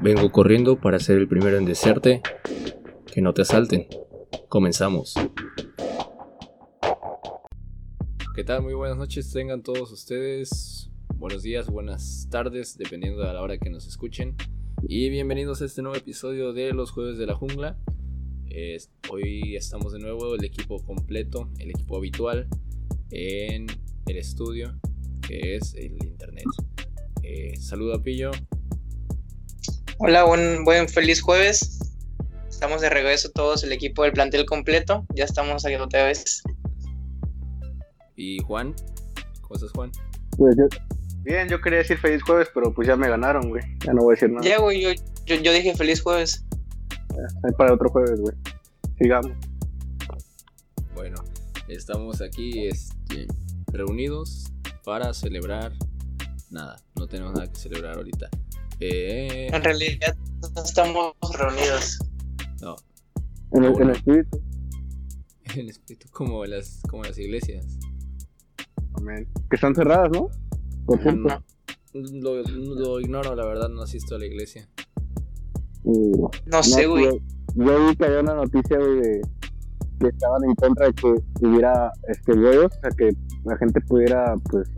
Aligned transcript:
Vengo 0.00 0.32
corriendo 0.32 0.80
para 0.80 0.98
ser 0.98 1.18
el 1.18 1.28
primero 1.28 1.58
en 1.58 1.64
desearte 1.64 2.22
que 3.12 3.20
no 3.20 3.34
te 3.34 3.42
asalten. 3.42 3.86
Comenzamos. 4.48 5.14
¿Qué 8.34 8.44
tal? 8.44 8.62
Muy 8.62 8.74
buenas 8.74 8.96
noches 8.96 9.30
tengan 9.32 9.62
todos 9.62 9.92
ustedes. 9.92 10.90
Buenos 11.14 11.42
días, 11.42 11.68
buenas 11.68 12.26
tardes, 12.30 12.76
dependiendo 12.76 13.22
de 13.22 13.32
la 13.32 13.42
hora 13.42 13.58
que 13.58 13.70
nos 13.70 13.86
escuchen. 13.86 14.34
Y 14.82 15.08
bienvenidos 15.10 15.62
a 15.62 15.66
este 15.66 15.82
nuevo 15.82 15.96
episodio 15.96 16.52
de 16.52 16.72
Los 16.72 16.90
Jueves 16.90 17.18
de 17.18 17.26
la 17.26 17.34
Jungla. 17.34 17.78
hoy 19.10 19.54
estamos 19.54 19.92
de 19.92 20.00
nuevo 20.00 20.34
el 20.34 20.44
equipo 20.44 20.84
completo, 20.84 21.48
el 21.58 21.70
equipo 21.70 21.96
habitual 21.96 22.48
en 23.10 23.66
el 24.06 24.16
estudio, 24.16 24.80
que 25.20 25.56
es 25.56 25.74
el 25.74 25.92
internet. 26.04 26.46
Eh, 27.34 27.56
saludo 27.58 27.94
a 27.94 28.02
Pillo. 28.02 28.30
Hola, 29.96 30.24
buen, 30.24 30.66
buen 30.66 30.86
feliz 30.86 31.22
jueves. 31.22 31.94
Estamos 32.46 32.82
de 32.82 32.90
regreso 32.90 33.30
todos, 33.30 33.64
el 33.64 33.72
equipo 33.72 34.02
del 34.02 34.12
plantel 34.12 34.44
completo. 34.44 35.06
Ya 35.14 35.24
estamos 35.24 35.64
aquí 35.64 35.76
otra 35.76 36.04
vez. 36.04 36.42
¿Y 38.16 38.38
Juan? 38.40 38.74
¿Cómo 39.40 39.54
estás, 39.54 39.70
Juan? 39.72 39.90
Pues 40.36 40.56
yo, 40.58 40.64
bien, 41.22 41.48
yo 41.48 41.58
quería 41.62 41.78
decir 41.78 41.96
feliz 41.96 42.22
jueves, 42.22 42.48
pero 42.52 42.74
pues 42.74 42.86
ya 42.86 42.96
me 42.96 43.08
ganaron, 43.08 43.48
güey. 43.48 43.62
Ya 43.82 43.94
no 43.94 44.02
voy 44.02 44.12
a 44.12 44.14
decir 44.16 44.30
nada. 44.30 44.46
Ya, 44.46 44.58
güey, 44.58 44.82
yo, 44.82 44.90
yo, 45.24 45.52
dije 45.54 45.74
feliz 45.74 46.02
jueves. 46.02 46.44
Hay 47.44 47.52
para 47.56 47.72
otro 47.72 47.88
jueves, 47.88 48.20
güey. 48.20 48.36
Sigamos. 48.98 49.32
Bueno, 50.94 51.16
estamos 51.66 52.20
aquí 52.20 52.66
este, 52.66 53.26
reunidos 53.72 54.52
para 54.84 55.14
celebrar. 55.14 55.72
Nada, 56.52 56.76
no 56.96 57.06
tenemos 57.06 57.32
nada 57.32 57.50
que 57.50 57.58
celebrar 57.58 57.96
ahorita. 57.96 58.28
Eh, 58.78 59.48
en 59.50 59.64
realidad 59.64 60.14
no 60.54 60.62
estamos 60.62 61.14
reunidos. 61.32 61.98
No. 62.60 62.76
En 63.52 63.64
el, 63.64 63.90
espíritu. 63.90 64.42
En 65.54 65.60
el 65.60 65.68
espíritu, 65.70 66.08
como 66.10 66.44
las, 66.44 66.82
como 66.90 67.04
las 67.04 67.16
iglesias. 67.16 67.78
Amén. 68.92 69.26
Que 69.48 69.56
están 69.56 69.74
cerradas, 69.74 70.10
¿no? 70.12 70.28
Por 70.84 71.02
no. 71.14 71.42
Lo, 71.94 72.42
lo, 72.42 73.00
ignoro, 73.00 73.34
la 73.34 73.46
verdad, 73.46 73.70
no 73.70 73.80
asisto 73.80 74.16
a 74.16 74.18
la 74.18 74.26
iglesia. 74.26 74.68
Uh, 75.84 76.28
no, 76.44 76.62
sé, 76.62 76.86
güey. 76.86 77.06
Yo, 77.54 77.86
vi 77.86 77.96
que 77.96 78.04
había 78.04 78.20
una 78.20 78.34
noticia, 78.34 78.76
güey, 78.76 79.00
de 79.00 79.20
que 80.00 80.08
estaban 80.08 80.44
en 80.44 80.54
contra 80.54 80.86
de 80.86 80.92
que 80.92 81.46
hubiera 81.46 81.90
este 82.08 82.34
vuelos, 82.34 82.72
o 82.76 82.80
sea, 82.80 82.90
que 82.90 83.16
la 83.44 83.56
gente 83.56 83.80
pudiera, 83.80 84.34
pues, 84.50 84.68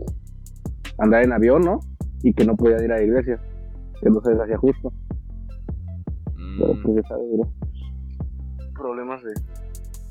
andar 0.97 1.23
en 1.23 1.33
avión, 1.33 1.61
¿no? 1.63 1.79
Y 2.23 2.33
que 2.33 2.45
no 2.45 2.55
podía 2.55 2.83
ir 2.83 2.91
a 2.91 2.97
la 2.97 3.03
iglesia 3.03 3.39
que 4.01 4.09
no 4.09 4.21
se 4.21 4.31
les 4.31 4.41
hacía 4.41 4.57
justo. 4.57 4.93
Mm. 6.35 6.59
Pero 6.59 6.81
pues 6.83 6.95
ya 6.95 7.07
sabes, 7.09 7.25
bro. 7.33 7.53
Problemas 8.73 9.23
de. 9.23 9.33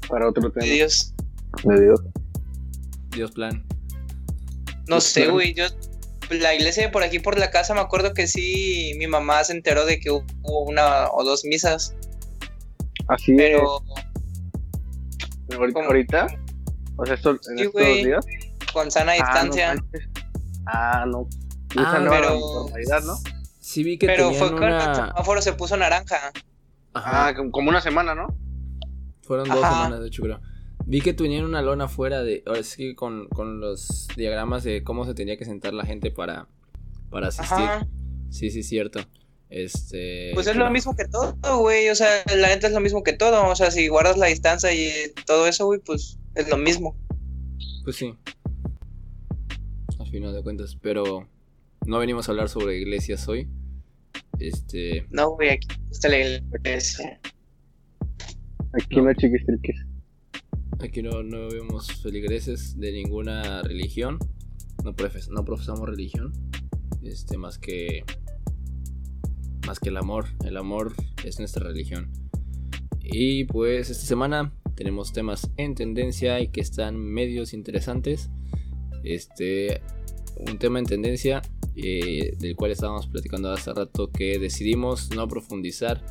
Para 0.09 0.29
otro 0.29 0.51
tema. 0.51 0.67
De 0.67 0.73
Dios. 0.73 1.15
De 1.65 1.81
Dios. 1.81 2.03
Dios 3.11 3.31
plan. 3.33 3.65
No 4.89 5.01
sé, 5.01 5.29
güey. 5.29 5.55
Yo. 5.55 5.65
La 6.31 6.55
iglesia 6.55 6.91
por 6.91 7.03
aquí 7.03 7.19
por 7.19 7.39
la 7.39 7.51
casa 7.51 7.75
me 7.75 7.81
acuerdo 7.81 8.15
que 8.15 8.27
sí. 8.27 8.95
Mi 8.99 9.07
mamá 9.07 9.45
se 9.45 9.53
enteró 9.53 9.85
de 9.85 10.01
que 10.01 10.11
hubo 10.11 10.65
una 10.65 11.11
o 11.11 11.23
dos 11.25 11.45
misas. 11.45 11.95
Así 13.09 13.35
Pero. 13.37 13.83
Es. 15.49 15.57
Ahorita, 15.57 15.85
ahorita. 15.85 16.27
O 16.97 17.07
sea, 17.07 17.15
esto, 17.15 17.39
en 17.51 17.59
estos 17.59 17.83
días. 17.83 18.27
Con 18.73 18.91
sana 18.91 19.12
ah, 19.12 19.17
distancia. 19.17 19.75
Ah, 20.67 21.05
no. 21.07 21.29
Ah, 21.77 21.98
no. 22.01 22.11
pero... 22.11 22.39
normalidad, 22.39 23.03
¿no? 23.03 23.17
Sí 23.61 23.83
vi 23.83 23.98
que 23.98 24.07
Pero 24.07 24.33
fue 24.33 24.51
cuando 24.51 24.77
el 24.77 24.95
semáforo 24.95 25.41
se 25.41 25.55
puso 25.55 25.77
naranja. 25.77 26.33
Ajá, 26.93 27.29
ah, 27.29 27.34
como 27.51 27.71
una 27.71 27.81
semana, 27.81 28.15
¿no? 28.15 28.29
Fueron 29.23 29.48
dos 29.48 29.56
semanas, 29.61 30.01
de 30.01 30.09
hecho, 30.09 30.23
creo. 30.23 30.41
Vi 30.87 31.00
que 31.00 31.15
tenían 31.15 31.44
una 31.44 31.62
lona 31.62 31.88
fuera 31.88 32.22
de. 32.22 32.43
Ahora 32.47 32.62
sí, 32.62 32.94
con, 32.94 33.28
con 33.28 33.61
los 33.61 34.06
diagramas 34.16 34.65
de 34.65 34.83
cómo 34.84 35.06
se 35.06 35.15
tenía 35.15 35.37
que 35.38 35.44
sentar 35.47 35.72
la 35.72 35.87
gente 35.87 36.11
para, 36.11 36.47
para 37.11 37.28
asistir. 37.28 37.69
Sí, 38.28 38.50
sí, 38.50 38.62
cierto. 38.62 39.00
Este. 39.49 40.33
Pues 40.34 40.47
es 40.47 40.56
lo 40.56 40.71
mismo 40.71 40.94
que 40.94 41.06
todo, 41.06 41.59
güey. 41.59 41.88
O 41.88 41.94
sea, 41.94 42.09
la 42.37 42.49
gente 42.49 42.67
es 42.67 42.72
lo 42.72 42.81
mismo 42.81 43.03
que 43.03 43.15
todo. 43.15 43.49
O 43.49 43.56
sea, 43.56 43.71
si 43.71 43.88
guardas 43.88 44.19
la 44.19 44.27
distancia 44.27 44.72
y 44.75 44.91
todo 45.27 45.47
eso, 45.47 45.65
güey, 45.67 45.81
pues 45.81 46.19
es 46.34 46.49
lo 46.50 46.59
mismo. 46.59 46.97
Pues 47.84 47.97
sí. 47.97 48.15
Al 50.14 50.19
final 50.20 50.32
de 50.32 50.42
cuentas. 50.44 50.78
Pero 50.80 51.28
no 51.86 51.98
venimos 51.98 52.28
a 52.28 52.30
hablar 52.30 52.48
sobre 52.48 52.78
iglesias 52.78 53.26
hoy. 53.26 53.48
Este. 54.38 55.08
No, 55.10 55.30
güey, 55.30 55.48
aquí 55.50 55.66
está 55.91 56.08
la 56.08 56.19
iglesia. 56.20 57.20
Aquí 58.75 58.94
no, 58.94 59.02
no 59.02 59.10
Aquí 60.78 61.02
no, 61.02 61.22
no 61.25 61.48
vemos 61.48 61.91
feligreses 62.00 62.78
de 62.78 62.92
ninguna 62.92 63.62
religión. 63.62 64.20
No, 64.84 64.94
no 65.30 65.44
profesamos 65.44 65.88
religión. 65.88 66.32
Este, 67.02 67.36
más 67.36 67.58
que. 67.58 68.04
Más 69.66 69.81
que 69.81 69.88
el 69.88 69.96
amor. 69.96 70.26
El 70.44 70.58
amor 70.58 70.92
es 71.25 71.41
nuestra 71.41 71.66
religión. 71.66 72.12
Y 73.02 73.46
pues 73.46 73.91
esta 73.91 74.06
semana 74.06 74.52
tenemos 74.76 75.12
temas 75.12 75.50
en 75.56 75.75
tendencia 75.75 76.38
y 76.38 76.52
que 76.52 76.60
están 76.60 76.96
medios 77.00 77.52
interesantes. 77.52 78.31
Este. 79.02 79.82
Un 80.37 80.59
tema 80.59 80.78
en 80.78 80.87
tendencia 80.87 81.43
eh, 81.77 82.34
del 82.39 82.55
cual 82.55 82.71
estábamos 82.71 83.06
platicando 83.06 83.50
hace 83.50 83.72
rato, 83.72 84.11
que 84.11 84.39
decidimos 84.39 85.11
no 85.11 85.27
profundizar 85.27 86.05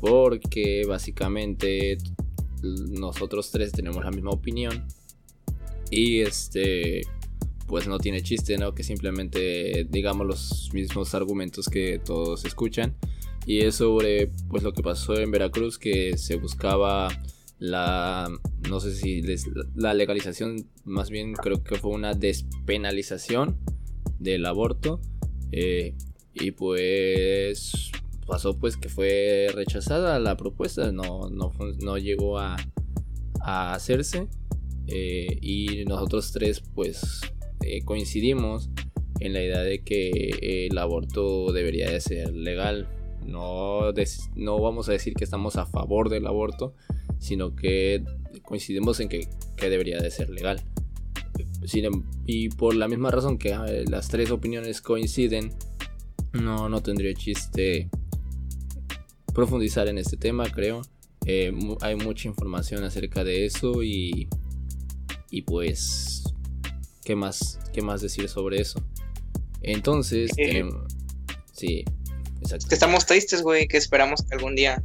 porque 0.00 0.84
básicamente 0.86 1.98
nosotros 2.62 3.50
tres 3.50 3.72
tenemos 3.72 4.04
la 4.04 4.10
misma 4.10 4.30
opinión 4.30 4.86
y 5.90 6.20
este 6.20 7.02
pues 7.66 7.86
no 7.86 7.98
tiene 7.98 8.22
chiste, 8.22 8.58
¿no? 8.58 8.74
Que 8.74 8.82
simplemente 8.82 9.86
digamos 9.88 10.26
los 10.26 10.70
mismos 10.74 11.14
argumentos 11.14 11.68
que 11.68 12.00
todos 12.04 12.44
escuchan 12.44 12.96
y 13.46 13.60
es 13.60 13.76
sobre 13.76 14.30
pues 14.48 14.62
lo 14.62 14.72
que 14.72 14.82
pasó 14.82 15.18
en 15.18 15.30
Veracruz 15.30 15.78
que 15.78 16.18
se 16.18 16.36
buscaba 16.36 17.08
la 17.58 18.28
no 18.68 18.80
sé 18.80 18.94
si 18.94 19.22
la 19.74 19.94
legalización 19.94 20.68
más 20.84 21.10
bien 21.10 21.34
creo 21.34 21.62
que 21.62 21.76
fue 21.76 21.92
una 21.92 22.14
despenalización 22.14 23.58
del 24.18 24.46
aborto. 24.46 25.00
Eh, 25.52 25.94
y 26.32 26.50
pues 26.50 27.92
pasó 28.26 28.58
pues 28.58 28.76
que 28.76 28.88
fue 28.88 29.48
rechazada 29.54 30.18
la 30.18 30.36
propuesta, 30.36 30.90
no, 30.90 31.30
no, 31.30 31.98
llegó 31.98 32.38
a, 32.38 32.56
hacerse. 33.40 34.28
Eh, 34.86 35.38
y 35.40 35.84
nosotros 35.86 36.32
tres 36.32 36.60
pues 36.74 37.20
eh, 37.62 37.82
coincidimos 37.84 38.70
en 39.20 39.32
la 39.32 39.42
idea 39.42 39.60
de 39.60 39.82
que 39.82 40.66
el 40.68 40.76
aborto 40.76 41.52
debería 41.52 41.90
de 41.90 42.00
ser 42.00 42.34
legal. 42.34 42.88
No, 43.24 43.92
no 44.36 44.60
vamos 44.60 44.88
a 44.88 44.92
decir 44.92 45.14
que 45.14 45.24
estamos 45.24 45.56
a 45.56 45.66
favor 45.66 46.08
del 46.08 46.26
aborto, 46.26 46.74
sino 47.18 47.56
que 47.56 48.04
coincidimos 48.42 49.00
en 49.00 49.08
que, 49.08 49.28
que 49.56 49.70
debería 49.70 49.98
de 49.98 50.10
ser 50.10 50.30
legal. 50.30 50.62
Em, 51.72 52.02
y 52.26 52.50
por 52.50 52.74
la 52.74 52.88
misma 52.88 53.10
razón 53.10 53.38
que 53.38 53.54
ah, 53.54 53.66
las 53.88 54.08
tres 54.08 54.30
opiniones 54.30 54.80
coinciden, 54.80 55.52
no, 56.32 56.68
no 56.68 56.82
tendría 56.82 57.14
chiste 57.14 57.88
profundizar 59.32 59.88
en 59.88 59.98
este 59.98 60.16
tema, 60.16 60.44
creo. 60.50 60.82
Eh, 61.26 61.52
hay 61.80 61.96
mucha 61.96 62.28
información 62.28 62.84
acerca 62.84 63.24
de 63.24 63.46
eso 63.46 63.82
y, 63.82 64.28
y 65.30 65.42
pues, 65.42 66.24
¿qué 67.04 67.16
más, 67.16 67.58
¿qué 67.72 67.82
más 67.82 68.02
decir 68.02 68.28
sobre 68.28 68.60
eso? 68.60 68.84
Entonces, 69.62 70.32
em, 70.36 70.70
sí, 71.52 71.84
exacto. 72.44 72.68
Que 72.68 72.74
estamos 72.74 73.06
tristes, 73.06 73.42
güey, 73.42 73.66
que 73.66 73.76
esperamos 73.76 74.22
que 74.22 74.34
algún 74.34 74.54
día 74.54 74.82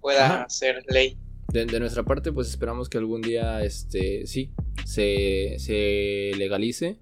pueda 0.00 0.48
ser 0.48 0.84
ley. 0.88 1.18
De, 1.52 1.66
de, 1.66 1.78
nuestra 1.78 2.02
parte, 2.02 2.32
pues 2.32 2.48
esperamos 2.48 2.88
que 2.88 2.98
algún 2.98 3.22
día, 3.22 3.62
este, 3.64 4.26
sí, 4.26 4.52
se, 4.84 6.32
legalice. 6.36 6.98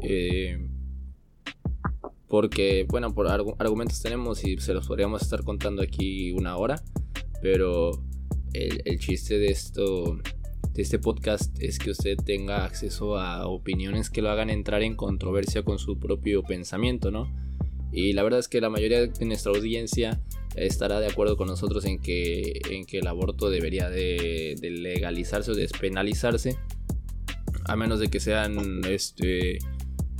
Eh, 0.00 0.68
porque, 2.28 2.86
bueno, 2.88 3.14
por 3.14 3.26
argumentos 3.28 4.02
tenemos 4.02 4.44
y 4.44 4.58
se 4.58 4.74
los 4.74 4.86
podríamos 4.86 5.22
estar 5.22 5.42
contando 5.42 5.82
aquí 5.82 6.32
una 6.32 6.56
hora. 6.56 6.82
Pero 7.40 8.02
el, 8.52 8.98
chiste 8.98 9.38
de 9.38 9.48
esto, 9.48 10.18
de 10.72 10.82
este 10.82 10.98
podcast, 10.98 11.56
es 11.62 11.78
que 11.78 11.90
usted 11.90 12.16
tenga 12.16 12.64
acceso 12.64 13.18
a 13.18 13.46
opiniones 13.46 14.10
que 14.10 14.22
lo 14.22 14.30
hagan 14.30 14.50
entrar 14.50 14.82
en 14.82 14.94
controversia 14.94 15.62
con 15.62 15.78
su 15.78 15.98
propio 15.98 16.42
pensamiento, 16.42 17.10
¿no? 17.10 17.32
Y 17.92 18.12
la 18.12 18.22
verdad 18.22 18.40
es 18.40 18.48
que 18.48 18.60
la 18.60 18.70
mayoría 18.70 19.06
de 19.06 19.24
nuestra 19.24 19.52
audiencia 19.52 20.20
estará 20.56 21.00
de 21.00 21.06
acuerdo 21.06 21.36
con 21.36 21.48
nosotros 21.48 21.84
en 21.84 21.98
que, 21.98 22.60
en 22.70 22.84
que 22.84 22.98
el 22.98 23.06
aborto 23.06 23.50
debería 23.50 23.88
de, 23.88 24.56
legalizarse 24.60 25.52
o 25.52 25.54
despenalizarse 25.54 26.58
a 27.64 27.76
menos 27.76 28.00
de 28.00 28.08
que 28.08 28.20
sean 28.20 28.84
este, 28.86 29.58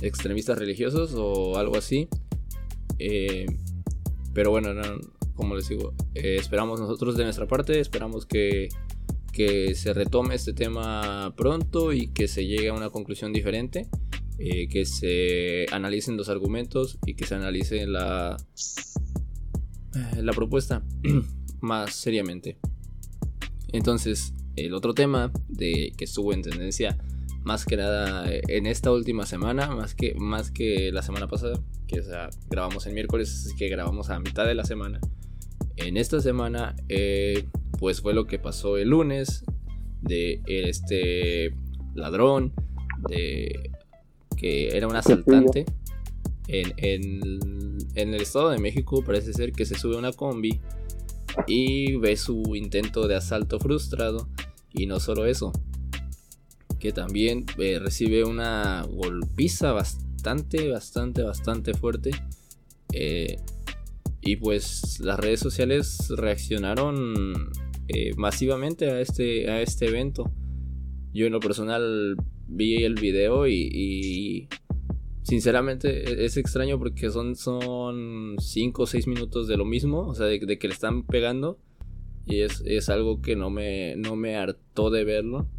extremistas 0.01 0.57
religiosos 0.57 1.13
o 1.15 1.57
algo 1.57 1.77
así. 1.77 2.07
Eh, 2.99 3.45
pero 4.33 4.51
bueno, 4.51 4.69
como 5.35 5.55
les 5.55 5.67
digo, 5.69 5.93
eh, 6.15 6.37
esperamos 6.39 6.79
nosotros 6.79 7.17
de 7.17 7.23
nuestra 7.23 7.47
parte, 7.47 7.79
esperamos 7.79 8.25
que, 8.25 8.69
que, 9.31 9.73
se 9.73 9.93
retome 9.93 10.35
este 10.35 10.53
tema 10.53 11.33
pronto 11.35 11.91
y 11.93 12.07
que 12.07 12.27
se 12.27 12.45
llegue 12.45 12.69
a 12.69 12.73
una 12.73 12.89
conclusión 12.89 13.33
diferente, 13.33 13.87
eh, 14.39 14.67
que 14.69 14.85
se 14.85 15.65
analicen 15.71 16.17
los 16.17 16.29
argumentos 16.29 16.97
y 17.05 17.15
que 17.15 17.25
se 17.25 17.35
analice 17.35 17.85
la, 17.87 18.37
la 20.17 20.33
propuesta 20.33 20.83
más 21.61 21.93
seriamente. 21.93 22.57
Entonces, 23.71 24.33
el 24.55 24.73
otro 24.73 24.93
tema 24.93 25.31
de 25.47 25.93
que 25.97 26.05
estuvo 26.05 26.33
en 26.33 26.41
tendencia 26.41 26.97
más 27.43 27.65
que 27.65 27.77
nada 27.77 28.25
en 28.29 28.65
esta 28.65 28.91
última 28.91 29.25
semana, 29.25 29.67
más 29.75 29.95
que, 29.95 30.13
más 30.15 30.51
que 30.51 30.91
la 30.91 31.01
semana 31.01 31.27
pasada, 31.27 31.59
que 31.87 32.01
grabamos 32.49 32.85
el 32.85 32.93
miércoles, 32.93 33.45
así 33.45 33.55
que 33.55 33.69
grabamos 33.69 34.09
a 34.09 34.19
mitad 34.19 34.45
de 34.45 34.55
la 34.55 34.65
semana. 34.65 34.99
En 35.75 35.97
esta 35.97 36.19
semana, 36.19 36.75
eh, 36.89 37.45
pues 37.79 38.01
fue 38.01 38.13
lo 38.13 38.27
que 38.27 38.39
pasó 38.39 38.77
el 38.77 38.89
lunes 38.89 39.43
de 40.01 40.41
este 40.45 41.55
ladrón, 41.95 42.53
de 43.09 43.71
que 44.39 44.75
era 44.75 44.87
un 44.87 44.95
asaltante. 44.95 45.65
En, 46.47 46.73
en, 46.77 47.79
el 47.93 48.21
Estado 48.21 48.49
de 48.49 48.57
México 48.57 49.03
parece 49.03 49.33
ser 49.33 49.51
que 49.51 49.65
se 49.65 49.75
sube 49.75 49.97
una 49.97 50.13
combi 50.13 50.59
y 51.45 51.97
ve 51.97 52.17
su 52.17 52.55
intento 52.55 53.07
de 53.07 53.15
asalto 53.15 53.59
frustrado. 53.59 54.29
Y 54.73 54.85
no 54.85 54.99
solo 54.99 55.25
eso, 55.25 55.51
que 56.79 56.91
también 56.91 57.45
eh, 57.57 57.79
recibe 57.79 58.23
una 58.23 58.83
golpiza 58.89 59.73
bastante, 59.73 60.69
bastante, 60.69 61.23
bastante 61.23 61.73
fuerte. 61.73 62.11
Eh, 62.93 63.37
y 64.21 64.37
pues 64.37 64.99
las 64.99 65.19
redes 65.19 65.39
sociales 65.39 66.09
reaccionaron 66.09 67.51
eh, 67.87 68.13
masivamente 68.15 68.89
a 68.89 69.01
este, 69.01 69.49
a 69.49 69.61
este 69.61 69.87
evento. 69.87 70.31
Yo 71.13 71.25
en 71.25 71.33
lo 71.33 71.39
personal 71.39 72.15
vi 72.49 72.83
el 72.83 72.95
video 72.95 73.47
y, 73.47 74.49
sinceramente 75.23 76.09
e-, 76.09 76.25
es 76.25 76.37
extraño 76.37 76.79
porque 76.79 77.09
son 77.09 77.35
5 78.37 78.83
o 78.83 78.85
6 78.85 79.07
minutos 79.07 79.47
de 79.47 79.57
lo 79.57 79.65
mismo, 79.65 80.07
o 80.07 80.15
sea, 80.15 80.25
de, 80.25 80.39
que 80.39 80.67
le 80.67 80.73
están 80.73 81.03
pegando. 81.03 81.59
Y 82.25 82.41
es, 82.41 82.61
es, 82.65 82.89
algo 82.89 83.21
que 83.21 83.35
no 83.35 83.49
me, 83.49 83.95
no 83.95 84.15
me 84.15 84.35
hartó 84.35 84.91
de 84.91 85.03
verlo. 85.03 85.49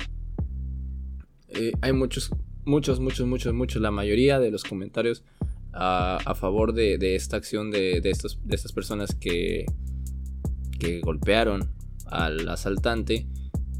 Eh, 1.49 1.73
hay 1.81 1.93
muchos, 1.93 2.31
muchos, 2.65 3.01
muchos, 3.01 3.27
muchos, 3.27 3.55
muchos, 3.55 3.83
la 3.83 3.91
mayoría 3.91 4.39
de 4.39 4.53
los 4.53 4.63
comentarios 4.63 5.25
a, 5.73 6.35
favor 6.37 6.73
de, 6.73 7.15
esta 7.17 7.37
acción 7.37 7.71
de, 7.71 8.01
de, 8.01 8.11
estos, 8.11 8.41
de 8.45 8.55
estas 8.55 8.73
personas 8.73 9.15
que, 9.15 9.67
que 10.79 11.01
golpearon 11.01 11.73
al 12.07 12.49
asaltante 12.49 13.27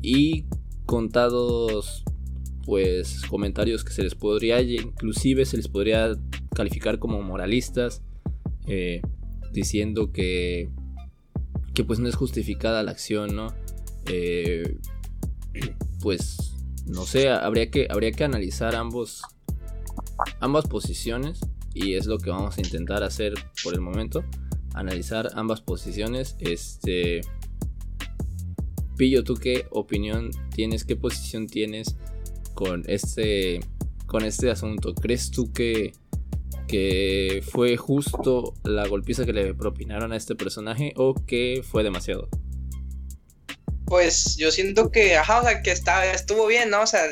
y 0.03 0.47
contados 0.87 2.05
pues 2.65 3.23
comentarios 3.29 3.85
que 3.85 3.93
se 3.93 4.03
les 4.03 4.15
podría 4.15 4.61
inclusive 4.61 5.45
se 5.45 5.57
les 5.57 5.69
podría 5.69 6.17
calificar 6.55 6.99
como 6.99 7.23
moralistas 7.23 8.03
eh, 8.67 9.01
diciendo 9.53 10.13
que 10.13 10.71
que 11.75 11.85
pues 11.85 11.99
no 11.99 12.09
es 12.09 12.17
justificada 12.17 12.83
la 12.83 12.91
acción 12.91 13.35
no 13.35 13.55
eh, 14.07 14.77
pues 16.01 16.51
no 16.91 17.07
sé, 17.07 17.29
habría 17.29 17.71
que, 17.71 17.87
habría 17.89 18.11
que 18.11 18.25
analizar 18.25 18.75
ambos, 18.75 19.23
ambas 20.41 20.67
posiciones 20.67 21.41
y 21.73 21.95
es 21.95 22.07
lo 22.07 22.19
que 22.19 22.31
vamos 22.31 22.59
a 22.59 22.61
intentar 22.61 23.03
hacer 23.03 23.35
por 23.63 23.75
el 23.75 23.81
momento. 23.81 24.25
Analizar 24.75 25.31
ambas 25.35 25.61
posiciones. 25.61 26.37
Este. 26.41 27.21
Pillo, 28.97 29.25
¿tú 29.25 29.35
qué 29.35 29.67
opinión 29.71 30.31
tienes? 30.55 30.85
¿Qué 30.85 30.97
posición 30.97 31.47
tienes 31.47 31.97
con 32.55 32.85
este, 32.87 33.61
con 34.07 34.25
este 34.25 34.51
asunto? 34.51 34.95
¿Crees 34.95 35.31
tú 35.31 35.53
que, 35.53 35.93
que 36.69 37.43
fue 37.51 37.77
justo 37.77 38.55
la 38.65 38.87
golpiza 38.87 39.25
que 39.25 39.33
le 39.33 39.55
propinaron 39.55 40.13
a 40.13 40.17
este 40.17 40.35
personaje 40.35 40.93
o 40.97 41.15
que 41.15 41.63
fue 41.65 41.83
demasiado? 41.83 42.29
pues 43.91 44.37
yo 44.37 44.53
siento 44.53 44.93
que, 44.93 45.17
ajá, 45.17 45.41
o 45.41 45.43
sea, 45.43 45.63
que 45.63 45.73
está, 45.73 46.13
estuvo 46.13 46.47
bien, 46.47 46.71
¿no? 46.71 46.83
O 46.83 46.87
sea, 46.87 47.03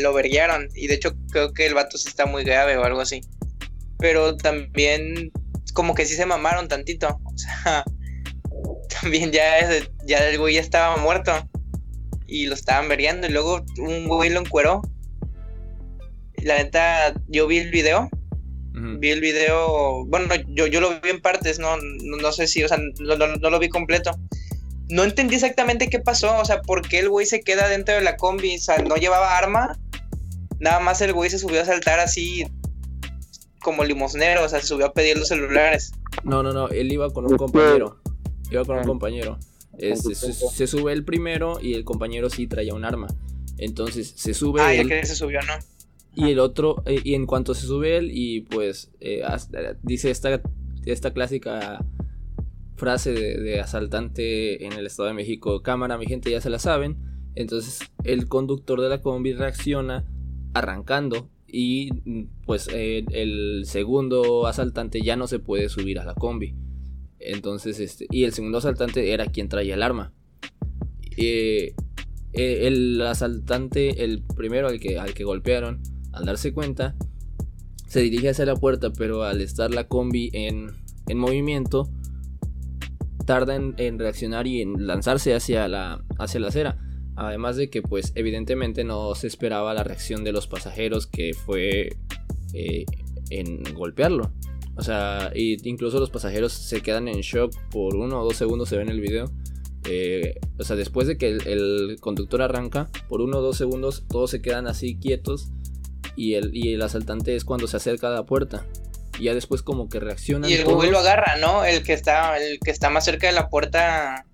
lo 0.00 0.12
verguiaron. 0.12 0.68
Y 0.74 0.86
de 0.86 0.94
hecho 0.96 1.16
creo 1.32 1.54
que 1.54 1.66
el 1.66 1.72
vato 1.72 1.96
sí 1.96 2.06
está 2.06 2.26
muy 2.26 2.44
grave 2.44 2.76
o 2.76 2.84
algo 2.84 3.00
así. 3.00 3.22
Pero 3.98 4.36
también 4.36 5.32
como 5.72 5.94
que 5.94 6.04
sí 6.04 6.14
se 6.14 6.26
mamaron 6.26 6.68
tantito. 6.68 7.18
O 7.24 7.38
sea, 7.38 7.82
también 9.00 9.32
ya, 9.32 9.42
ya 10.04 10.18
el 10.28 10.38
güey 10.38 10.56
ya 10.56 10.60
estaba 10.60 10.98
muerto. 10.98 11.32
Y 12.28 12.46
lo 12.46 12.54
estaban 12.54 12.88
verguiando. 12.88 13.26
Y 13.26 13.30
luego 13.30 13.64
un 13.78 14.06
güey 14.06 14.30
lo 14.30 14.40
encueró. 14.40 14.82
La 16.36 16.56
neta, 16.58 17.14
yo 17.26 17.48
vi 17.48 17.58
el 17.58 17.70
video. 17.70 18.08
Vi 18.72 19.10
el 19.10 19.20
video. 19.20 20.04
Bueno, 20.06 20.32
yo, 20.46 20.68
yo 20.68 20.80
lo 20.80 21.00
vi 21.00 21.10
en 21.10 21.20
partes, 21.20 21.58
no, 21.58 21.76
no, 21.78 22.32
sé 22.32 22.46
si, 22.46 22.62
o 22.62 22.68
sea, 22.68 22.78
no, 23.00 23.16
no 23.16 23.50
lo 23.50 23.58
vi 23.58 23.68
completo 23.68 24.12
no 24.90 25.04
entendí 25.04 25.34
exactamente 25.34 25.88
qué 25.88 25.98
pasó, 25.98 26.38
o 26.38 26.44
sea, 26.44 26.62
por 26.62 26.86
qué 26.86 27.00
el 27.00 27.08
güey 27.08 27.26
se 27.26 27.42
queda 27.42 27.68
dentro 27.68 27.94
de 27.94 28.00
la 28.00 28.16
combi, 28.16 28.56
o 28.56 28.60
sea, 28.60 28.78
no 28.78 28.96
llevaba 28.96 29.36
arma, 29.36 29.78
nada 30.58 30.80
más 30.80 31.00
el 31.00 31.12
güey 31.12 31.30
se 31.30 31.38
subió 31.38 31.60
a 31.60 31.64
saltar 31.64 32.00
así 32.00 32.46
como 33.60 33.84
limosnero, 33.84 34.44
o 34.44 34.48
sea, 34.48 34.60
se 34.60 34.66
subió 34.66 34.86
a 34.86 34.92
pedir 34.92 35.18
los 35.18 35.28
celulares. 35.28 35.92
No, 36.24 36.42
no, 36.42 36.52
no, 36.52 36.68
él 36.68 36.90
iba 36.90 37.10
con 37.12 37.26
un 37.26 37.36
compañero, 37.36 38.00
iba 38.50 38.64
con 38.64 38.78
un 38.78 38.84
compañero. 38.84 39.38
Este, 39.78 40.14
se, 40.14 40.66
sube 40.66 40.92
el 40.92 41.04
primero 41.04 41.58
y 41.62 41.74
el 41.74 41.84
compañero 41.84 42.30
sí 42.30 42.46
traía 42.46 42.74
un 42.74 42.84
arma. 42.84 43.06
Entonces 43.58 44.12
se 44.16 44.34
sube. 44.34 44.60
Ah, 44.60 44.74
ya 44.74 44.84
que 44.84 45.06
se 45.06 45.14
subió, 45.14 45.40
¿no? 45.42 45.54
Y 46.14 46.32
el 46.32 46.40
otro, 46.40 46.82
eh, 46.84 47.00
y 47.04 47.14
en 47.14 47.26
cuanto 47.26 47.54
se 47.54 47.66
sube 47.66 47.96
él, 47.96 48.10
y 48.12 48.40
pues 48.40 48.90
eh, 49.00 49.22
dice 49.82 50.10
esta, 50.10 50.42
esta 50.84 51.12
clásica 51.12 51.84
frase 52.74 53.12
de, 53.12 53.60
asaltante 53.60 54.66
en 54.66 54.72
el 54.72 54.86
Estado 54.86 55.08
de 55.08 55.14
México, 55.14 55.62
cámara, 55.62 55.96
mi 55.96 56.06
gente 56.06 56.30
ya 56.30 56.40
se 56.40 56.50
la 56.50 56.58
saben. 56.58 56.96
Entonces 57.36 57.80
el 58.02 58.26
conductor 58.26 58.80
de 58.80 58.88
la 58.88 59.00
combi 59.00 59.32
reacciona 59.32 60.04
arrancando 60.54 61.30
y 61.46 61.92
pues 62.46 62.68
el 62.72 63.62
segundo 63.66 64.48
asaltante 64.48 65.00
ya 65.02 65.14
no 65.14 65.28
se 65.28 65.38
puede 65.38 65.68
subir 65.68 66.00
a 66.00 66.04
la 66.04 66.14
combi. 66.14 66.56
Entonces, 67.20 67.80
este, 67.80 68.06
y 68.10 68.24
el 68.24 68.32
segundo 68.32 68.58
asaltante 68.58 69.12
era 69.12 69.26
quien 69.26 69.48
traía 69.48 69.74
el 69.74 69.82
arma. 69.82 70.12
Eh, 71.16 71.74
eh, 72.32 72.66
el 72.66 73.00
asaltante, 73.02 74.04
el 74.04 74.22
primero 74.22 74.68
al 74.68 74.78
que, 74.78 74.98
al 74.98 75.14
que 75.14 75.24
golpearon, 75.24 75.80
al 76.12 76.24
darse 76.24 76.52
cuenta, 76.52 76.94
se 77.86 78.00
dirige 78.00 78.28
hacia 78.28 78.44
la 78.44 78.54
puerta, 78.54 78.92
pero 78.92 79.24
al 79.24 79.40
estar 79.40 79.72
la 79.72 79.88
combi 79.88 80.30
en, 80.32 80.70
en 81.08 81.18
movimiento, 81.18 81.90
tarda 83.28 83.56
en, 83.56 83.98
reaccionar 83.98 84.46
y 84.46 84.62
en 84.62 84.86
lanzarse 84.86 85.34
hacia 85.34 85.68
la, 85.68 86.02
hacia 86.18 86.40
la 86.40 86.48
acera. 86.48 86.78
Además 87.14 87.56
de 87.56 87.68
que 87.68 87.82
pues 87.82 88.12
evidentemente 88.14 88.84
no 88.84 89.14
se 89.14 89.26
esperaba 89.26 89.74
la 89.74 89.84
reacción 89.84 90.22
de 90.22 90.32
los 90.32 90.46
pasajeros 90.46 91.06
que 91.06 91.32
fue 91.34 91.96
eh, 92.54 92.84
en 93.30 93.62
golpearlo. 93.74 94.32
O 94.78 94.82
sea, 94.82 95.32
incluso 95.34 95.98
los 95.98 96.08
pasajeros 96.08 96.52
se 96.52 96.82
quedan 96.82 97.08
en 97.08 97.20
shock 97.20 97.52
por 97.70 97.96
uno 97.96 98.20
o 98.20 98.24
dos 98.24 98.36
segundos, 98.36 98.68
se 98.68 98.76
ve 98.76 98.82
en 98.82 98.90
el 98.90 99.00
video. 99.00 99.28
Eh, 99.90 100.38
o 100.56 100.62
sea, 100.62 100.76
después 100.76 101.08
de 101.08 101.18
que 101.18 101.30
el, 101.30 101.96
conductor 102.00 102.42
arranca, 102.42 102.88
por 103.08 103.20
uno 103.20 103.38
o 103.38 103.42
dos 103.42 103.58
segundos 103.58 104.04
todos 104.08 104.30
se 104.30 104.40
quedan 104.40 104.68
así 104.68 104.96
quietos 104.96 105.48
y 106.14 106.34
el, 106.34 106.54
y 106.54 106.74
el 106.74 106.82
asaltante 106.82 107.34
es 107.34 107.44
cuando 107.44 107.66
se 107.66 107.76
acerca 107.76 108.06
a 108.06 108.10
la 108.10 108.24
puerta 108.24 108.66
y 109.18 109.24
ya 109.24 109.34
después 109.34 109.62
como 109.62 109.88
que 109.88 109.98
reacciona. 109.98 110.48
Y 110.48 110.54
el 110.54 110.64
güey 110.64 110.90
lo 110.90 111.00
agarra, 111.00 111.36
¿no? 111.38 111.64
El 111.64 111.82
que 111.82 111.92
está, 111.92 112.38
el 112.38 112.60
que 112.60 112.70
está 112.70 112.88
más 112.88 113.04
cerca 113.04 113.26
de 113.26 113.32
la 113.32 113.48
puerta. 113.48 114.26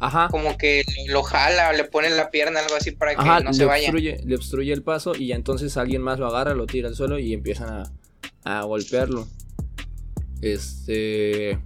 Ajá. 0.00 0.26
Como 0.28 0.58
que 0.58 0.82
lo 1.06 1.22
jala, 1.22 1.72
le 1.72 1.84
pone 1.84 2.10
la 2.10 2.30
pierna, 2.30 2.58
algo 2.58 2.74
así 2.74 2.90
para 2.90 3.14
que 3.14 3.44
no 3.44 3.54
se 3.54 3.64
vaya. 3.64 3.92
le 3.92 4.34
obstruye 4.34 4.72
el 4.72 4.82
paso 4.82 5.14
y 5.14 5.28
ya 5.28 5.36
entonces 5.36 5.76
alguien 5.76 6.02
más 6.02 6.18
lo 6.18 6.26
agarra, 6.26 6.52
lo 6.54 6.66
tira 6.66 6.88
al 6.88 6.96
suelo 6.96 7.20
y 7.20 7.32
empiezan 7.32 7.68
a, 7.68 7.92
a 8.42 8.64
golpearlo. 8.64 9.28
Este. 10.44 11.58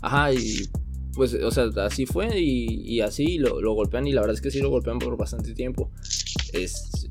Ajá, 0.00 0.32
y 0.32 0.68
pues, 1.14 1.34
o 1.34 1.50
sea, 1.50 1.64
así 1.84 2.06
fue 2.06 2.40
y, 2.40 2.82
y 2.84 3.00
así 3.02 3.38
lo, 3.38 3.60
lo, 3.60 3.74
golpean 3.74 4.06
y 4.06 4.12
la 4.12 4.22
verdad 4.22 4.34
es 4.34 4.40
que 4.40 4.50
sí 4.50 4.60
lo 4.60 4.70
golpean 4.70 4.98
por 4.98 5.16
bastante 5.16 5.54
tiempo. 5.54 5.90
Es, 6.52 7.10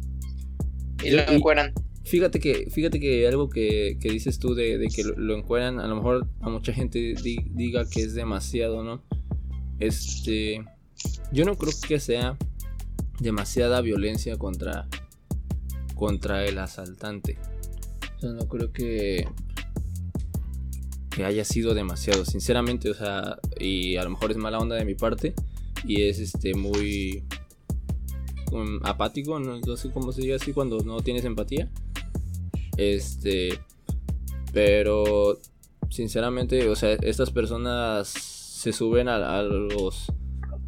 y 1.03 1.11
lo 1.11 1.21
encueran. 1.21 1.73
Fíjate 2.03 2.39
que, 2.39 2.69
fíjate 2.69 2.99
que 2.99 3.27
algo 3.27 3.47
que, 3.49 3.97
dices 4.01 4.39
tú 4.39 4.55
de, 4.55 4.87
que 4.93 5.03
lo, 5.03 5.37
encuentran, 5.37 5.79
a 5.79 5.87
lo 5.87 5.95
mejor 5.95 6.27
a 6.41 6.49
mucha 6.49 6.73
gente 6.73 7.15
diga 7.21 7.87
que 7.87 8.01
es 8.01 8.15
demasiado, 8.15 8.83
¿no? 8.83 9.03
Este, 9.79 10.65
yo 11.31 11.45
no 11.45 11.57
creo 11.57 11.73
que 11.87 11.99
sea 11.99 12.37
demasiada 13.19 13.81
violencia 13.81 14.37
contra, 14.37 14.87
contra 15.95 16.43
el 16.45 16.57
asaltante. 16.57 17.37
O 18.17 18.19
sea, 18.19 18.31
no 18.31 18.47
creo 18.47 18.71
que, 18.73 19.27
que 21.13 21.25
haya 21.25 21.43
sido 21.43 21.73
demasiado, 21.73 22.25
sinceramente, 22.25 22.89
o 22.89 22.93
sea, 22.93 23.37
y 23.59 23.97
a 23.97 24.03
lo 24.03 24.11
mejor 24.11 24.31
es 24.31 24.37
mala 24.37 24.59
onda 24.59 24.75
de 24.75 24.85
mi 24.85 24.95
parte 24.95 25.33
y 25.83 26.03
es 26.03 26.19
este 26.19 26.53
muy 26.53 27.23
um, 28.51 28.79
apático, 28.83 29.39
no, 29.39 29.77
sé 29.77 29.91
cómo 29.91 30.11
se 30.11 30.21
diga 30.21 30.37
así 30.37 30.53
cuando 30.53 30.79
no 30.79 31.01
tienes 31.01 31.25
empatía. 31.25 31.69
Este, 32.77 33.59
pero 34.53 35.37
sinceramente, 35.89 36.69
o 36.69 36.75
sea, 36.75 36.93
estas 36.93 37.31
personas 37.31 38.07
se 38.07 38.71
suben 38.71 39.09
a, 39.09 39.41
los 39.41 40.11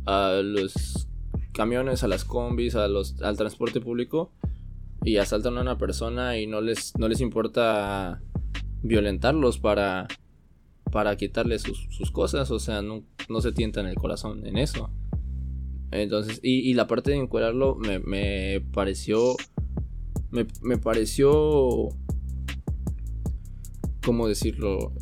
a 0.06 0.42
los 0.44 1.08
camiones, 1.54 2.04
a 2.04 2.08
las 2.08 2.26
combis, 2.26 2.76
a 2.76 2.88
los 2.88 3.22
al 3.22 3.38
transporte 3.38 3.80
público 3.80 4.32
y 5.06 5.18
asaltan 5.18 5.58
a 5.58 5.62
una 5.62 5.78
persona 5.78 6.38
y 6.38 6.48
no 6.48 6.62
les 6.62 6.98
no 6.98 7.08
les 7.08 7.22
importa 7.22 8.22
violentarlos 8.82 9.60
para 9.60 10.08
para 10.94 11.18
quitarle 11.18 11.58
sus, 11.58 12.12
cosas, 12.12 12.52
o 12.52 12.60
sea, 12.60 12.84
no, 12.84 13.04
se 13.42 13.52
tientan 13.52 13.88
el 13.88 13.96
corazón 13.96 14.46
en 14.46 14.60
eso. 14.60 14.92
Entonces, 15.90 16.40
y, 16.44 16.72
la 16.76 16.86
parte 16.86 17.10
de 17.10 17.18
encuadrarlo 17.18 17.76
me, 17.76 17.98
me 17.98 18.62
pareció. 18.62 19.36
Me, 20.30 20.46
me, 20.62 20.78
pareció. 20.78 21.90
¿Cómo 24.06 24.28
decirlo? 24.28 24.94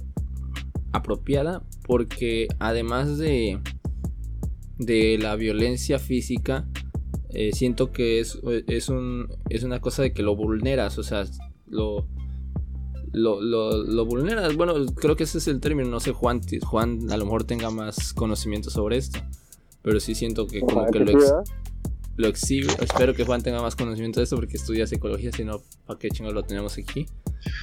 Apropiada. 0.94 1.62
Porque 1.86 2.48
además 2.60 3.18
de. 3.18 3.60
De 4.78 5.18
la 5.18 5.36
violencia 5.36 6.00
física. 6.00 6.70
Eh, 7.32 7.52
siento 7.52 7.92
que 7.92 8.22
es, 8.22 8.40
es, 8.68 8.88
un, 8.88 9.28
es 9.50 9.64
una 9.64 9.82
cosa 9.82 10.04
de 10.04 10.14
que 10.14 10.24
lo 10.24 10.38
vulneras. 10.38 10.98
O 10.98 11.04
sea, 11.04 11.26
lo 11.68 12.08
lo, 13.13 13.41
lo, 13.41 14.06
vulneras. 14.06 14.56
Bueno, 14.56 14.74
creo 14.96 15.15
que 15.15 15.24
ese 15.24 15.39
es 15.39 15.48
el 15.48 15.60
término. 15.60 15.89
No 15.89 16.00
sé, 16.00 16.12
Juan, 16.12 16.41
Juan 16.63 17.12
a 17.12 17.18
lo 17.18 17.25
mejor 17.25 17.44
tenga 17.44 17.70
más 17.70 18.13
conocimiento 18.13 18.70
sobre 18.70 18.98
esto. 18.98 19.20
Pero 19.82 20.00
sí 20.00 20.15
siento 20.15 20.48
que 20.48 20.62
como 20.62 20.86
que 20.88 21.00
lo, 21.00 21.44
lo 22.18 22.27
exhibe. 22.27 22.68
Espero 22.80 23.13
que 23.13 23.25
Juan 23.25 23.41
tenga 23.41 23.62
más 23.62 23.75
conocimiento 23.75 24.20
de 24.20 24.25
esto 24.25 24.36
porque 24.36 24.58
estudia 24.58 24.88
psicología, 24.88 25.32
si 25.32 25.44
no, 25.44 25.62
¿para 25.86 26.00
qué 26.00 26.10
chingados 26.10 26.36
lo 26.36 26.44
tenemos 26.44 26.77
aquí? 26.77 27.06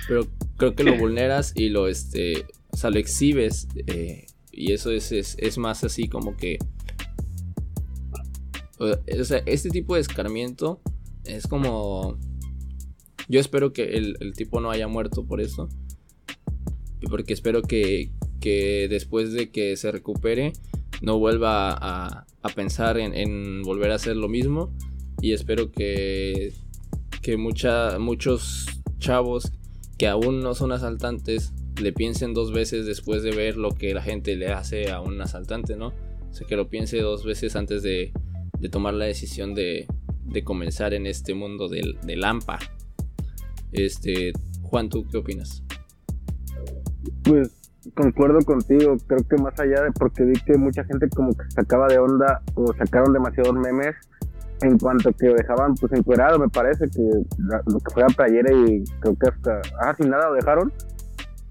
Pero 0.07 0.27
creo 0.57 0.75
que 0.75 0.85
lo 0.85 0.97
vulneras 0.99 1.53
y 1.55 1.69
lo, 1.69 1.89
este, 1.89 2.47
o 2.71 2.77
sea, 2.77 2.91
lo 2.91 2.99
exhibes. 2.99 3.69
Eh, 3.87 4.27
y 4.53 4.73
eso 4.73 4.91
es, 4.91 5.13
es, 5.13 5.59
más 5.59 5.85
así 5.85 6.09
como 6.09 6.37
que... 6.37 6.59
O 8.81 9.25
sea, 9.25 9.43
este 9.47 9.71
tipo 9.71 9.95
de 9.95 10.01
escarmiento 10.01 10.81
es 11.25 11.47
como 11.47 12.19
yo 13.29 13.41
espero 13.41 13.73
que 13.73 13.97
el, 13.97 14.33
tipo 14.35 14.61
no 14.61 14.71
haya 14.71 14.89
muerto 14.89 15.25
por 15.25 15.41
eso. 15.41 15.69
Porque 17.11 17.33
espero 17.33 17.63
que, 17.63 18.11
después 18.91 19.33
de 19.33 19.51
que 19.51 19.77
se 19.77 19.93
recupere 19.93 20.53
no 21.03 21.19
vuelva 21.19 21.73
a, 21.73 22.27
pensar 22.55 22.99
en, 22.99 23.63
volver 23.63 23.93
a 23.93 23.97
hacer 23.97 24.17
lo 24.17 24.29
mismo. 24.29 24.75
Y 25.21 25.33
espero 25.33 25.71
que, 25.71 26.53
que 27.23 27.37
muchos 27.37 28.67
chavos 28.99 29.53
que 29.99 30.07
aún 30.07 30.41
no 30.41 30.55
son 30.55 30.73
asaltantes 30.73 31.53
le 31.81 31.93
piensen 31.93 32.35
dos 32.35 32.53
veces 32.53 32.87
después 32.87 33.23
de 33.23 33.33
ver 33.33 33.57
lo 33.57 33.71
que 33.71 33.95
la 33.95 34.03
gente 34.03 34.37
le 34.37 34.49
hace 34.49 34.91
a 34.91 35.01
un 35.01 35.21
asaltante, 35.21 35.77
¿no? 35.77 35.89
O 35.89 36.35
sea, 36.35 36.47
que 36.47 36.57
lo 36.57 36.69
piense 36.69 37.01
dos 37.01 37.25
veces 37.25 37.57
antes 37.57 37.83
de, 37.83 38.13
tomar 38.71 38.95
la 38.95 39.05
decisión 39.05 39.55
de, 39.55 39.87
comenzar 40.45 40.95
en 40.95 41.07
este 41.07 41.35
mundo 41.35 41.69
del, 41.69 41.99
del 42.03 42.25
AMPA. 42.25 42.59
Este, 43.73 44.33
Juan, 44.63 44.89
¿tú 44.89 45.07
qué 45.11 45.19
opinas? 45.19 45.63
Pues 47.25 47.59
concuerdo 47.95 48.41
contigo, 48.41 48.97
creo 49.07 49.27
que 49.29 49.37
más 49.37 49.59
allá 49.59 49.83
de 49.83 49.93
porque 49.93 50.25
vi 50.25 50.35
que 50.41 50.59
mucha 50.59 50.85
gente 50.85 51.09
como 51.09 51.33
que 51.33 51.51
sacaba 51.51 51.87
de 51.89 51.99
onda 51.99 52.43
o 52.55 52.73
sacaron 52.75 53.13
demasiados 53.13 53.55
memes 53.55 53.95
en 54.63 54.79
cuanto 54.79 55.13
que 55.13 55.29
dejaban 55.29 55.75
pues 55.75 55.93
encuerado, 55.93 56.39
me 56.39 56.49
parece 56.49 56.89
que 56.91 57.03
lo 57.39 57.79
que 57.79 57.91
fue 57.93 58.03
a 58.03 58.07
playera 58.07 58.53
y 58.53 58.85
creo 59.01 59.17
que 59.17 59.29
hasta, 59.29 59.61
ah, 59.81 59.95
sin 59.97 60.11
nada 60.11 60.29
lo 60.29 60.35
dejaron. 60.35 60.73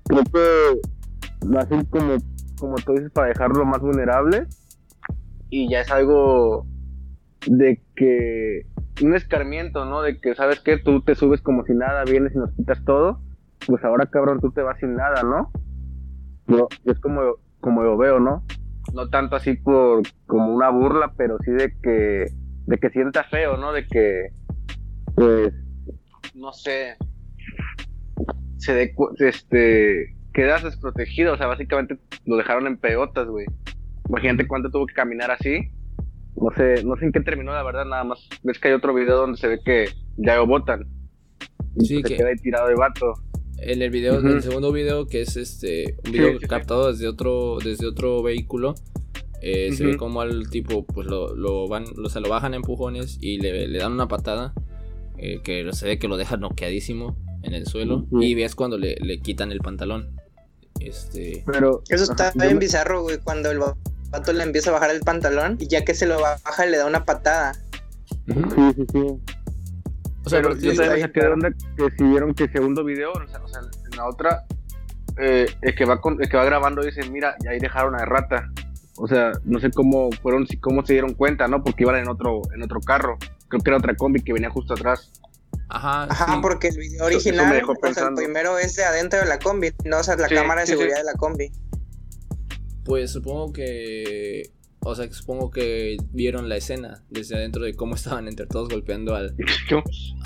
Creo 0.05 0.23
que 0.23 1.57
así 1.57 1.85
como, 1.89 2.17
como 2.59 2.75
tú 2.77 2.93
dices, 2.93 3.11
para 3.11 3.29
dejarlo 3.29 3.65
más 3.65 3.79
vulnerable 3.79 4.47
y 5.49 5.69
ya 5.69 5.81
es 5.81 5.91
algo 5.91 6.65
de 7.47 7.81
que 7.95 8.65
un 9.01 9.15
escarmiento, 9.15 9.85
¿no? 9.85 10.01
De 10.01 10.19
que, 10.19 10.35
¿sabes 10.35 10.59
qué? 10.59 10.77
Tú 10.77 11.01
te 11.01 11.15
subes 11.15 11.41
como 11.41 11.63
si 11.65 11.73
nada, 11.73 12.03
vienes 12.03 12.33
y 12.35 12.37
nos 12.37 12.51
quitas 12.53 12.83
todo. 12.85 13.21
Pues 13.65 13.83
ahora, 13.83 14.05
cabrón, 14.05 14.39
tú 14.39 14.51
te 14.51 14.61
vas 14.61 14.79
sin 14.79 14.95
nada, 14.95 15.23
¿no? 15.23 15.51
No, 16.47 16.67
es 16.85 16.99
como, 16.99 17.21
como 17.59 17.83
lo 17.83 17.97
veo, 17.97 18.19
¿no? 18.19 18.43
No 18.93 19.09
tanto 19.09 19.35
así 19.35 19.55
por 19.55 20.03
como 20.25 20.53
una 20.53 20.69
burla, 20.69 21.13
pero 21.17 21.37
sí 21.43 21.51
de 21.51 21.73
que, 21.81 22.25
de 22.65 22.77
que 22.77 22.89
sientas 22.89 23.27
feo, 23.29 23.57
¿no? 23.57 23.73
De 23.73 23.85
que, 23.85 24.29
pues, 25.15 25.53
no 26.33 26.53
sé, 26.53 26.95
se 28.57 28.73
de, 28.73 28.93
este, 29.19 30.15
quedas 30.33 30.63
desprotegido, 30.63 31.33
o 31.33 31.37
sea, 31.37 31.47
básicamente 31.47 31.97
lo 32.25 32.37
dejaron 32.37 32.67
en 32.67 32.77
peotas, 32.77 33.27
güey. 33.27 33.45
Imagínate 34.07 34.47
cuánto 34.47 34.69
tuvo 34.71 34.85
que 34.85 34.93
caminar 34.93 35.31
así 35.31 35.69
no 36.39 36.51
sé, 36.55 36.83
no 36.83 36.95
sé 36.97 37.05
en 37.05 37.11
qué 37.11 37.19
terminó, 37.21 37.51
la 37.51 37.63
verdad, 37.63 37.85
nada 37.85 38.03
más. 38.03 38.19
Ves 38.43 38.59
que 38.59 38.69
hay 38.69 38.73
otro 38.73 38.93
video 38.93 39.17
donde 39.17 39.37
se 39.37 39.47
ve 39.47 39.59
que 39.63 39.89
ya 40.17 40.35
lo 40.35 40.47
botan. 40.47 40.87
sí, 41.79 42.01
que 42.03 42.15
queda 42.15 42.29
ahí 42.29 42.35
tirado 42.35 42.67
de 42.67 42.75
vato. 42.75 43.13
En 43.59 43.81
el 43.81 43.89
video, 43.89 44.19
en 44.19 44.27
el 44.27 44.43
segundo 44.43 44.71
video, 44.71 45.07
que 45.07 45.21
es 45.21 45.35
este 45.35 45.95
un 46.05 46.11
video 46.11 46.39
captado 46.47 46.91
desde 46.91 47.07
otro, 47.07 47.57
desde 47.63 47.87
otro 47.87 48.21
vehículo, 48.21 48.75
eh, 49.41 49.71
se 49.73 49.83
ve 49.83 49.97
como 49.97 50.21
al 50.21 50.49
tipo, 50.49 50.85
pues 50.85 51.07
lo, 51.07 51.35
lo 51.35 51.67
van, 51.67 51.85
lo, 51.95 52.09
se 52.09 52.19
lo 52.19 52.29
bajan 52.29 52.53
a 52.53 52.57
empujones 52.57 53.17
y 53.19 53.39
le, 53.39 53.67
le 53.67 53.79
dan 53.79 53.93
una 53.93 54.07
patada, 54.07 54.53
eh, 55.17 55.41
que 55.43 55.67
se 55.73 55.87
ve 55.87 55.97
que 55.97 56.07
lo 56.07 56.17
deja 56.17 56.37
noqueadísimo 56.37 57.17
en 57.41 57.53
el 57.53 57.65
suelo, 57.65 58.05
y 58.11 58.35
ves 58.35 58.53
cuando 58.53 58.77
le, 58.77 58.95
le, 58.95 59.19
quitan 59.19 59.51
el 59.51 59.59
pantalón. 59.59 60.15
Este... 60.79 61.43
Pero, 61.47 61.81
Eso 61.89 62.03
está 62.11 62.31
bien 62.35 62.59
bizarro, 62.59 63.01
güey, 63.01 63.17
cuando 63.23 63.49
el 63.49 63.59
vato 64.09 64.33
le 64.33 64.43
empieza 64.43 64.69
a 64.69 64.73
bajar 64.73 64.91
el 64.91 65.01
pantalón 65.01 65.57
y 65.59 65.67
ya 65.67 65.83
que 65.83 65.93
se 65.93 66.05
lo 66.05 66.21
baja 66.21 66.65
le 66.65 66.77
da 66.77 66.85
una 66.85 67.05
patada. 67.05 67.53
Sí, 68.27 68.73
sí, 68.75 68.85
sí. 68.91 69.37
O 70.25 70.29
sea, 70.29 70.41
pero 70.41 70.55
yo 70.57 70.75
también 70.75 71.31
onda 71.31 71.49
que 71.77 71.89
si 71.97 72.03
vieron 72.03 72.33
que 72.33 72.49
segundo 72.49 72.83
video, 72.83 73.11
o 73.11 73.27
sea, 73.27 73.39
en 73.91 73.97
la 73.97 74.07
otra, 74.07 74.43
eh, 75.17 75.47
el, 75.61 75.75
que 75.75 75.85
va 75.85 76.01
con, 76.01 76.21
el 76.21 76.29
que 76.29 76.35
va 76.35 76.43
grabando 76.43 76.83
dice, 76.83 77.09
mira, 77.09 77.35
y 77.43 77.47
ahí 77.47 77.59
dejaron 77.59 77.95
a 77.95 78.03
rata. 78.05 78.51
O 78.97 79.07
sea, 79.07 79.31
no 79.45 79.59
sé 79.59 79.71
cómo 79.71 80.09
fueron, 80.21 80.45
cómo 80.59 80.85
se 80.85 80.93
dieron 80.93 81.13
cuenta, 81.13 81.47
¿no? 81.47 81.63
Porque 81.63 81.83
iban 81.83 81.95
en 81.95 82.09
otro, 82.09 82.41
en 82.53 82.63
otro 82.63 82.81
carro. 82.81 83.17
Creo 83.47 83.61
que 83.61 83.69
era 83.69 83.77
otra 83.77 83.95
combi 83.95 84.21
que 84.21 84.33
venía 84.33 84.49
justo 84.49 84.73
atrás. 84.73 85.11
Ajá, 85.69 86.03
Ajá 86.09 86.39
porque 86.41 86.69
el 86.69 86.77
video 86.77 87.05
original, 87.05 87.63
o 87.67 87.93
sea, 87.93 88.07
el 88.07 88.15
primero 88.15 88.57
es 88.57 88.75
de 88.75 88.85
adentro 88.85 89.19
de 89.19 89.25
la 89.25 89.37
combi, 89.37 89.73
no, 89.85 89.99
o 89.99 90.03
sea, 90.03 90.15
la 90.15 90.27
cámara 90.29 90.61
de 90.61 90.67
seguridad 90.67 90.97
de 90.97 91.03
la 91.03 91.13
combi. 91.13 91.51
Pues 92.87 93.11
supongo 93.11 93.51
que. 93.51 94.49
O 94.79 94.95
sea, 94.95 95.11
supongo 95.11 95.51
que 95.51 95.97
vieron 96.13 96.47
la 96.47 96.55
escena 96.55 97.03
desde 97.09 97.35
adentro 97.35 97.63
de 97.63 97.75
cómo 97.75 97.95
estaban 97.95 98.29
entre 98.29 98.47
todos 98.47 98.69
golpeando 98.69 99.13
al, 99.13 99.35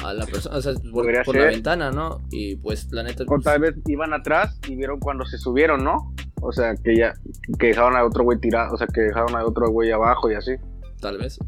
a 0.03 0.13
la 0.13 0.25
persona, 0.27 0.57
o 0.57 0.61
sea, 0.61 0.73
por, 0.93 1.35
la 1.35 1.45
ventana, 1.45 1.89
¿no? 1.89 2.21
Y 2.29 2.57
pues 2.57 2.91
la 2.91 3.01
neta. 3.01 3.23
O 3.27 3.39
tal 3.39 3.61
vez 3.61 3.73
iban 3.87 4.13
atrás 4.13 4.59
y 4.69 4.75
vieron 4.75 4.99
cuando 4.99 5.25
se 5.25 5.39
subieron, 5.39 5.83
¿no? 5.83 6.13
O 6.41 6.51
sea, 6.51 6.75
que 6.75 6.95
ya. 6.95 7.13
Que 7.57 7.67
dejaron 7.67 7.95
a 7.95 8.05
otro 8.05 8.23
güey 8.23 8.39
tirado, 8.39 8.75
o 8.75 8.77
sea, 8.77 8.85
que 8.85 9.01
dejaron 9.01 9.35
a 9.35 9.43
otro 9.43 9.71
güey 9.71 9.89
abajo 9.91 10.29
y 10.31 10.35
así. 10.35 10.51
Tal 10.99 11.17
vez. 11.17 11.39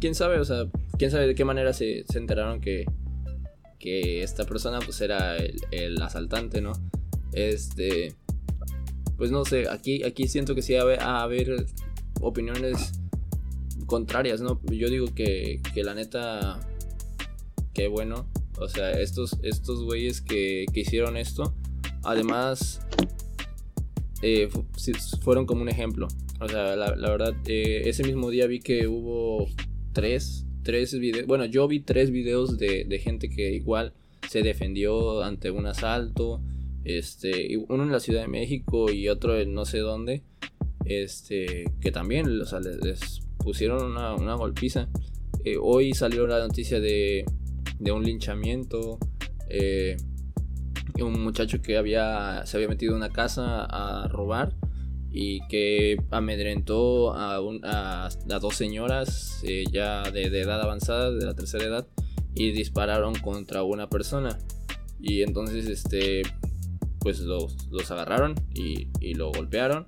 Quién 0.00 0.14
sabe, 0.14 0.40
o 0.40 0.44
sea, 0.46 0.64
quién 0.96 1.10
sabe 1.10 1.26
de 1.26 1.34
qué 1.34 1.44
manera 1.44 1.74
se, 1.74 2.04
se 2.08 2.18
enteraron 2.18 2.62
que. 2.62 2.86
Que 3.78 4.22
esta 4.22 4.44
persona, 4.44 4.78
pues 4.78 5.00
era 5.00 5.36
el, 5.36 5.56
el 5.70 6.00
asaltante, 6.02 6.60
¿no? 6.60 6.72
Este 7.32 8.14
pues 9.20 9.30
no 9.30 9.44
sé, 9.44 9.68
aquí, 9.68 10.02
aquí 10.02 10.28
siento 10.28 10.54
que 10.54 10.62
sí 10.62 10.72
va 10.72 10.94
a 10.94 11.22
haber 11.22 11.66
opiniones 12.22 12.92
contrarias, 13.84 14.40
¿no? 14.40 14.58
Yo 14.72 14.88
digo 14.88 15.14
que, 15.14 15.60
que 15.74 15.84
la 15.84 15.92
neta, 15.92 16.58
que 17.74 17.88
bueno, 17.88 18.26
o 18.58 18.66
sea, 18.66 18.92
estos, 18.92 19.36
estos 19.42 19.84
güeyes 19.84 20.22
que, 20.22 20.64
que 20.72 20.80
hicieron 20.80 21.18
esto, 21.18 21.54
además, 22.02 22.80
eh, 24.22 24.48
fueron 25.20 25.44
como 25.44 25.60
un 25.60 25.68
ejemplo. 25.68 26.08
O 26.40 26.48
sea, 26.48 26.74
la, 26.74 27.10
verdad, 27.10 27.36
eh, 27.44 27.82
ese 27.84 28.02
mismo 28.04 28.30
día 28.30 28.46
vi 28.46 28.60
que 28.60 28.86
hubo 28.86 29.46
tres, 29.92 30.46
tres 30.62 30.98
videos, 30.98 31.26
bueno, 31.26 31.44
yo 31.44 31.68
vi 31.68 31.80
tres 31.80 32.10
videos 32.10 32.56
de, 32.56 32.86
de 32.88 32.98
gente 32.98 33.28
que 33.28 33.52
igual 33.52 33.92
se 34.30 34.40
defendió 34.40 35.22
ante 35.22 35.50
un 35.50 35.66
asalto, 35.66 36.40
este, 36.84 37.56
uno 37.68 37.82
en 37.82 37.92
la 37.92 38.00
Ciudad 38.00 38.22
de 38.22 38.28
México 38.28 38.90
y 38.90 39.08
otro 39.08 39.38
en 39.38 39.54
no 39.54 39.64
sé 39.64 39.78
dónde, 39.78 40.22
este, 40.84 41.64
que 41.80 41.92
también 41.92 42.38
les, 42.38 43.20
pusieron 43.38 43.92
una, 43.92 44.34
golpiza. 44.34 44.88
Eh, 45.44 45.56
hoy 45.60 45.92
salió 45.94 46.26
la 46.26 46.38
noticia 46.38 46.80
de, 46.80 47.24
de 47.78 47.92
un 47.92 48.04
linchamiento. 48.04 48.98
Eh, 49.48 49.96
un 51.02 51.22
muchacho 51.22 51.62
que 51.62 51.76
había, 51.76 52.44
se 52.46 52.56
había 52.56 52.68
metido 52.68 52.92
en 52.92 52.98
una 52.98 53.10
casa 53.10 53.64
a 53.64 54.08
robar 54.08 54.54
y 55.12 55.46
que 55.48 55.96
amedrentó 56.10 57.14
a, 57.14 57.36
a, 57.36 58.08
dos 58.40 58.54
señoras 58.54 59.40
eh, 59.44 59.64
ya 59.70 60.08
de, 60.10 60.26
edad 60.26 60.60
avanzada, 60.60 61.10
de 61.10 61.24
la 61.24 61.34
tercera 61.34 61.64
edad, 61.64 61.86
y 62.34 62.52
dispararon 62.52 63.14
contra 63.14 63.62
una 63.64 63.88
persona. 63.88 64.38
Y 65.00 65.22
entonces, 65.22 65.66
este, 65.66 66.22
pues 67.00 67.20
los, 67.20 67.56
agarraron 67.90 68.34
y, 68.54 68.88
y, 69.00 69.14
lo 69.14 69.32
golpearon 69.32 69.86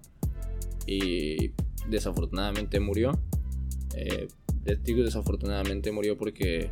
y 0.87 1.53
desafortunadamente 1.89 2.81
murió. 2.81 3.13
Eh, 3.95 4.29
digo 4.83 5.05
desafortunadamente 5.05 5.93
murió 5.93 6.17
porque, 6.17 6.71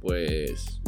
pues, 0.00 0.80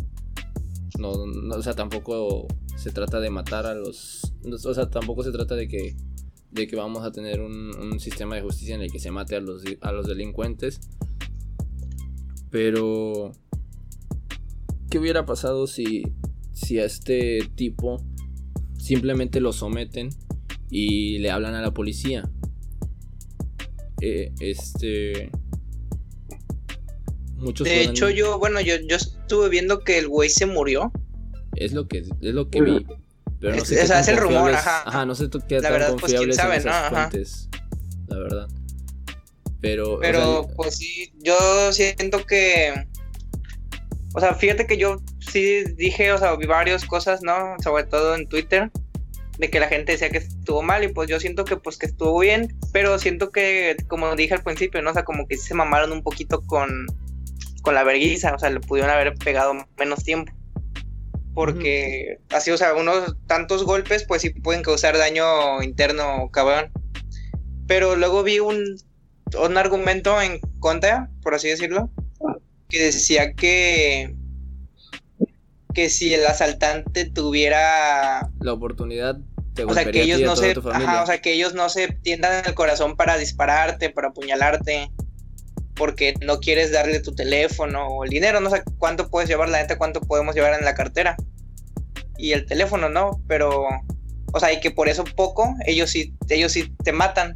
no, 0.99 1.11
o 1.11 1.63
sea, 1.63 1.75
tampoco 1.75 2.47
se 2.77 2.91
trata 2.91 3.21
de 3.21 3.31
matar 3.31 3.67
a 3.67 3.75
los, 3.75 4.33
o 4.45 4.75
sea, 4.75 4.91
tampoco 4.91 5.23
se 5.23 5.31
trata 5.31 5.55
de 5.55 5.69
que 5.69 5.97
de 6.55 6.69
que 6.69 6.77
vamos 6.77 7.05
a 7.05 7.11
tener 7.11 7.41
un, 7.41 7.99
sistema 7.99 8.37
de 8.37 8.43
justicia 8.43 8.77
en 8.77 8.83
el 8.83 8.93
que 8.93 9.01
se 9.01 9.11
mate 9.11 9.35
a 9.35 9.41
los, 9.41 9.65
a 9.81 9.91
los 9.91 10.07
delincuentes. 10.07 10.81
Pero, 12.49 13.33
¿qué 14.89 15.01
hubiera 15.01 15.27
pasado 15.27 15.67
si, 15.67 16.05
si 16.53 16.79
a 16.79 16.85
este 16.85 17.41
tipo 17.57 18.05
simplemente 18.85 19.41
lo 19.41 19.53
someten 19.53 20.11
y 20.71 21.19
le 21.19 21.31
hablan 21.31 21.55
a 21.55 21.63
la 21.63 21.73
policía? 21.73 22.29
Eh, 24.01 24.33
este... 24.41 25.31
Muchos 27.37 27.67
de 27.67 27.83
hecho, 27.83 28.11
yo, 28.11 28.39
bueno, 28.39 28.61
yo, 28.61 28.75
yo 28.89 28.97
estuve 28.97 29.49
viendo 29.49 29.81
que 29.81 29.99
el 29.99 30.09
güey 30.09 30.29
se 30.29 30.47
murió. 30.47 30.93
Es 31.57 31.73
lo 31.73 31.89
que, 31.89 31.99
es 31.99 32.09
lo 32.21 32.49
que 32.49 32.63
vi. 32.63 32.87
Pero 33.41 33.57
no 33.57 33.65
sé 33.65 33.83
es, 33.83 33.91
es 33.91 34.09
el 34.09 34.17
rumor, 34.17 34.53
ajá. 34.53 34.83
Ajá, 34.87 35.07
no 35.07 35.15
sé 35.15 35.29
qué 35.49 35.57
la 35.57 35.63
tan 35.63 35.73
verdad, 35.73 35.89
pues, 35.93 36.01
confiables 36.01 36.37
pues, 36.37 36.37
sabe, 36.37 36.57
esas 36.57 36.91
¿no? 36.91 36.97
fuentes, 36.99 37.49
la 38.09 38.19
verdad. 38.19 38.49
Pero, 39.61 39.99
Pero, 39.99 40.41
o 40.41 40.45
sea, 40.45 40.57
pues 40.57 40.77
sí, 40.77 41.13
yo 41.23 41.73
siento 41.73 42.25
que... 42.25 42.87
O 44.15 44.21
sea, 44.21 44.35
fíjate 44.35 44.67
que 44.67 44.77
yo 44.77 45.03
sí 45.19 45.65
dije, 45.77 46.13
o 46.13 46.19
sea, 46.19 46.35
vi 46.37 46.47
varias 46.47 46.85
cosas, 46.85 47.23
¿no? 47.23 47.57
Sobre 47.63 47.85
todo 47.85 48.15
en 48.15 48.29
Twitter, 48.29 48.71
de 49.39 49.51
que 49.51 49.61
la 49.61 49.69
gente 49.69 49.93
decía 49.93 50.11
que 50.11 50.19
estuvo 50.19 50.63
mal 50.63 50.85
y 50.85 50.89
pues 50.89 51.09
yo 51.11 51.21
siento 51.21 51.45
que 51.45 51.57
pues 51.57 51.77
que 51.77 51.87
estuvo 51.87 52.19
bien, 52.21 52.57
pero 52.73 52.99
siento 52.99 53.31
que, 53.31 53.77
como 53.89 54.15
dije 54.15 54.35
al 54.35 54.43
principio, 54.43 54.81
¿no? 54.83 54.91
O 54.91 54.95
sea, 54.95 55.05
como 55.05 55.27
que 55.27 55.37
se 55.37 55.55
mamaron 55.55 55.93
un 55.93 56.03
poquito 56.03 56.43
con, 56.47 56.87
con 57.63 57.75
la 57.75 57.85
vergüenza, 57.85 58.35
o 58.35 58.39
sea, 58.39 58.51
le 58.51 58.61
pudieron 58.61 58.91
haber 58.91 59.15
pegado 59.15 59.55
menos 59.77 60.05
tiempo 60.05 60.33
porque 61.35 62.21
así, 62.31 62.53
o 62.53 62.57
sea, 62.57 62.75
unos 62.75 63.17
tantos 63.27 63.65
golpes 63.65 64.05
pues 64.05 64.23
sí 64.23 64.31
pueden 64.31 64.63
causar 64.63 64.97
daño 64.97 65.63
interno 65.63 66.31
cabrón. 66.31 66.71
Pero 67.67 67.97
luego 67.97 68.23
vi 68.23 68.39
un, 68.39 68.77
un 69.43 69.59
argumento 69.59 70.21
en 70.23 70.39
contra, 70.61 71.11
por 71.23 71.35
así 71.35 71.49
decirlo, 71.49 71.91
que 72.69 72.83
decía 72.83 73.35
que 73.35 74.15
que 75.75 75.91
si 75.91 76.15
el 76.15 76.25
asaltante 76.25 77.05
tuviera 77.07 78.31
la 78.41 78.53
oportunidad 78.53 79.17
de 79.55 79.65
o 79.65 79.75
sea 79.75 79.91
que 79.91 80.03
ellos 80.03 80.21
no 80.21 80.37
se 80.37 80.53
ajá, 80.53 81.03
o 81.03 81.07
sea 81.07 81.21
que 81.21 81.33
ellos 81.33 81.55
no 81.55 81.69
se 81.69 81.89
tiendan 81.89 82.45
el 82.47 82.55
corazón 82.55 82.97
para 82.97 83.17
dispararte 83.19 83.91
para 83.91 84.09
apuñalarte 84.09 84.91
porque 85.75 86.15
no 86.25 86.39
quieres 86.39 86.73
darle 86.73 87.01
tu 87.01 87.15
teléfono 87.15 87.87
o 87.89 88.05
el 88.05 88.11
dinero, 88.11 88.41
no 88.41 88.51
sé 88.51 88.63
cuánto 88.79 89.11
puedes 89.11 89.29
llevar, 89.29 89.49
la 89.49 89.59
neta, 89.61 89.77
cuánto 89.77 90.01
podemos 90.01 90.35
llevar 90.35 90.59
en 90.59 90.65
la 90.65 90.75
cartera 90.75 91.17
y 92.17 92.33
el 92.33 92.47
teléfono, 92.47 92.89
¿no? 92.89 93.21
Pero, 93.27 93.67
o 94.33 94.41
sea, 94.41 94.53
y 94.53 94.61
que 94.61 94.71
por 94.71 94.89
eso 94.89 95.05
poco, 95.17 95.55
ellos 95.67 95.91
sí, 95.91 96.15
ellos 96.29 96.53
sí 96.53 96.73
te 96.85 96.93
matan. 96.93 97.35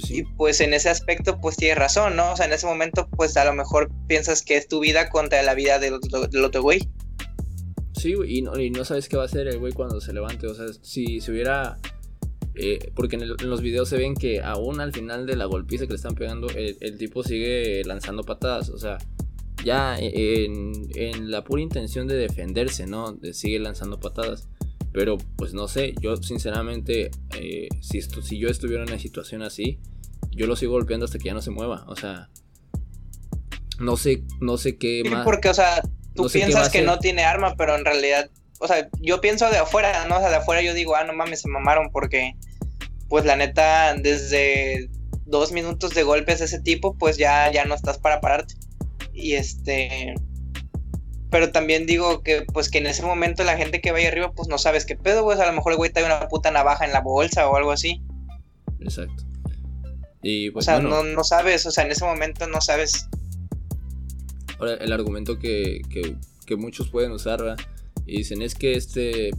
Pues 0.00 0.10
y 0.10 0.22
pues 0.24 0.60
en 0.60 0.74
ese 0.74 0.88
aspecto, 0.88 1.40
pues 1.40 1.56
tienes 1.56 1.78
razón, 1.78 2.16
¿no? 2.16 2.32
O 2.32 2.36
sea, 2.36 2.46
en 2.46 2.52
ese 2.52 2.66
momento, 2.66 3.08
pues 3.16 3.36
a 3.36 3.44
lo 3.44 3.54
mejor 3.54 3.90
piensas 4.08 4.42
que 4.42 4.56
es 4.56 4.66
tu 4.66 4.80
vida 4.80 5.08
contra 5.08 5.42
la 5.42 5.54
vida 5.54 5.78
del, 5.78 5.94
otro 5.94 6.62
güey. 6.62 6.80
Sí, 7.96 8.14
y 8.26 8.42
no, 8.42 8.58
y 8.58 8.70
no 8.70 8.84
sabes 8.84 9.08
qué 9.08 9.16
va 9.16 9.22
a 9.22 9.26
hacer 9.26 9.46
el 9.46 9.58
güey 9.58 9.72
cuando 9.72 10.00
se 10.00 10.12
levante. 10.12 10.48
O 10.48 10.54
sea, 10.54 10.66
si 10.82 11.20
se 11.20 11.30
hubiera 11.30 11.78
eh, 12.56 12.92
porque 12.94 13.16
en, 13.16 13.28
los 13.28 13.62
videos 13.62 13.88
se 13.88 13.96
ven 13.96 14.14
que 14.14 14.40
aún 14.40 14.80
al 14.80 14.92
final 14.92 15.26
de 15.26 15.36
la 15.36 15.44
golpiza 15.44 15.86
que 15.86 15.90
le 15.90 15.96
están 15.96 16.14
pegando, 16.14 16.48
el, 16.48 16.98
tipo 16.98 17.22
sigue 17.22 17.82
lanzando 17.84 18.24
patadas. 18.24 18.70
O 18.70 18.78
sea, 18.78 18.98
ya 19.64 19.96
en, 19.98 21.30
la 21.30 21.44
pura 21.44 21.62
intención 21.62 22.06
de 22.06 22.16
defenderse, 22.16 22.86
¿no? 22.86 23.12
De 23.12 23.32
sigue 23.32 23.58
lanzando 23.58 24.00
patadas. 24.00 24.48
Pero 24.94 25.18
pues 25.36 25.52
no 25.52 25.68
sé, 25.68 25.94
yo 26.00 26.16
sinceramente, 26.16 27.10
eh, 27.38 27.68
si, 27.80 27.98
esto, 27.98 28.22
si 28.22 28.38
yo 28.38 28.48
estuviera 28.48 28.84
en 28.84 28.88
una 28.88 28.98
situación 28.98 29.42
así, 29.42 29.78
yo 30.30 30.46
lo 30.46 30.56
sigo 30.56 30.72
golpeando 30.72 31.04
hasta 31.04 31.18
que 31.18 31.24
ya 31.26 31.34
no 31.34 31.42
se 31.42 31.50
mueva. 31.50 31.84
O 31.88 31.96
sea, 31.96 32.30
no 33.78 33.98
sé, 33.98 34.24
no 34.40 34.56
sé 34.56 34.78
qué 34.78 35.02
más. 35.10 35.24
Porque, 35.24 35.50
o 35.50 35.54
sea, 35.54 35.82
tú 36.14 36.30
piensas 36.32 36.70
que 36.70 36.80
no 36.80 36.98
tiene 36.98 37.24
arma, 37.24 37.54
pero 37.56 37.76
en 37.76 37.84
realidad 37.84 38.30
o 38.64 38.66
sea, 38.66 38.88
yo 39.00 39.20
pienso 39.20 39.50
de 39.50 39.58
afuera, 39.58 40.06
¿no? 40.06 40.16
O 40.16 40.20
sea, 40.20 40.30
de 40.30 40.36
afuera 40.36 40.62
yo 40.62 40.74
digo, 40.74 40.96
ah, 40.96 41.04
no 41.04 41.12
mames, 41.12 41.42
se 41.42 41.48
mamaron 41.48 41.90
porque, 41.90 42.34
pues 43.08 43.24
la 43.24 43.36
neta, 43.36 43.94
desde 43.94 44.88
dos 45.26 45.52
minutos 45.52 45.94
de 45.94 46.02
golpes 46.02 46.38
de 46.38 46.46
ese 46.46 46.60
tipo, 46.60 46.96
pues 46.96 47.16
ya, 47.16 47.50
ya 47.52 47.64
no 47.64 47.74
estás 47.74 47.98
para 47.98 48.20
pararte. 48.20 48.54
Y 49.12 49.34
este... 49.34 50.14
Pero 51.34 51.50
también 51.50 51.84
digo 51.84 52.22
que, 52.22 52.42
pues 52.42 52.70
que 52.70 52.78
en 52.78 52.86
ese 52.86 53.02
momento 53.02 53.42
la 53.42 53.56
gente 53.56 53.80
que 53.80 53.90
vaya 53.90 54.06
arriba, 54.06 54.30
pues 54.30 54.46
no 54.46 54.56
sabes 54.56 54.86
qué 54.86 54.94
pedo, 54.94 55.24
güey. 55.24 55.36
a 55.36 55.46
lo 55.46 55.52
mejor 55.52 55.72
el 55.72 55.78
güey 55.78 55.92
trae 55.92 56.06
una 56.06 56.28
puta 56.28 56.52
navaja 56.52 56.84
en 56.84 56.92
la 56.92 57.00
bolsa 57.00 57.48
o 57.48 57.56
algo 57.56 57.72
así. 57.72 58.00
Exacto. 58.78 59.24
Y 60.22 60.52
pues, 60.52 60.64
o 60.64 60.70
sea, 60.70 60.78
no, 60.78 61.02
no 61.02 61.24
sabes, 61.24 61.66
o 61.66 61.72
sea, 61.72 61.86
en 61.86 61.90
ese 61.90 62.04
momento 62.04 62.46
no 62.46 62.60
sabes. 62.60 63.08
Ahora, 64.60 64.74
el 64.74 64.92
argumento 64.92 65.40
que, 65.40 65.82
que, 65.90 66.14
que 66.46 66.54
muchos 66.54 66.88
pueden 66.88 67.10
usar, 67.10 67.42
¿verdad? 67.42 67.58
Y 68.06 68.18
dicen, 68.18 68.40
es 68.40 68.54
que 68.54 68.74
este, 68.74 69.30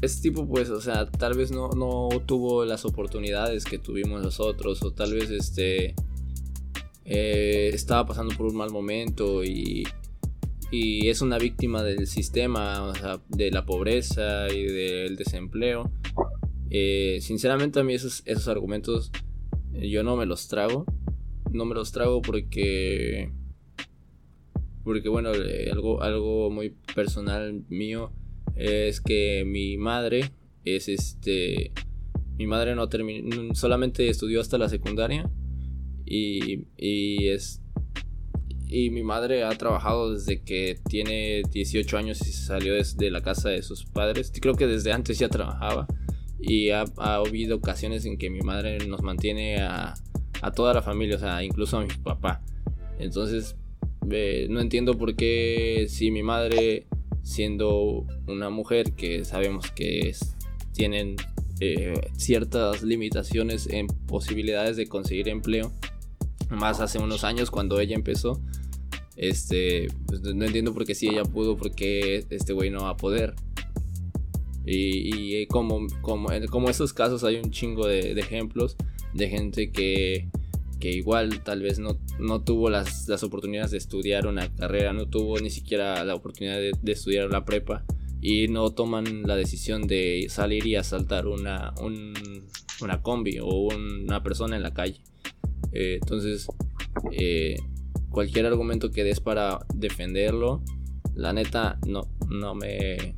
este 0.00 0.22
tipo, 0.22 0.48
pues, 0.48 0.70
o 0.70 0.80
sea, 0.80 1.08
tal 1.08 1.34
vez 1.34 1.52
no, 1.52 1.68
no 1.68 2.08
tuvo 2.26 2.64
las 2.64 2.84
oportunidades 2.84 3.64
que 3.64 3.78
tuvimos 3.78 4.20
nosotros, 4.24 4.82
o 4.82 4.90
tal 4.90 5.14
vez 5.14 5.30
este 5.30 5.94
eh, 7.04 7.70
estaba 7.72 8.06
pasando 8.06 8.36
por 8.36 8.46
un 8.46 8.56
mal 8.56 8.70
momento 8.70 9.44
y, 9.44 9.84
y 10.72 11.08
es 11.08 11.20
una 11.20 11.36
víctima 11.36 11.82
del 11.82 12.06
sistema, 12.06 12.94
de 13.28 13.50
la 13.50 13.66
pobreza 13.66 14.48
y 14.50 14.64
del 14.64 15.16
desempleo. 15.16 15.92
Eh, 16.70 17.18
sinceramente 17.20 17.78
a 17.78 17.84
mí 17.84 17.92
esos, 17.92 18.22
esos 18.24 18.48
argumentos 18.48 19.12
eh, 19.74 19.90
yo 19.90 20.02
no 20.02 20.16
me 20.16 20.24
los 20.24 20.48
trago. 20.48 20.86
No 21.52 21.66
me 21.66 21.74
los 21.74 21.92
trago 21.92 22.22
porque 22.22 23.30
porque 24.82 25.10
bueno, 25.10 25.34
eh, 25.34 25.68
algo, 25.70 26.02
algo 26.02 26.50
muy 26.50 26.74
personal 26.94 27.64
mío 27.68 28.10
es 28.56 29.02
que 29.02 29.44
mi 29.46 29.76
madre 29.76 30.32
es 30.64 30.88
este, 30.88 31.72
mi 32.38 32.46
madre 32.46 32.74
no 32.74 32.88
terminó, 32.88 33.54
solamente 33.54 34.08
estudió 34.08 34.40
hasta 34.40 34.56
la 34.56 34.70
secundaria 34.70 35.30
y, 36.06 36.64
y 36.78 37.28
es 37.28 37.61
y 38.72 38.88
mi 38.88 39.02
madre 39.02 39.44
ha 39.44 39.50
trabajado 39.50 40.14
desde 40.14 40.40
que 40.40 40.80
tiene 40.88 41.42
18 41.50 41.98
años 41.98 42.22
y 42.22 42.32
se 42.32 42.46
salió 42.46 42.72
de 42.74 43.10
la 43.10 43.20
casa 43.20 43.50
de 43.50 43.62
sus 43.62 43.84
padres. 43.84 44.32
Creo 44.40 44.54
que 44.54 44.66
desde 44.66 44.92
antes 44.92 45.18
ya 45.18 45.28
trabajaba. 45.28 45.86
Y 46.40 46.70
ha, 46.70 46.84
ha 46.96 47.16
habido 47.16 47.56
ocasiones 47.56 48.06
en 48.06 48.16
que 48.16 48.30
mi 48.30 48.40
madre 48.40 48.78
nos 48.86 49.02
mantiene 49.02 49.60
a, 49.60 49.94
toda 50.56 50.72
la 50.72 50.80
familia, 50.80 51.16
o 51.16 51.18
sea, 51.18 51.44
incluso 51.44 51.76
a 51.76 51.82
mi 51.84 51.92
papá. 52.02 52.42
Entonces, 52.98 53.56
no 54.00 54.60
entiendo 54.60 54.96
por 54.96 55.16
qué 55.16 55.86
si 55.88 56.10
mi 56.10 56.22
madre, 56.22 56.86
siendo 57.22 58.06
una 58.26 58.48
mujer 58.48 58.92
que 58.92 59.24
sabemos 59.26 59.70
que 59.70 60.16
tienen 60.72 61.16
eh, 61.60 62.00
ciertas 62.16 62.82
limitaciones 62.82 63.68
en 63.68 63.86
posibilidades 63.86 64.78
de 64.78 64.88
conseguir 64.88 65.28
empleo, 65.28 65.70
más 66.48 66.80
hace 66.80 66.98
unos 66.98 67.22
años 67.22 67.50
cuando 67.50 67.78
ella 67.78 67.94
empezó, 67.94 68.40
este, 69.22 69.88
pues 70.06 70.20
no 70.22 70.44
entiendo 70.44 70.74
por 70.74 70.84
qué 70.84 70.94
si 70.94 71.08
ella 71.08 71.24
pudo, 71.24 71.56
porque 71.56 72.24
este 72.28 72.52
güey 72.52 72.70
no 72.70 72.82
va 72.82 72.90
a 72.90 72.96
poder. 72.96 73.34
Y, 74.64 75.46
como, 75.46 75.86
como, 76.02 76.28
como 76.50 76.70
estos 76.70 76.92
casos 76.92 77.24
hay 77.24 77.36
un 77.36 77.50
chingo 77.50 77.86
de 77.86 78.12
ejemplos 78.12 78.76
de 79.12 79.28
gente 79.28 79.72
que 79.72 80.28
que 80.82 80.90
igual 80.90 81.44
tal 81.44 81.62
vez 81.62 81.78
no, 81.78 81.96
no 82.18 82.42
tuvo 82.42 82.68
las, 82.68 83.08
oportunidades 83.22 83.70
de 83.70 83.78
estudiar 83.78 84.26
una 84.26 84.52
carrera, 84.52 84.92
no 84.92 85.06
tuvo 85.06 85.38
ni 85.38 85.48
siquiera 85.48 86.02
la 86.04 86.16
oportunidad 86.16 86.56
de, 86.56 86.72
estudiar 86.90 87.30
la 87.30 87.44
prepa 87.44 87.84
y 88.20 88.48
no 88.48 88.68
toman 88.70 89.22
la 89.22 89.36
decisión 89.36 89.86
de 89.86 90.26
salir 90.28 90.66
y 90.66 90.74
asaltar 90.74 91.28
una, 91.28 91.72
una 92.80 93.00
combi 93.00 93.38
o 93.38 93.68
una 93.68 94.24
persona 94.24 94.56
en 94.56 94.64
la 94.64 94.74
calle. 94.74 95.00
Eh, 95.70 96.00
entonces, 96.02 96.48
eh, 97.12 97.58
cualquier 98.12 98.46
argumento 98.46 98.90
que 98.90 99.02
des 99.04 99.20
para 99.20 99.66
defenderlo, 99.74 100.62
la 101.14 101.32
neta 101.32 101.78
no, 101.86 102.08
no 102.28 102.54
me 102.54 103.14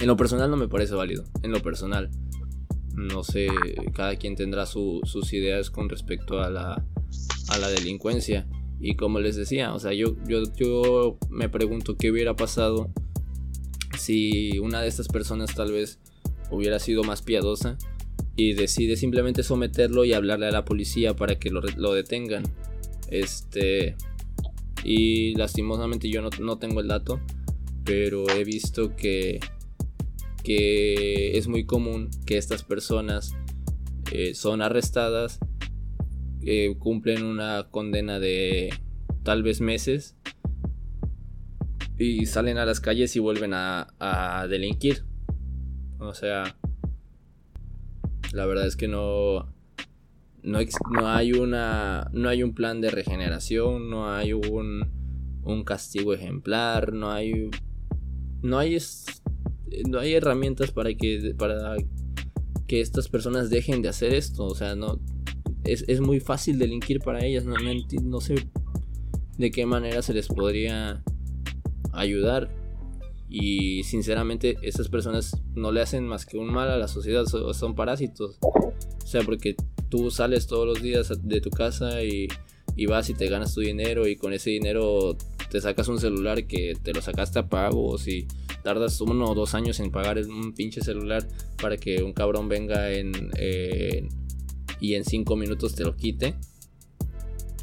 En 0.00 0.06
lo 0.06 0.16
personal 0.16 0.50
no 0.50 0.56
me 0.56 0.68
parece 0.68 0.94
válido, 0.94 1.24
en 1.42 1.52
lo 1.52 1.60
personal. 1.60 2.10
No 2.94 3.22
sé, 3.22 3.48
cada 3.94 4.16
quien 4.16 4.34
tendrá 4.34 4.66
sus 4.66 5.32
ideas 5.32 5.70
con 5.70 5.88
respecto 5.88 6.40
a 6.40 6.50
la, 6.50 6.84
a 7.48 7.58
la 7.58 7.68
delincuencia. 7.68 8.48
Y 8.80 8.96
como 8.96 9.20
les 9.20 9.36
decía, 9.36 9.74
o 9.74 9.78
sea, 9.78 9.92
yo, 9.92 10.16
yo, 10.26 10.42
yo 10.56 11.18
me 11.30 11.48
pregunto 11.48 11.96
qué 11.96 12.10
hubiera 12.10 12.34
pasado 12.34 12.92
si 13.98 14.58
una 14.58 14.80
de 14.80 14.88
estas 14.88 15.08
personas 15.08 15.54
tal 15.54 15.72
vez 15.72 15.98
hubiera 16.50 16.78
sido 16.78 17.02
más 17.02 17.22
piadosa 17.22 17.76
y 18.36 18.54
decide 18.54 18.96
simplemente 18.96 19.42
someterlo 19.42 20.04
y 20.04 20.12
hablarle 20.12 20.46
a 20.46 20.52
la 20.52 20.64
policía 20.64 21.14
para 21.14 21.38
que 21.38 21.50
lo, 21.50 21.60
lo 21.76 21.92
detengan. 21.92 22.44
Este. 23.08 23.96
Y 24.84 25.34
lastimosamente 25.34 26.08
yo 26.08 26.22
no, 26.22 26.58
tengo 26.58 26.80
el 26.80 26.88
dato, 26.88 27.20
pero 27.84 28.28
he 28.28 28.44
visto 28.44 28.94
que, 28.94 29.40
que 30.44 31.36
es 31.36 31.48
muy 31.48 31.66
común 31.66 32.10
que 32.26 32.38
estas 32.38 32.62
personas 32.62 33.34
eh, 34.12 34.34
son 34.34 34.62
arrestadas, 34.62 35.40
eh, 36.42 36.76
cumplen 36.78 37.24
una 37.24 37.68
condena 37.70 38.20
de 38.20 38.72
tal 39.24 39.42
vez 39.42 39.60
meses 39.60 40.16
y 41.98 42.26
salen 42.26 42.56
a 42.56 42.64
las 42.64 42.78
calles 42.78 43.16
y 43.16 43.18
vuelven 43.18 43.52
a, 43.52 43.88
a 43.98 44.46
delinquir. 44.46 45.04
O 45.98 46.14
sea, 46.14 46.56
la 48.32 48.46
verdad 48.46 48.66
es 48.66 48.76
que 48.76 48.86
no, 48.86 49.52
no, 50.48 50.58
no, 50.90 51.08
hay 51.08 51.32
una 51.32 52.10
no 52.12 52.28
hay 52.28 52.42
un 52.42 52.54
plan 52.54 52.80
de 52.80 52.90
regeneración, 52.90 53.90
no 53.90 54.12
hay 54.12 54.32
un, 54.32 54.88
un 55.42 55.64
castigo 55.64 56.14
ejemplar, 56.14 56.92
no 56.92 57.10
hay 57.10 57.50
no 58.42 58.58
hay 58.58 58.78
no 59.88 59.98
hay 59.98 60.14
herramientas 60.14 60.72
para 60.72 60.94
que 60.94 61.34
para 61.36 61.76
que 62.66 62.80
estas 62.80 63.08
personas 63.08 63.50
dejen 63.50 63.82
de 63.82 63.88
hacer 63.88 64.12
esto, 64.14 64.44
o 64.44 64.54
sea, 64.54 64.74
no 64.74 65.00
es, 65.64 66.00
muy 66.00 66.20
fácil 66.20 66.58
delinquir 66.58 67.00
para 67.00 67.24
ellas, 67.24 67.44
no, 67.44 68.20
sé 68.20 68.36
de 69.36 69.50
qué 69.50 69.66
manera 69.66 70.02
se 70.02 70.14
les 70.14 70.28
podría 70.28 71.02
ayudar 71.92 72.50
y 73.28 73.84
sinceramente 73.84 74.56
esas 74.62 74.88
personas 74.88 75.42
no 75.54 75.70
le 75.72 75.82
hacen 75.82 76.06
más 76.06 76.24
que 76.24 76.38
un 76.38 76.52
mal 76.52 76.70
a 76.70 76.78
la 76.78 76.88
sociedad, 76.88 77.24
son, 77.26 77.74
parásitos. 77.74 78.38
O 78.42 79.06
sea, 79.06 79.22
porque 79.22 79.56
tú 79.88 80.10
sales 80.10 80.46
todos 80.46 80.66
los 80.66 80.82
días 80.82 81.12
de 81.22 81.40
tu 81.40 81.50
casa 81.50 82.02
y, 82.02 82.28
vas 82.86 83.10
y 83.10 83.14
te 83.14 83.28
ganas 83.28 83.54
tu 83.54 83.60
dinero 83.60 84.06
y 84.06 84.16
con 84.16 84.32
ese 84.32 84.50
dinero 84.50 85.16
te 85.50 85.60
sacas 85.60 85.88
un 85.88 85.98
celular 85.98 86.46
que 86.46 86.76
te 86.80 86.92
lo 86.92 87.00
sacaste 87.02 87.40
a 87.40 87.48
pago 87.48 87.86
o 87.86 87.98
si 87.98 88.26
tardas 88.62 89.00
uno 89.00 89.30
o 89.30 89.34
dos 89.34 89.54
años 89.54 89.80
en 89.80 89.90
pagar 89.90 90.18
un 90.18 90.52
pinche 90.52 90.80
celular 90.80 91.26
para 91.60 91.76
que 91.76 92.02
un 92.02 92.12
cabrón 92.12 92.48
venga 92.48 92.92
en, 92.92 93.12
y 94.80 94.94
en 94.94 95.04
cinco 95.04 95.36
minutos 95.36 95.74
te 95.74 95.84
lo 95.84 95.96
quite. 95.96 96.34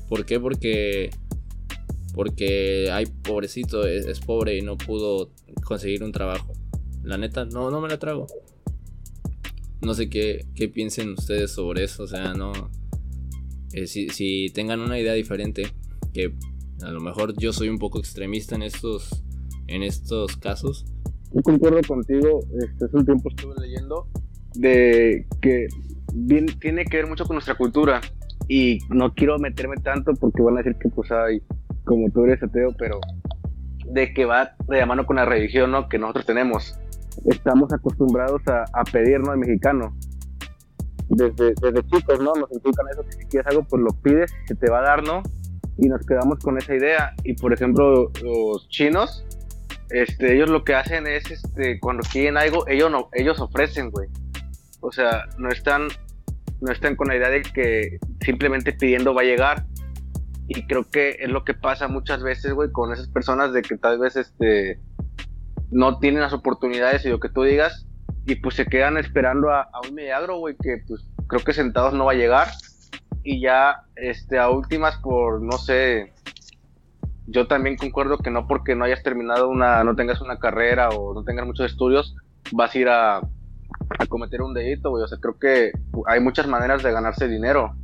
¿Por 0.10 0.26
qué? 0.26 0.40
Porque 0.40 1.12
porque 2.14 2.90
ay 2.92 3.06
pobrecito 3.24 3.86
es, 3.86 4.20
pobre 4.20 4.58
y 4.58 4.62
no 4.62 4.78
pudo 4.78 5.32
conseguir 5.64 6.04
un 6.04 6.12
trabajo. 6.12 6.54
La 7.04 7.18
neta 7.18 7.46
no 7.46 7.72
no 7.72 7.82
me 7.82 7.88
la 7.88 8.00
trago. 8.00 8.28
No 9.82 9.94
sé 9.94 10.10
qué, 10.10 10.46
qué 10.56 10.68
piensen 10.68 11.12
ustedes 11.12 11.52
sobre 11.52 11.84
eso, 11.84 12.04
o 12.04 12.08
sea, 12.08 12.34
no 12.34 12.54
eh, 13.74 13.88
si, 13.88 14.10
si 14.10 14.50
tengan 14.54 14.80
una 14.80 14.98
idea 14.98 15.14
diferente 15.14 15.68
que 16.14 16.34
a 16.82 16.92
lo 16.92 17.02
mejor 17.02 17.38
yo 17.38 17.52
soy 17.52 17.70
un 17.70 17.78
poco 17.78 18.00
extremista 18.00 18.56
en 18.56 18.62
estos 18.62 19.24
en 19.68 19.84
estos 19.84 20.38
casos. 20.38 20.86
Yo 21.34 21.42
concuerdo 21.42 21.82
contigo, 21.88 22.40
este 22.58 22.86
es 22.86 22.94
un 22.94 23.06
tiempo 23.06 23.30
estuve 23.30 23.56
leyendo 23.60 24.08
de 24.54 25.28
que 25.42 25.68
tiene 26.60 26.86
que 26.86 26.98
ver 26.98 27.08
mucho 27.08 27.26
con 27.26 27.36
nuestra 27.36 27.56
cultura 27.56 28.00
y 28.48 28.80
no 28.90 29.14
quiero 29.14 29.38
meterme 29.40 29.76
tanto 29.78 30.14
porque 30.14 30.42
van 30.42 30.56
a 30.56 30.58
decir 30.62 30.78
que 30.80 30.90
pues 30.90 31.12
hay 31.12 31.42
como 31.84 32.10
tú 32.12 32.24
eres 32.24 32.42
ateo, 32.42 32.70
pero 32.78 33.00
de 33.92 34.14
que 34.14 34.26
va 34.26 34.56
de 34.68 34.78
la 34.78 34.86
mano 34.86 35.06
con 35.06 35.18
la 35.18 35.26
religión 35.26 35.72
¿no? 35.72 35.90
que 35.90 36.00
nosotros 36.00 36.26
tenemos. 36.26 36.80
Estamos 37.26 37.72
acostumbrados 37.74 38.42
a, 38.48 38.66
a 38.74 38.84
pedir, 38.84 39.20
¿no? 39.20 39.32
Al 39.32 39.38
mexicano. 39.38 39.96
Desde, 41.10 41.54
desde 41.62 41.86
chicos, 41.88 42.20
¿no? 42.20 42.34
Nos 42.34 42.52
inculcan 42.52 42.88
eso, 42.92 43.04
que 43.04 43.12
si 43.12 43.26
quieres 43.26 43.48
algo, 43.48 43.64
pues 43.64 43.82
lo 43.82 43.92
pides, 44.02 44.34
se 44.48 44.56
te 44.56 44.70
va 44.70 44.80
a 44.80 44.84
dar, 44.84 45.04
¿no? 45.04 45.22
Y 45.78 45.88
nos 45.88 46.06
quedamos 46.06 46.40
con 46.40 46.58
esa 46.58 46.76
idea. 46.76 47.14
Y 47.24 47.34
por 47.34 47.54
ejemplo, 47.54 48.12
los 48.24 48.68
chinos, 48.70 49.26
este, 49.90 50.36
ellos 50.36 50.50
lo 50.50 50.64
que 50.64 50.74
hacen 50.76 51.08
es, 51.08 51.30
este, 51.30 51.80
cuando 51.80 52.04
quieren 52.12 52.38
algo, 52.38 52.68
ellos, 52.68 52.90
no, 52.90 53.10
ellos 53.14 53.40
ofrecen, 53.40 53.92
güey. 53.92 54.10
O 54.82 54.92
sea, 54.92 55.26
no 55.38 55.50
están, 55.50 55.88
no 56.62 56.72
están 56.72 56.96
con 56.96 57.08
la 57.08 57.16
idea 57.16 57.30
de 57.30 57.42
que 57.42 58.00
simplemente 58.22 58.74
pidiendo 58.74 59.14
va 59.14 59.22
a 59.22 59.26
llegar, 59.26 59.66
y 60.48 60.66
creo 60.68 60.90
que 60.90 61.18
es 61.20 61.30
lo 61.30 61.44
que 61.44 61.54
pasa 61.54 61.88
muchas 61.88 62.22
veces, 62.22 62.54
güey, 62.54 62.72
con 62.72 62.94
esas 62.94 63.08
personas 63.08 63.52
de 63.52 63.62
que 63.62 63.78
tal 63.78 63.98
vez 63.98 64.16
este 64.16 64.80
no 65.72 66.00
tienen 66.00 66.22
las 66.22 66.34
oportunidades 66.34 67.06
y 67.06 67.10
lo 67.10 67.20
que 67.20 67.30
tú 67.30 67.44
digas 67.44 67.86
y 68.26 68.36
pues 68.36 68.56
se 68.56 68.66
quedan 68.66 68.98
esperando 68.98 69.52
a, 69.52 69.68
un 69.88 69.96
milagro, 69.96 70.38
güey, 70.38 70.56
que 70.62 70.84
pues 70.88 71.08
creo 71.28 71.44
que 71.44 71.54
sentados 71.54 71.94
no 71.94 72.06
va 72.06 72.14
a 72.14 72.16
llegar. 72.16 72.48
Y 73.24 73.42
ya 73.42 73.84
este 73.96 74.38
a 74.38 74.50
últimas 74.50 74.98
por 74.98 75.42
no 75.42 75.58
sé 75.58 76.14
yo 77.28 77.48
también 77.48 77.76
concuerdo 77.76 78.20
que 78.20 78.30
no 78.30 78.48
porque 78.48 78.76
no 78.76 78.86
hayas 78.86 79.02
terminado 79.02 79.50
una 79.50 79.84
no 79.84 79.96
tengas 79.96 80.22
una 80.22 80.38
carrera 80.38 80.90
o 80.90 81.16
no 81.16 81.24
tengas 81.24 81.48
muchos 81.48 81.66
estudios 81.66 82.16
vas 82.52 82.76
a 82.76 82.78
ir 82.78 82.88
a, 82.88 83.18
a 83.18 84.06
cometer 84.08 84.42
un 84.42 84.54
delito, 84.54 84.90
güey, 84.90 85.04
o 85.04 85.08
sea, 85.08 85.18
creo 85.20 85.38
que 85.40 85.72
hay 86.08 86.20
muchas 86.20 86.48
maneras 86.48 86.84
de 86.84 86.92
ganarse 86.92 87.28
dinero. 87.28 87.76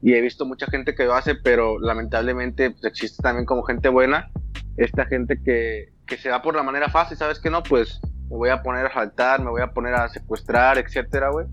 Y 0.00 0.14
he 0.14 0.20
visto 0.20 0.44
mucha 0.46 0.66
gente 0.66 0.94
que 0.94 1.04
lo 1.04 1.14
hace, 1.14 1.34
pero 1.34 1.78
lamentablemente 1.78 2.70
pues, 2.70 2.84
existe 2.84 3.22
también 3.22 3.46
como 3.46 3.62
gente 3.62 3.88
buena, 3.88 4.30
esta 4.76 5.04
gente 5.06 5.40
que, 5.42 5.91
que 6.06 6.16
se 6.16 6.30
va 6.30 6.42
por 6.42 6.54
la 6.54 6.62
manera 6.62 6.88
fácil, 6.88 7.16
¿sabes 7.16 7.38
que 7.40 7.50
no? 7.50 7.62
Pues 7.62 8.00
me 8.30 8.36
voy 8.36 8.48
a 8.50 8.62
poner 8.62 8.86
a 8.86 8.92
saltar, 8.92 9.42
me 9.42 9.50
voy 9.50 9.62
a 9.62 9.72
poner 9.72 9.94
a 9.94 10.08
secuestrar, 10.08 10.78
etcétera, 10.78 11.30
güey. 11.30 11.46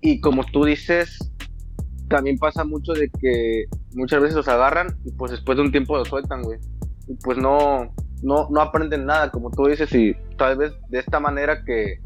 Y 0.00 0.20
como 0.20 0.44
tú 0.44 0.64
dices, 0.64 1.18
también 2.08 2.38
pasa 2.38 2.64
mucho 2.64 2.92
de 2.92 3.10
que 3.10 3.64
muchas 3.94 4.20
veces 4.20 4.36
los 4.36 4.48
agarran 4.48 4.88
y 5.04 5.12
pues 5.12 5.32
después 5.32 5.56
de 5.56 5.64
un 5.64 5.72
tiempo 5.72 5.96
los 5.96 6.08
sueltan, 6.08 6.42
güey. 6.42 6.58
Y 7.06 7.14
pues 7.14 7.38
no, 7.38 7.92
no, 8.22 8.48
no 8.50 8.60
aprenden 8.60 9.06
nada, 9.06 9.30
como 9.30 9.50
tú 9.50 9.66
dices, 9.66 9.92
y 9.94 10.14
tal 10.36 10.56
vez 10.58 10.72
de 10.88 10.98
esta 10.98 11.20
manera 11.20 11.64
que, 11.64 12.00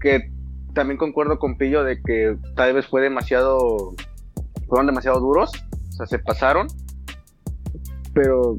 que 0.00 0.32
también 0.74 0.98
concuerdo 0.98 1.38
con 1.38 1.56
Pillo 1.56 1.84
de 1.84 2.00
que 2.02 2.36
tal 2.56 2.74
vez 2.74 2.86
fue 2.86 3.00
demasiado 3.00 3.94
fueron 4.68 4.86
demasiado 4.86 5.18
duros, 5.18 5.50
o 5.88 5.92
sea, 5.92 6.06
se 6.06 6.18
pasaron, 6.18 6.68
pero 8.12 8.58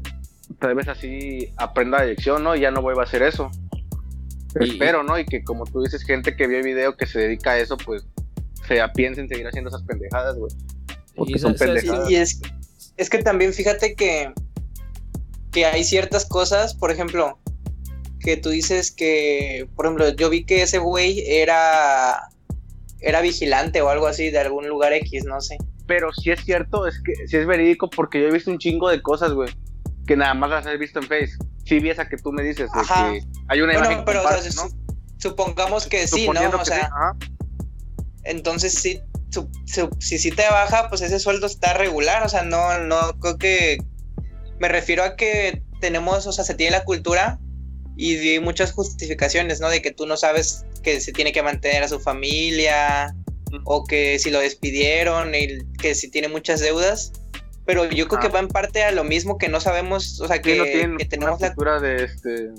tal 0.58 0.74
vez 0.74 0.88
así 0.88 1.52
aprenda 1.56 1.98
la 1.98 2.06
lección, 2.06 2.42
¿no? 2.42 2.56
Y 2.56 2.60
ya 2.60 2.70
no 2.70 2.82
vuelva 2.82 3.02
a 3.02 3.04
hacer 3.04 3.22
eso. 3.22 3.50
Espero, 4.54 5.02
¿no? 5.02 5.18
Y 5.18 5.24
que 5.24 5.44
como 5.44 5.64
tú 5.64 5.82
dices, 5.82 6.02
gente 6.02 6.36
que 6.36 6.46
vio 6.46 6.58
el 6.58 6.64
video 6.64 6.96
que 6.96 7.06
se 7.06 7.20
dedica 7.20 7.52
a 7.52 7.58
eso, 7.58 7.76
pues 7.76 8.04
se 8.66 8.80
piense 8.94 9.20
en 9.20 9.28
seguir 9.28 9.46
haciendo 9.46 9.68
esas 9.68 9.82
pendejadas, 9.82 10.36
güey. 10.36 10.52
Porque 11.14 11.38
son 11.38 11.54
pendejadas. 11.54 12.10
Y 12.10 12.16
es, 12.16 12.40
es 12.96 13.10
que 13.10 13.18
también 13.18 13.52
fíjate 13.52 13.94
que, 13.94 14.32
que 15.52 15.66
hay 15.66 15.84
ciertas 15.84 16.26
cosas, 16.26 16.74
por 16.74 16.90
ejemplo, 16.90 17.38
que 18.18 18.36
tú 18.36 18.50
dices 18.50 18.90
que, 18.90 19.68
por 19.76 19.86
ejemplo, 19.86 20.08
yo 20.10 20.30
vi 20.30 20.44
que 20.44 20.62
ese 20.62 20.78
güey 20.78 21.22
era, 21.26 22.28
era 23.00 23.20
vigilante 23.20 23.80
o 23.82 23.88
algo 23.88 24.06
así 24.06 24.30
de 24.30 24.38
algún 24.40 24.68
lugar 24.68 24.92
X, 24.92 25.24
no 25.24 25.40
sé 25.40 25.56
pero 25.90 26.12
si 26.12 26.30
es 26.30 26.44
cierto, 26.44 26.86
es 26.86 27.02
que 27.02 27.26
si 27.26 27.36
es 27.36 27.48
verídico 27.48 27.90
porque 27.90 28.20
yo 28.20 28.28
he 28.28 28.32
visto 28.32 28.48
un 28.48 28.58
chingo 28.58 28.88
de 28.88 29.02
cosas, 29.02 29.32
güey, 29.32 29.48
que 30.10 30.16
nada 30.16 30.34
más 30.34 30.50
las 30.50 30.66
he 30.66 30.76
visto 30.76 30.98
en 30.98 31.06
Face. 31.06 31.38
Sí 31.64 31.78
vi 31.78 31.90
esa 31.90 32.08
que 32.08 32.16
tú 32.16 32.32
me 32.32 32.42
dices, 32.42 32.68
de 32.72 32.80
que 32.80 33.22
hay 33.46 33.60
una 33.60 33.74
imagen 33.74 34.04
pero 34.04 34.24
supongamos 35.18 35.86
que 35.86 36.08
sí, 36.08 36.28
¿no? 36.28 36.40
O 36.50 36.64
sea, 36.64 36.90
entonces 38.24 38.74
sí, 38.74 39.00
si 40.00 40.18
sí 40.18 40.32
te 40.32 40.42
baja, 40.50 40.88
pues 40.88 41.00
ese 41.02 41.20
sueldo 41.20 41.46
está 41.46 41.74
regular, 41.74 42.24
o 42.24 42.28
sea, 42.28 42.42
no, 42.42 42.76
no, 42.80 43.20
creo 43.20 43.38
que, 43.38 43.78
me 44.58 44.66
refiero 44.66 45.04
a 45.04 45.14
que 45.14 45.62
tenemos, 45.80 46.26
o 46.26 46.32
sea, 46.32 46.42
se 46.42 46.54
tiene 46.56 46.72
la 46.72 46.82
cultura 46.82 47.38
y 47.96 48.16
hay 48.16 48.40
muchas 48.40 48.72
justificaciones, 48.72 49.60
¿no? 49.60 49.68
De 49.68 49.80
que 49.80 49.92
tú 49.92 50.06
no 50.06 50.16
sabes 50.16 50.66
que 50.82 51.00
se 51.00 51.12
tiene 51.12 51.30
que 51.30 51.44
mantener 51.44 51.84
a 51.84 51.88
su 51.88 52.00
familia, 52.00 53.14
o 53.64 53.84
que 53.84 54.18
si 54.18 54.30
lo 54.30 54.40
despidieron 54.40 55.36
y 55.36 55.58
que 55.80 55.94
si 55.94 56.10
tiene 56.10 56.26
muchas 56.26 56.58
deudas. 56.58 57.12
Pero 57.70 57.84
yo 57.84 58.08
creo 58.08 58.20
que 58.20 58.28
va 58.28 58.40
en 58.40 58.48
parte 58.48 58.82
a 58.82 58.90
lo 58.90 59.04
mismo 59.04 59.38
que 59.38 59.48
no 59.48 59.60
sabemos, 59.60 60.20
o 60.20 60.26
sea, 60.26 60.42
que, 60.42 60.88
tenemos 61.08 61.40
la 61.40 61.54
cultura 61.54 61.78
de 61.78 62.02
este... 62.04 62.50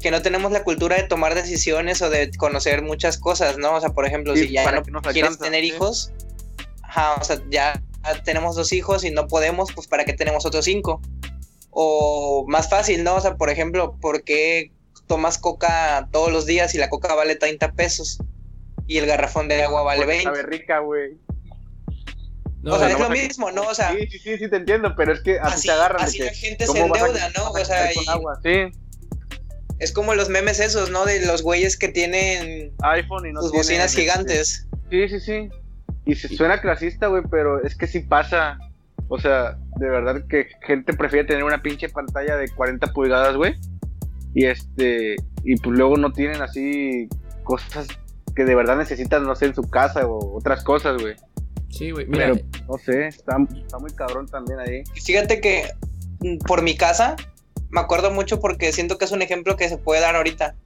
Que, 0.00 0.10
no 0.10 0.22
tenemos 0.22 0.50
la 0.50 0.64
cultura 0.64 0.96
de 0.96 1.02
tomar 1.02 1.34
decisiones 1.34 2.00
o 2.00 2.08
de 2.08 2.30
conocer 2.38 2.80
muchas 2.80 3.18
cosas, 3.18 3.58
¿no? 3.58 3.74
O 3.74 3.80
sea, 3.82 3.90
por 3.90 4.06
ejemplo, 4.06 4.34
si 4.34 4.50
ya 4.50 4.82
no 4.88 5.02
quieres 5.02 5.38
tener 5.38 5.62
hijos, 5.62 6.10
o 7.20 7.24
sea, 7.24 7.38
ya 7.50 7.82
tenemos 8.24 8.56
dos 8.56 8.72
hijos 8.72 9.04
y 9.04 9.10
no 9.10 9.28
podemos, 9.28 9.72
pues 9.74 9.88
¿para 9.88 10.06
qué 10.06 10.14
tenemos 10.14 10.46
otros 10.46 10.64
cinco? 10.64 11.02
O 11.68 12.46
más 12.48 12.70
fácil, 12.70 13.04
¿no? 13.04 13.16
O 13.16 13.20
sea, 13.20 13.36
por 13.36 13.50
ejemplo, 13.50 13.98
¿por 14.00 14.22
qué 14.22 14.70
tomas 15.06 15.36
coca 15.36 16.08
todos 16.12 16.32
los 16.32 16.46
días 16.46 16.74
y 16.74 16.78
la 16.78 16.88
coca 16.88 17.14
vale 17.14 17.36
30 17.36 17.72
pesos 17.72 18.20
y 18.86 18.96
el 18.96 19.04
garrafón 19.04 19.48
de 19.48 19.62
agua 19.62 19.82
vale 19.82 20.06
20. 20.06 20.24
Sabe 20.24 20.42
rica, 20.44 20.78
güey. 20.78 21.18
No, 22.66 22.74
o 22.74 22.78
sea, 22.78 22.90
es 22.90 22.98
lo 22.98 23.08
mismo, 23.08 23.50
¿no? 23.52 23.62
O 23.62 23.74
sea, 23.74 23.92
Sí, 23.92 24.06
sí, 24.10 24.18
sí, 24.18 24.38
sí, 24.38 24.50
te 24.50 24.56
entiendo, 24.56 24.94
pero 24.96 25.12
es 25.12 25.20
que 25.20 25.38
así, 25.38 25.54
así, 25.54 25.68
te 25.68 25.72
agarran. 25.72 25.98
de 25.98 26.04
así 26.04 26.18
que, 26.18 26.24
la 26.24 26.32
gente 26.32 26.66
se 26.66 26.72
¿cómo 26.80 26.88
vas 26.88 27.02
a- 27.02 27.06
endeuda, 27.06 27.30
¿no? 27.36 27.50
O 27.50 27.64
sea, 27.64 27.92
y 27.92 28.08
agua? 28.08 28.40
Sí, 28.42 28.72
es 29.78 29.92
como 29.92 30.14
los 30.14 30.28
memes 30.28 30.58
esos, 30.58 30.90
¿no? 30.90 31.04
De 31.04 31.24
los 31.26 31.42
güeyes 31.42 31.76
que 31.76 31.88
tienen 31.88 32.72
iPhone 32.82 33.26
y 33.26 33.32
no 33.32 33.42
sus 33.42 33.52
tienen, 33.52 33.66
bocinas 33.66 33.86
este, 33.90 34.00
gigantes. 34.02 34.66
Sí, 34.90 35.08
sí, 35.08 35.20
sí. 35.20 35.48
Y 36.06 36.14
se 36.14 36.28
suena 36.28 36.60
clasista, 36.60 37.08
güey, 37.08 37.22
pero 37.30 37.62
es 37.62 37.76
que 37.76 37.86
sí 37.86 38.00
pasa. 38.00 38.58
O 39.08 39.20
sea, 39.20 39.56
de 39.76 39.88
verdad 39.88 40.24
que 40.28 40.48
gente 40.66 40.92
prefiere 40.94 41.26
tener 41.28 41.44
una 41.44 41.62
pinche 41.62 41.88
pantalla 41.88 42.36
de 42.36 42.48
40 42.48 42.88
pulgadas, 42.92 43.36
güey. 43.36 43.54
Y 44.34 44.46
este, 44.46 45.16
y 45.44 45.56
pues 45.56 45.76
luego 45.76 45.96
no 45.96 46.12
tienen 46.12 46.42
así 46.42 47.08
cosas 47.44 47.86
que 48.34 48.44
de 48.44 48.54
verdad 48.54 48.76
necesitan, 48.76 49.24
no 49.24 49.34
sé, 49.34 49.46
en 49.46 49.54
su 49.54 49.62
casa 49.62 50.06
o 50.06 50.36
otras 50.36 50.62
cosas, 50.64 51.00
güey. 51.00 51.14
Sí, 51.70 51.90
güey. 51.90 52.06
Mira, 52.06 52.32
Pero, 52.32 52.46
no 52.68 52.78
sé, 52.78 53.06
está, 53.08 53.36
está 53.54 53.78
muy 53.78 53.92
cabrón 53.92 54.26
también 54.26 54.58
ahí. 54.60 54.82
Fíjate 54.94 55.40
que 55.40 55.64
mm, 56.20 56.38
por 56.38 56.62
mi 56.62 56.76
casa, 56.76 57.16
me 57.70 57.80
acuerdo 57.80 58.10
mucho 58.10 58.40
porque 58.40 58.72
siento 58.72 58.98
que 58.98 59.04
es 59.04 59.12
un 59.12 59.22
ejemplo 59.22 59.56
que 59.56 59.68
se 59.68 59.78
puede 59.78 60.00
dar 60.00 60.16
ahorita. 60.16 60.56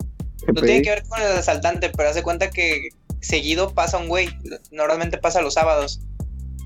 No 0.54 0.62
tiene 0.62 0.82
que 0.82 0.90
ver 0.90 1.02
con 1.06 1.20
el 1.20 1.28
asaltante, 1.28 1.90
pero 1.90 2.08
hace 2.08 2.22
cuenta 2.22 2.50
que 2.50 2.88
seguido 3.20 3.74
pasa 3.74 3.98
un 3.98 4.08
güey. 4.08 4.28
Normalmente 4.70 5.18
pasa 5.18 5.42
los 5.42 5.54
sábados. 5.54 6.00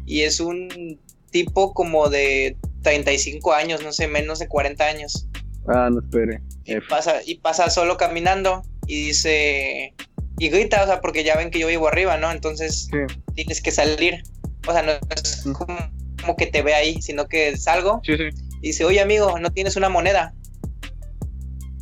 Y 0.06 0.22
es 0.22 0.40
un 0.40 1.00
tipo 1.30 1.74
como 1.74 2.08
de 2.08 2.56
35 2.82 3.52
años, 3.52 3.82
no 3.82 3.92
sé, 3.92 4.06
menos 4.06 4.38
de 4.38 4.48
40 4.48 4.84
años. 4.84 5.28
Ah, 5.66 5.88
no 5.90 6.00
espere. 6.00 6.42
Y 6.64 6.78
pasa, 6.80 7.16
y 7.24 7.36
pasa 7.36 7.70
solo 7.70 7.96
caminando 7.96 8.62
y 8.86 9.06
dice. 9.06 9.94
Y 10.38 10.48
grita, 10.48 10.82
o 10.82 10.86
sea, 10.86 11.00
porque 11.00 11.22
ya 11.24 11.36
ven 11.36 11.50
que 11.50 11.58
yo 11.58 11.68
vivo 11.68 11.88
arriba, 11.88 12.16
¿no? 12.16 12.30
Entonces 12.32 12.88
Sí, 12.90 13.14
tienes 13.34 13.62
que 13.62 13.70
salir. 13.70 14.22
O 14.66 14.72
sea, 14.72 14.82
no 14.82 14.92
es 14.92 15.44
como, 15.56 15.78
como 16.20 16.36
que 16.36 16.46
te 16.46 16.62
ve 16.62 16.74
ahí, 16.74 17.00
sino 17.02 17.26
que 17.26 17.56
salgo 17.56 18.00
sí, 18.04 18.16
sí. 18.16 18.24
y 18.62 18.68
dice, 18.68 18.84
oye 18.84 19.00
amigo, 19.00 19.38
¿no 19.38 19.52
tienes 19.52 19.76
una 19.76 19.88
moneda? 19.88 20.34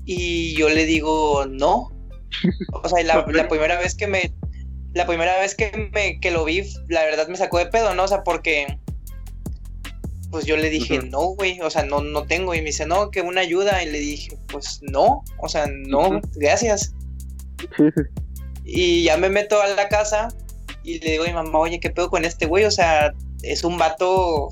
Y 0.05 0.55
yo 0.57 0.69
le 0.69 0.85
digo, 0.85 1.47
no. 1.47 1.89
O 2.83 2.89
sea, 2.89 3.03
la, 3.05 3.25
la 3.31 3.47
primera 3.49 3.79
vez 3.79 3.95
que 3.95 4.07
me, 4.07 4.33
la 4.95 5.07
primera 5.07 5.39
vez 5.39 5.55
que 5.55 5.91
me, 5.93 6.19
que 6.21 6.31
lo 6.31 6.45
vi, 6.45 6.63
la 6.89 7.03
verdad 7.05 7.29
me 7.29 7.37
sacó 7.37 7.59
de 7.59 7.67
pedo, 7.67 7.95
¿no? 7.95 8.05
O 8.05 8.09
sea, 8.09 8.23
porque, 8.25 8.79
pues 10.31 10.45
yo 10.45 10.57
le 10.57 10.71
dije, 10.71 10.99
no, 10.99 11.21
güey, 11.35 11.61
o 11.61 11.71
sea, 11.71 11.85
no, 11.85 12.01
no 12.03 12.25
tengo. 12.25 12.55
Y 12.55 12.59
me 12.59 12.67
dice, 12.67 12.87
no, 12.87 13.11
que 13.11 13.21
una 13.23 13.43
ayuda. 13.43 13.83
Y 13.83 13.91
le 13.91 13.99
dije, 13.99 14.37
pues 14.49 14.81
no, 14.83 15.23
o 15.39 15.49
sea, 15.49 15.67
no, 15.69 16.09
Ujú. 16.09 16.21
gracias. 16.35 16.95
Y 18.75 19.05
ya 19.05 19.19
me 19.19 19.29
meto 19.29 19.61
a 19.61 19.67
la 19.69 19.89
casa 19.89 20.29
y 20.83 20.99
le 21.01 21.11
digo 21.13 21.25
a 21.25 21.27
mi 21.27 21.35
mamá, 21.35 21.59
oye, 21.59 21.79
¿qué 21.79 21.91
pedo 21.91 22.09
con 22.09 22.25
este 22.25 22.47
güey? 22.47 22.65
O 22.65 22.71
sea, 22.71 23.13
es 23.43 23.65
un 23.65 23.77
vato, 23.77 24.49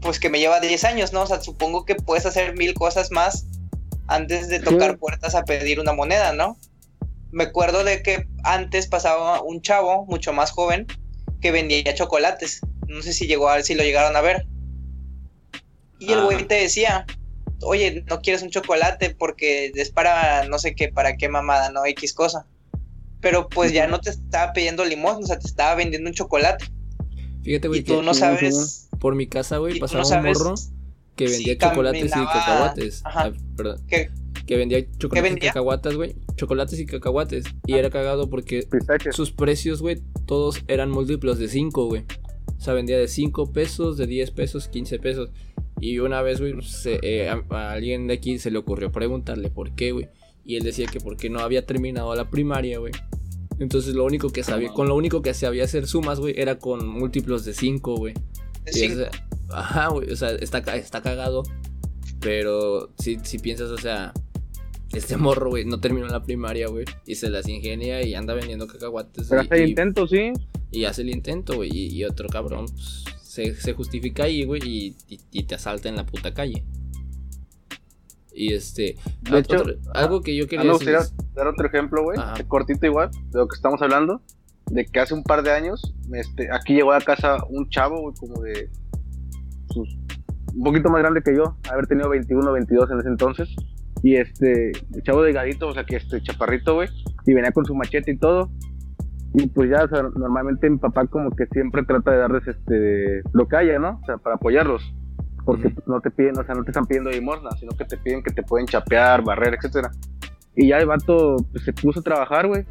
pues 0.00 0.18
que 0.18 0.30
me 0.30 0.38
lleva 0.38 0.60
10 0.60 0.82
años, 0.84 1.12
¿no? 1.12 1.22
O 1.22 1.26
sea, 1.26 1.42
supongo 1.42 1.84
que 1.84 1.94
puedes 1.94 2.24
hacer 2.24 2.56
mil 2.56 2.72
cosas 2.72 3.10
más 3.10 3.46
antes 4.06 4.48
de 4.48 4.60
tocar 4.60 4.92
Sí. 4.92 4.96
puertas 4.96 5.34
a 5.34 5.44
pedir 5.44 5.78
una 5.78 5.92
moneda, 5.92 6.32
¿no? 6.32 6.56
Me 7.32 7.44
acuerdo 7.44 7.84
de 7.84 8.02
que 8.02 8.26
antes 8.44 8.86
pasaba 8.86 9.42
un 9.42 9.60
chavo, 9.60 10.06
mucho 10.06 10.32
más 10.32 10.50
joven, 10.50 10.86
que 11.42 11.50
vendía 11.52 11.94
chocolates. 11.94 12.60
No 12.88 13.02
sé 13.02 13.12
si 13.12 13.26
llegó 13.26 13.50
a 13.50 13.62
si 13.62 13.74
lo 13.74 13.82
llegaron 13.82 14.16
a 14.16 14.22
ver. 14.22 14.46
Y 15.98 16.12
el 16.12 16.20
Ah. 16.20 16.24
güey 16.24 16.44
te 16.46 16.54
decía, 16.54 17.04
oye, 17.62 18.04
no 18.08 18.20
quieres 18.20 18.42
un 18.42 18.48
chocolate 18.50 19.14
porque 19.14 19.70
es 19.74 19.90
para 19.90 20.44
no 20.48 20.58
sé 20.58 20.74
qué, 20.74 20.88
para 20.88 21.16
qué 21.18 21.28
mamada, 21.28 21.70
no 21.70 21.84
X 21.84 22.14
cosa. 22.14 22.46
Pero 23.24 23.48
pues 23.48 23.72
ya 23.72 23.88
no 23.88 23.98
te 24.00 24.10
estaba 24.10 24.52
pidiendo 24.52 24.84
limón, 24.84 25.24
o 25.24 25.26
sea, 25.26 25.38
te 25.40 25.48
estaba 25.48 25.74
vendiendo 25.74 26.08
un 26.10 26.14
chocolate. 26.14 26.66
fíjate, 27.42 27.66
Y 27.66 27.68
güey, 27.68 27.82
tú 27.82 27.96
que 27.98 28.02
no 28.06 28.14
sí, 28.14 28.20
sabes. 28.20 28.88
por 29.00 29.16
mi 29.16 29.26
casa, 29.26 29.56
güey, 29.58 29.76
y 29.76 29.80
pasaba 29.80 30.04
no 30.04 30.16
un 30.18 30.24
morro 30.26 30.54
que 31.16 31.26
si 31.28 31.34
vendía 31.44 31.58
chocolates 31.58 32.06
y 32.06 32.08
cacahuates. 32.10 33.02
Ajá. 33.04 33.24
Ah, 33.24 33.32
perdón. 33.56 33.80
que 33.88 34.10
Que 34.46 34.56
vendía 34.58 34.84
chocolates 34.98 35.30
y 35.30 35.34
vendía? 35.34 35.50
cacahuates, 35.50 35.94
güey. 35.96 36.16
Chocolates 36.36 36.78
y 36.78 36.86
cacahuates. 36.86 37.44
Y 37.66 37.72
Ah. 37.74 37.78
era 37.78 37.90
cagado 37.90 38.28
porque 38.28 38.62
Pistaches. 38.70 39.16
sus 39.16 39.32
precios, 39.32 39.80
güey, 39.80 40.02
todos 40.26 40.60
eran 40.68 40.90
múltiplos 40.90 41.38
de 41.38 41.48
5, 41.48 41.86
güey. 41.86 42.04
O 42.58 42.60
sea, 42.60 42.74
vendía 42.74 42.98
de 42.98 43.08
5 43.08 43.52
pesos, 43.52 43.96
de 43.96 44.06
10 44.06 44.30
pesos, 44.32 44.68
15 44.68 44.98
pesos. 44.98 45.30
Y 45.80 45.98
una 45.98 46.20
vez, 46.22 46.40
güey, 46.40 46.54
se- 46.62 47.00
eh, 47.02 47.28
a, 47.30 47.42
a 47.50 47.72
alguien 47.72 48.06
de 48.06 48.14
aquí 48.14 48.38
se 48.38 48.50
le 48.50 48.58
ocurrió 48.58 48.92
preguntarle 48.92 49.50
por 49.50 49.74
qué, 49.74 49.92
güey. 49.92 50.08
Y 50.44 50.56
él 50.56 50.62
decía 50.64 50.86
que 50.86 51.00
porque 51.00 51.30
no 51.30 51.40
había 51.40 51.64
terminado 51.66 52.14
la 52.14 52.28
primaria, 52.30 52.78
güey. 52.78 52.92
Entonces 53.58 53.94
lo 53.94 54.04
único 54.04 54.30
que 54.30 54.42
sabía, 54.42 54.70
con 54.70 54.88
lo 54.88 54.96
único 54.96 55.22
que 55.22 55.32
sabía 55.32 55.64
hacer 55.64 55.86
sumas, 55.86 56.18
güey, 56.20 56.34
era 56.36 56.58
con 56.58 56.86
múltiplos 56.86 57.44
de 57.44 57.54
5, 57.54 57.96
güey. 57.96 58.14
ajá, 59.50 59.88
güey, 59.88 60.10
o 60.10 60.16
sea, 60.16 60.30
está, 60.30 60.62
ca- 60.62 60.76
está 60.76 61.02
cagado. 61.02 61.42
Pero 62.20 62.92
si, 62.98 63.18
si 63.22 63.38
piensas, 63.38 63.70
o 63.70 63.78
sea, 63.78 64.12
este 64.92 65.16
morro, 65.16 65.50
güey, 65.50 65.64
no 65.64 65.80
terminó 65.80 66.06
la 66.08 66.22
primaria, 66.22 66.68
güey. 66.68 66.84
Y 67.06 67.14
se 67.16 67.28
las 67.30 67.48
ingenia 67.48 68.02
y 68.04 68.14
anda 68.14 68.34
vendiendo 68.34 68.66
cacahuates. 68.66 69.28
Pero 69.28 69.42
y, 69.42 69.46
hace 69.46 69.54
el 69.56 69.66
y- 69.66 69.70
intento, 69.70 70.06
sí. 70.06 70.32
y 70.70 70.84
hace 70.84 71.02
el 71.02 71.10
intento, 71.10 71.54
güey. 71.56 71.70
Y, 71.72 71.86
y 71.94 72.04
otro 72.04 72.28
cabrón 72.28 72.66
pues, 72.66 73.04
se, 73.22 73.54
se 73.54 73.72
justifica 73.74 74.24
ahí, 74.24 74.44
güey, 74.44 74.62
y, 74.64 74.96
y- 75.08 75.20
y 75.32 75.42
te 75.44 75.54
asalta 75.54 75.88
en 75.88 75.96
la 75.96 76.06
puta 76.06 76.32
calle. 76.32 76.64
Y 78.34 78.52
este. 78.54 78.96
De 79.22 79.38
hecho, 79.38 79.56
otro- 79.62 79.74
algo 79.94 80.20
que 80.20 80.36
yo 80.36 80.46
quería 80.46 80.64
gustaría 80.72 80.98
decirles- 81.00 81.34
dar 81.34 81.46
otro 81.48 81.66
ejemplo, 81.66 82.02
güey, 82.02 82.18
cortito 82.48 82.86
igual, 82.86 83.10
de 83.30 83.38
lo 83.38 83.46
que 83.48 83.54
estamos 83.56 83.80
hablando, 83.82 84.22
de 84.70 84.84
que 84.86 85.00
hace 85.00 85.14
un 85.14 85.22
par 85.22 85.42
de 85.42 85.52
años, 85.52 85.94
este, 86.12 86.48
aquí 86.52 86.74
llegó 86.74 86.92
a 86.92 87.00
casa 87.00 87.36
un 87.50 87.68
chavo, 87.68 88.00
güey, 88.00 88.14
como 88.18 88.42
de 88.42 88.70
sus- 89.70 89.96
un 90.54 90.62
poquito 90.62 90.88
más 90.90 91.00
grande 91.02 91.22
que 91.22 91.34
yo, 91.34 91.56
haber 91.70 91.86
tenido 91.86 92.08
21, 92.08 92.52
22 92.52 92.90
en 92.90 92.98
ese 93.00 93.08
entonces, 93.08 93.48
y 94.02 94.16
este, 94.16 94.70
el 94.70 95.02
chavo 95.02 95.22
delgadito, 95.22 95.68
o 95.68 95.74
sea, 95.74 95.84
que 95.84 95.96
este 95.96 96.22
chaparrito, 96.22 96.74
güey, 96.74 96.88
y 97.26 97.34
venía 97.34 97.50
con 97.52 97.64
su 97.64 97.74
machete 97.74 98.12
y 98.12 98.18
todo, 98.18 98.50
y 99.34 99.46
pues 99.48 99.68
ya, 99.70 99.84
o 99.84 99.88
sea, 99.88 100.02
normalmente 100.02 100.70
mi 100.70 100.78
papá 100.78 101.06
como 101.06 101.30
que 101.30 101.46
siempre 101.46 101.82
trata 101.84 102.12
de 102.12 102.18
darles 102.18 102.46
este, 102.46 103.22
lo 103.32 103.48
que 103.48 103.56
haya, 103.56 103.78
¿no? 103.80 103.98
O 104.02 104.06
sea, 104.06 104.16
para 104.18 104.36
apoyarlos. 104.36 104.82
Porque 105.44 105.74
no 105.86 106.00
te 106.00 106.10
piden, 106.10 106.38
o 106.38 106.44
sea, 106.44 106.54
no 106.54 106.64
te 106.64 106.70
están 106.70 106.86
pidiendo 106.86 107.10
limosna, 107.10 107.50
sino 107.58 107.72
que 107.76 107.84
te 107.84 107.96
piden 107.98 108.22
que 108.22 108.32
te 108.32 108.42
pueden 108.42 108.66
chapear, 108.66 109.22
barrer, 109.22 109.54
etcétera. 109.54 109.90
Y 110.56 110.68
ya 110.68 110.78
el 110.78 110.86
vato 110.86 111.36
pues, 111.52 111.64
se 111.64 111.72
puso 111.72 112.00
a 112.00 112.02
trabajar, 112.02 112.46
güey. 112.46 112.64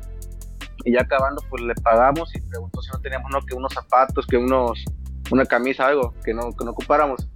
Y 0.86 0.93
ya 0.93 1.01
acabando, 1.01 1.41
pues 1.49 1.62
le 1.63 1.75
pagamos 1.75 2.33
y 2.36 2.41
preguntó 2.41 2.81
si 2.81 2.91
no 2.91 2.99
teníamos 2.99 3.31
no, 3.31 3.41
que 3.45 3.55
unos 3.55 3.73
zapatos, 3.73 4.25
que 4.25 4.38
unos, 4.38 4.83
una 5.31 5.45
camisa, 5.45 5.86
algo, 5.88 6.13
que 6.25 6.33
no, 6.33 6.51
que 6.57 6.65
no 6.65 6.71
ocupáramos. 6.71 7.29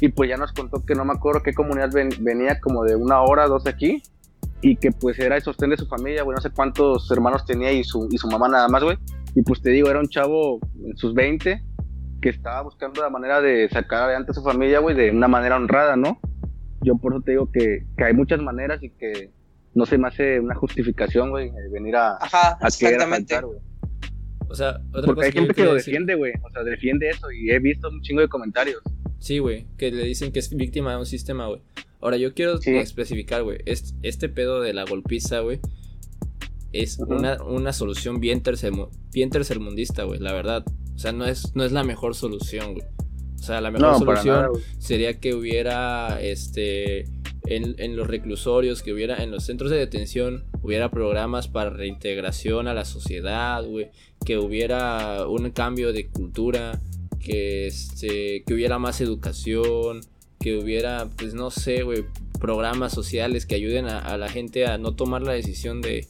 Y 0.00 0.08
pues 0.08 0.30
ya 0.30 0.36
nos 0.36 0.52
contó 0.52 0.80
que 0.84 0.94
no 0.94 1.04
me 1.04 1.12
acuerdo 1.12 1.42
qué 1.42 1.52
comunidad 1.54 1.90
ven- 1.92 2.10
venía, 2.20 2.60
como 2.60 2.84
de 2.84 2.96
una 2.96 3.20
hora, 3.22 3.46
dos 3.46 3.64
de 3.64 3.70
aquí. 3.70 4.02
Y 4.60 4.76
que 4.76 4.90
pues 4.92 5.18
era 5.18 5.36
el 5.36 5.42
sostén 5.42 5.70
de 5.70 5.76
su 5.76 5.86
familia, 5.86 6.22
güey, 6.22 6.34
no 6.36 6.40
sé 6.40 6.50
cuántos 6.50 7.10
hermanos 7.10 7.44
tenía 7.44 7.72
y 7.72 7.84
su, 7.84 8.08
y 8.10 8.16
su 8.16 8.28
mamá 8.28 8.48
nada 8.48 8.68
más, 8.68 8.82
güey. 8.82 8.96
Y 9.34 9.42
pues 9.42 9.60
te 9.60 9.70
digo, 9.70 9.90
era 9.90 9.98
un 9.98 10.08
chavo 10.08 10.58
en 10.84 10.96
sus 10.96 11.12
20 11.14 11.62
que 12.24 12.30
estaba 12.30 12.62
buscando 12.62 13.02
la 13.02 13.10
manera 13.10 13.42
de 13.42 13.68
sacar 13.68 14.04
adelante 14.04 14.30
a 14.30 14.34
su 14.34 14.42
familia, 14.42 14.78
güey, 14.78 14.96
de 14.96 15.10
una 15.10 15.28
manera 15.28 15.56
honrada, 15.56 15.94
¿no? 15.94 16.18
Yo 16.80 16.96
por 16.96 17.12
eso 17.12 17.20
te 17.22 17.32
digo 17.32 17.50
que, 17.52 17.84
que 17.98 18.04
hay 18.04 18.14
muchas 18.14 18.40
maneras 18.40 18.82
y 18.82 18.88
que 18.88 19.30
no 19.74 19.84
se 19.84 19.98
me 19.98 20.08
hace 20.08 20.40
una 20.40 20.54
justificación, 20.54 21.28
güey, 21.28 21.50
venir 21.70 21.96
a, 21.96 22.16
Ajá, 22.16 22.52
a 22.60 22.68
querer 22.70 22.94
exactamente. 22.94 23.40
güey. 23.42 23.58
O 24.48 24.54
sea, 24.54 24.78
otra 24.90 25.02
Porque 25.06 25.14
cosa 25.14 25.26
hay 25.26 25.32
que 25.32 25.38
gente 25.40 25.54
que 25.54 25.64
lo 25.64 25.74
decir- 25.74 25.92
defiende, 25.92 26.14
güey, 26.14 26.32
o 26.42 26.50
sea, 26.50 26.62
defiende 26.62 27.10
eso 27.10 27.30
y 27.30 27.50
he 27.50 27.58
visto 27.58 27.88
un 27.90 28.00
chingo 28.00 28.22
de 28.22 28.28
comentarios. 28.28 28.80
Sí, 29.18 29.38
güey, 29.38 29.66
que 29.76 29.90
le 29.92 30.04
dicen 30.04 30.32
que 30.32 30.38
es 30.38 30.48
víctima 30.54 30.92
de 30.92 30.98
un 30.98 31.06
sistema, 31.06 31.46
güey. 31.48 31.60
Ahora, 32.00 32.16
yo 32.16 32.32
quiero 32.32 32.56
Sí. 32.58 32.74
especificar, 32.76 33.42
güey, 33.42 33.58
este, 33.66 33.94
este 34.02 34.28
pedo 34.30 34.60
de 34.62 34.72
la 34.72 34.84
golpiza, 34.84 35.40
güey, 35.40 35.60
es 36.72 36.98
una, 36.98 37.42
una 37.42 37.72
solución 37.74 38.18
bien, 38.20 38.42
tercermu- 38.42 38.90
bien 39.12 39.28
tercermundista, 39.30 40.04
güey, 40.04 40.20
la 40.20 40.32
verdad. 40.32 40.64
O 40.94 40.98
sea, 40.98 41.12
no 41.12 41.24
es, 41.26 41.54
no 41.54 41.64
es 41.64 41.72
la 41.72 41.84
mejor 41.84 42.14
solución, 42.14 42.74
güey. 42.74 42.86
O 43.38 43.42
sea, 43.42 43.60
la 43.60 43.70
mejor 43.70 43.92
No, 43.92 43.98
solución 43.98 44.36
nada, 44.36 44.48
sería 44.78 45.20
que 45.20 45.34
hubiera, 45.34 46.18
este, 46.22 47.00
en, 47.46 47.74
en 47.78 47.96
los 47.96 48.06
reclusorios, 48.06 48.82
que 48.82 48.92
hubiera, 48.92 49.22
en 49.22 49.30
los 49.30 49.44
centros 49.44 49.70
de 49.70 49.76
detención, 49.76 50.44
hubiera 50.62 50.90
programas 50.90 51.48
para 51.48 51.70
reintegración 51.70 52.68
a 52.68 52.74
la 52.74 52.84
sociedad, 52.84 53.64
güey. 53.64 53.90
Que 54.24 54.38
hubiera 54.38 55.26
un 55.28 55.50
cambio 55.50 55.92
de 55.92 56.06
cultura, 56.08 56.80
que, 57.20 57.66
este, 57.66 58.44
que 58.46 58.54
hubiera 58.54 58.78
más 58.78 59.00
educación, 59.02 60.00
que 60.40 60.56
hubiera, 60.56 61.08
pues 61.16 61.34
no 61.34 61.50
sé, 61.50 61.82
güey, 61.82 62.04
programas 62.40 62.92
sociales 62.92 63.46
que 63.46 63.54
ayuden 63.56 63.86
a, 63.86 63.98
a 63.98 64.16
la 64.16 64.28
gente 64.28 64.66
a 64.66 64.78
no 64.78 64.94
tomar 64.94 65.22
la 65.22 65.32
decisión 65.32 65.82
de, 65.82 66.06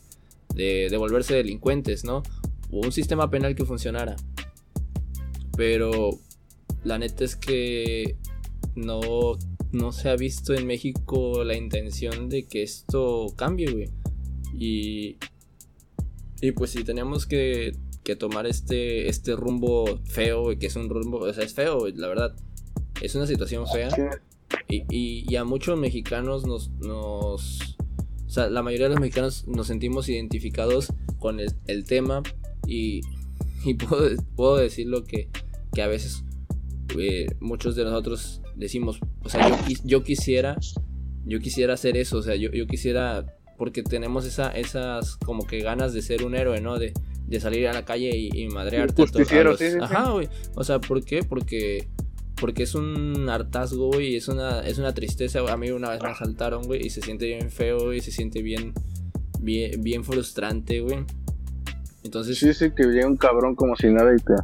de, 0.54 0.88
de 0.90 0.96
volverse 0.96 1.34
delincuentes, 1.34 2.04
¿no? 2.04 2.22
O 2.70 2.78
un 2.78 2.92
sistema 2.92 3.30
penal 3.30 3.54
que 3.54 3.64
funcionara. 3.64 4.16
Pero 5.56 6.18
la 6.84 6.98
neta 6.98 7.24
es 7.24 7.36
que 7.36 8.16
no, 8.74 9.00
no 9.72 9.92
se 9.92 10.08
ha 10.08 10.16
visto 10.16 10.54
en 10.54 10.66
México 10.66 11.44
la 11.44 11.56
intención 11.56 12.28
de 12.28 12.46
que 12.46 12.62
esto 12.62 13.26
cambie, 13.36 13.70
güey. 13.70 13.90
Y, 14.56 15.16
y 16.40 16.52
pues 16.52 16.70
si 16.70 16.84
tenemos 16.84 17.26
que, 17.26 17.76
que 18.02 18.16
tomar 18.16 18.46
este, 18.46 19.08
este 19.08 19.34
rumbo 19.34 20.00
feo, 20.04 20.42
güey, 20.42 20.58
que 20.58 20.66
es 20.66 20.76
un 20.76 20.88
rumbo, 20.88 21.18
o 21.18 21.32
sea, 21.32 21.44
es 21.44 21.54
feo, 21.54 21.80
güey, 21.80 21.94
la 21.94 22.08
verdad. 22.08 22.36
Es 23.00 23.14
una 23.14 23.26
situación 23.26 23.66
fea. 23.66 23.88
Y, 24.68 24.84
y, 24.88 25.36
a 25.36 25.44
muchos 25.44 25.78
mexicanos 25.78 26.46
nos, 26.46 26.70
nos... 26.78 27.76
O 28.26 28.30
sea, 28.30 28.48
la 28.48 28.62
mayoría 28.62 28.86
de 28.86 28.94
los 28.94 29.00
mexicanos 29.00 29.46
nos 29.48 29.66
sentimos 29.66 30.08
identificados 30.08 30.92
con 31.18 31.40
el, 31.40 31.84
tema 31.84 32.22
y, 32.66 33.00
y 33.64 33.74
puedo, 33.74 34.10
puedo 34.36 34.56
decirlo 34.56 35.04
que, 35.04 35.28
que 35.74 35.82
a 35.82 35.86
veces 35.86 36.24
eh, 36.98 37.26
muchos 37.40 37.76
de 37.76 37.84
nosotros 37.84 38.40
decimos, 38.54 39.00
o 39.22 39.28
sea, 39.28 39.48
yo, 39.48 39.56
yo 39.84 40.02
quisiera, 40.02 40.56
yo 41.24 41.40
quisiera 41.40 41.74
hacer 41.74 41.96
eso, 41.96 42.18
o 42.18 42.22
sea, 42.22 42.36
yo, 42.36 42.50
yo 42.52 42.66
quisiera, 42.66 43.26
porque 43.58 43.82
tenemos 43.82 44.24
esa, 44.24 44.50
esas 44.52 45.16
como 45.16 45.46
que 45.46 45.60
ganas 45.60 45.92
de 45.92 46.02
ser 46.02 46.24
un 46.24 46.34
héroe, 46.34 46.60
¿no? 46.60 46.78
De, 46.78 46.92
de 47.26 47.40
salir 47.40 47.66
a 47.68 47.72
la 47.72 47.84
calle 47.84 48.16
y, 48.16 48.30
y 48.32 48.48
madrearte. 48.48 49.02
Justiciero, 49.02 49.56
sí, 49.56 49.70
sí, 49.70 49.78
Ajá, 49.80 50.10
güey. 50.10 50.28
O 50.54 50.64
sea, 50.64 50.80
¿por 50.80 51.04
qué? 51.04 51.22
Porque 51.22 51.88
porque 52.40 52.64
es 52.64 52.74
un 52.74 53.28
hartazgo, 53.28 53.88
güey, 53.88 54.16
es 54.16 54.28
una, 54.28 54.60
es 54.60 54.78
una 54.78 54.92
tristeza. 54.92 55.40
A 55.50 55.56
mí 55.56 55.70
una 55.70 55.90
vez 55.90 56.02
me 56.02 56.08
asaltaron, 56.08 56.64
güey, 56.64 56.86
y 56.86 56.90
se 56.90 57.00
siente 57.00 57.26
bien 57.26 57.50
feo, 57.50 57.92
y 57.92 58.00
se 58.00 58.10
siente 58.10 58.42
bien, 58.42 58.74
bien, 59.40 59.82
bien 59.82 60.04
frustrante, 60.04 60.80
güey. 60.80 61.04
Entonces... 62.02 62.38
Sí, 62.38 62.52
sí, 62.52 62.70
que 62.76 62.84
llega 62.84 63.06
un 63.06 63.16
cabrón 63.16 63.54
como 63.54 63.76
si 63.76 63.86
nada 63.86 64.12
y 64.14 64.18
te... 64.18 64.34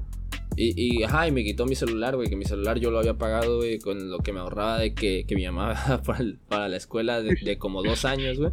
Y, 0.57 0.99
y, 0.99 1.03
ajá, 1.05 1.29
y 1.29 1.33
me 1.33 1.45
quitó 1.45 1.65
mi 1.65 1.75
celular, 1.75 2.17
güey, 2.17 2.29
que 2.29 2.37
mi 2.37 2.45
celular 2.45 2.79
yo 2.79 2.91
lo 2.91 2.99
había 2.99 3.17
pagado, 3.17 3.61
con 3.83 4.11
lo 4.11 4.19
que 4.19 4.33
me 4.33 4.41
ahorraba 4.41 4.79
de 4.79 4.95
que, 4.95 5.25
que 5.27 5.37
mi 5.37 5.47
mamá 5.47 6.03
para, 6.07 6.25
para 6.49 6.69
la 6.69 6.77
escuela 6.77 7.23
de, 7.23 7.59
como 7.59 7.83
dos 7.83 8.05
años, 8.05 8.39
güey. 8.39 8.53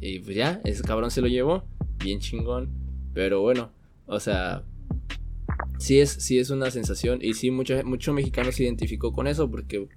Y 0.00 0.20
pues 0.20 0.36
ya, 0.36 0.60
ese 0.64 0.82
cabrón 0.82 1.10
se 1.10 1.20
lo 1.20 1.28
llevó, 1.28 1.64
bien 1.98 2.20
chingón. 2.20 2.70
Pero 3.12 3.40
bueno, 3.40 3.70
o 4.06 4.20
sea, 4.20 4.64
sí 5.78 6.00
es, 6.00 6.10
sí 6.10 6.38
es 6.38 6.50
una 6.50 6.70
sensación 6.70 7.20
y 7.22 7.34
sí 7.34 7.50
mucho, 7.50 7.82
mucho 7.84 8.12
mexicano 8.12 8.52
se 8.52 8.64
identificó 8.64 9.12
con 9.12 9.26
eso 9.26 9.50
porque, 9.50 9.88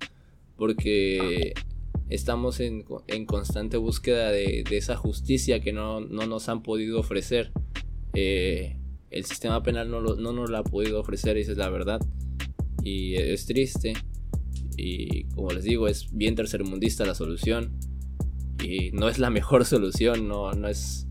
porque 0.56 1.54
estamos 2.10 2.60
en, 2.60 2.86
en 3.08 3.26
constante 3.26 3.78
búsqueda 3.78 4.32
de, 4.32 4.64
de, 4.70 4.78
esa 4.78 4.96
justicia 4.96 5.60
que 5.60 5.74
no, 5.74 6.00
no, 6.02 6.26
nos 6.26 6.50
han 6.50 6.64
podido 6.64 7.00
ofrecer. 7.00 7.52
Eh, 8.14 8.78
el 9.10 9.26
sistema 9.26 9.64
penal 9.64 9.90
no, 9.90 10.02
no 10.02 10.34
nos 10.34 10.50
la 10.50 10.60
ha 10.60 10.64
podido 10.64 11.00
ofrecer, 11.00 11.38
esa 11.38 11.52
es 11.52 11.58
la 11.58 11.70
verdad. 11.70 12.00
Y 12.84 13.16
es 13.16 13.46
triste. 13.46 13.94
Y 14.78 15.24
como 15.26 15.52
les 15.52 15.64
digo, 15.64 15.88
es 15.88 16.10
bien 16.12 16.36
tercermundista 16.36 17.06
la 17.06 17.16
solución. 17.16 17.78
Y 18.64 18.92
no 18.92 19.10
es 19.10 19.20
la 19.20 19.30
mejor 19.32 19.66
solución, 19.66 20.28
no, 20.28 20.52
no 20.54 20.68
es 20.68 21.08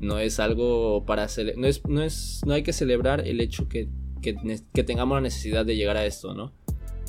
no 0.00 0.18
es 0.18 0.40
algo 0.40 1.04
para 1.04 1.26
no 1.56 1.66
es, 1.66 1.86
no 1.86 2.02
es 2.02 2.40
no 2.46 2.54
hay 2.54 2.62
que 2.62 2.72
celebrar 2.72 3.26
el 3.28 3.40
hecho 3.40 3.68
que, 3.68 3.88
que, 4.22 4.82
tengamos 4.82 5.16
la 5.16 5.20
necesidad 5.20 5.66
de 5.66 5.76
llegar 5.76 5.96
a 5.96 6.06
esto, 6.06 6.34
¿no? 6.34 6.54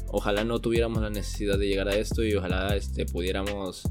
Ojalá 0.09 0.43
no 0.43 0.59
tuviéramos 0.59 1.01
la 1.01 1.09
necesidad 1.09 1.57
de 1.57 1.67
llegar 1.67 1.87
a 1.87 1.95
esto 1.95 2.23
y 2.23 2.35
ojalá 2.35 2.75
este, 2.75 3.05
pudiéramos 3.05 3.83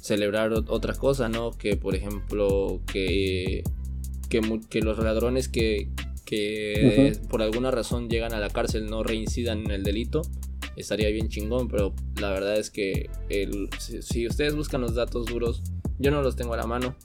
celebrar 0.00 0.52
otra 0.52 0.94
cosa, 0.94 1.28
¿no? 1.28 1.50
Que 1.52 1.76
por 1.76 1.94
ejemplo 1.94 2.80
que, 2.90 3.62
que, 4.28 4.80
los 4.80 4.98
ladrones 4.98 5.48
que, 5.48 5.88
que 6.24 7.18
por 7.28 7.42
alguna 7.42 7.70
razón 7.70 8.08
llegan 8.08 8.32
a 8.34 8.40
la 8.40 8.50
cárcel 8.50 8.86
no 8.86 9.02
reincidan 9.02 9.60
en 9.60 9.70
el 9.70 9.82
delito, 9.82 10.22
estaría 10.76 11.08
bien 11.08 11.28
chingón, 11.28 11.68
pero 11.68 11.94
la 12.20 12.30
verdad 12.30 12.56
es 12.56 12.70
que 12.70 13.10
el, 13.28 13.68
si 13.78 14.26
ustedes 14.26 14.54
buscan 14.54 14.80
los 14.80 14.94
datos 14.94 15.26
duros, 15.26 15.62
yo 15.98 16.10
no 16.10 16.22
los 16.22 16.36
tengo 16.36 16.54
a 16.54 16.56
la 16.56 16.66
mano, 16.66 16.96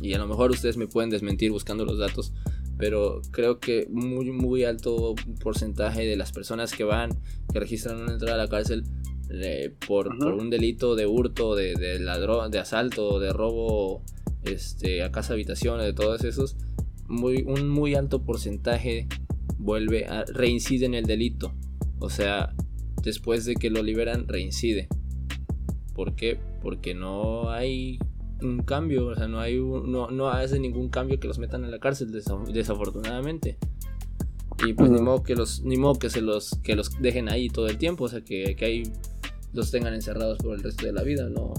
y 0.00 0.12
a 0.14 0.18
lo 0.18 0.26
mejor 0.26 0.50
ustedes 0.50 0.76
me 0.76 0.86
pueden 0.86 1.10
desmentir 1.10 1.50
buscando 1.50 1.84
los 1.84 1.98
datos, 1.98 2.32
pero 2.76 3.22
creo 3.30 3.60
que 3.60 3.86
muy 3.90 4.30
muy 4.30 4.64
alto 4.64 5.14
porcentaje 5.42 6.04
de 6.06 6.16
las 6.16 6.32
personas 6.32 6.72
que 6.72 6.84
van, 6.84 7.10
que 7.52 7.60
registran 7.60 7.96
una 8.02 8.12
entrada 8.12 8.34
a 8.34 8.44
la 8.44 8.48
cárcel 8.48 8.84
eh, 9.30 9.72
por, 9.86 10.08
un 10.08 10.50
delito 10.50 10.94
de 10.96 11.06
hurto, 11.06 11.54
de, 11.54 11.74
de 11.74 11.98
ladrón, 11.98 12.50
de 12.50 12.58
asalto, 12.58 13.18
de 13.20 13.32
robo 13.32 14.02
este, 14.44 15.02
a 15.02 15.10
casa 15.10 15.32
habitación, 15.32 15.80
de 15.80 15.92
todos 15.92 16.24
esos, 16.24 16.56
muy, 17.08 17.42
un 17.42 17.68
muy 17.68 17.94
alto 17.94 18.22
porcentaje 18.22 19.08
vuelve 19.58 20.06
a 20.06 20.24
reincide 20.24 20.86
en 20.86 20.94
el 20.94 21.06
delito. 21.06 21.54
O 21.98 22.10
sea, 22.10 22.54
después 23.02 23.44
de 23.44 23.54
que 23.54 23.70
lo 23.70 23.82
liberan, 23.82 24.28
reincide. 24.28 24.88
¿Por 25.94 26.16
qué? 26.16 26.38
Porque 26.60 26.94
no 26.94 27.50
hay 27.50 27.98
un 28.42 28.62
cambio, 28.62 29.06
o 29.06 29.14
sea, 29.14 29.28
no 29.28 29.40
hay 29.40 29.58
no, 29.58 30.10
no 30.10 30.28
hace 30.28 30.58
ningún 30.58 30.88
cambio 30.88 31.20
que 31.20 31.28
los 31.28 31.38
metan 31.38 31.64
en 31.64 31.70
la 31.70 31.78
cárcel, 31.78 32.12
desafortunadamente. 32.12 33.58
Y 34.66 34.72
pues 34.74 34.90
ni 34.90 35.00
modo 35.00 35.22
que 35.22 35.34
los, 35.34 35.62
ni 35.62 35.76
modo 35.76 35.98
que 35.98 36.10
se 36.10 36.20
los, 36.20 36.58
que 36.62 36.76
los 36.76 36.90
dejen 37.00 37.28
ahí 37.28 37.48
todo 37.48 37.66
el 37.68 37.76
tiempo, 37.76 38.04
o 38.04 38.08
sea 38.08 38.22
que, 38.22 38.54
que 38.56 38.64
ahí 38.64 38.82
los 39.52 39.70
tengan 39.70 39.94
encerrados 39.94 40.38
por 40.38 40.54
el 40.54 40.62
resto 40.62 40.86
de 40.86 40.92
la 40.92 41.02
vida, 41.02 41.28
no, 41.28 41.54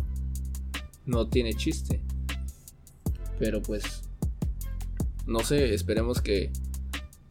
no 1.06 1.28
tiene 1.28 1.54
chiste. 1.54 2.02
Pero 3.40 3.62
pues, 3.62 4.04
no 5.28 5.40
sé, 5.40 5.74
esperemos 5.74 6.22
que, 6.22 6.52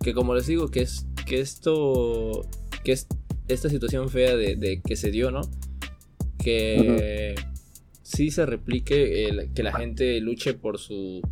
que 0.03 0.15
como 0.15 0.35
les 0.35 0.47
digo, 0.47 0.69
que 0.71 0.83
es, 0.83 1.07
que 1.27 1.41
esto, 1.41 2.47
que 2.85 2.93
es 2.93 3.07
esta 3.49 3.69
situación 3.69 4.09
fea 4.09 4.37
de, 4.37 4.83
que 4.85 4.97
se 4.97 5.11
dio, 5.11 5.31
¿no? 5.31 5.43
Que 6.39 7.35
sí 8.03 8.31
se 8.31 8.47
replique 8.47 9.49
que 9.55 9.63
la 9.63 9.73
gente 9.73 10.21
luche 10.21 10.55
por 10.55 10.79
su 10.79 11.23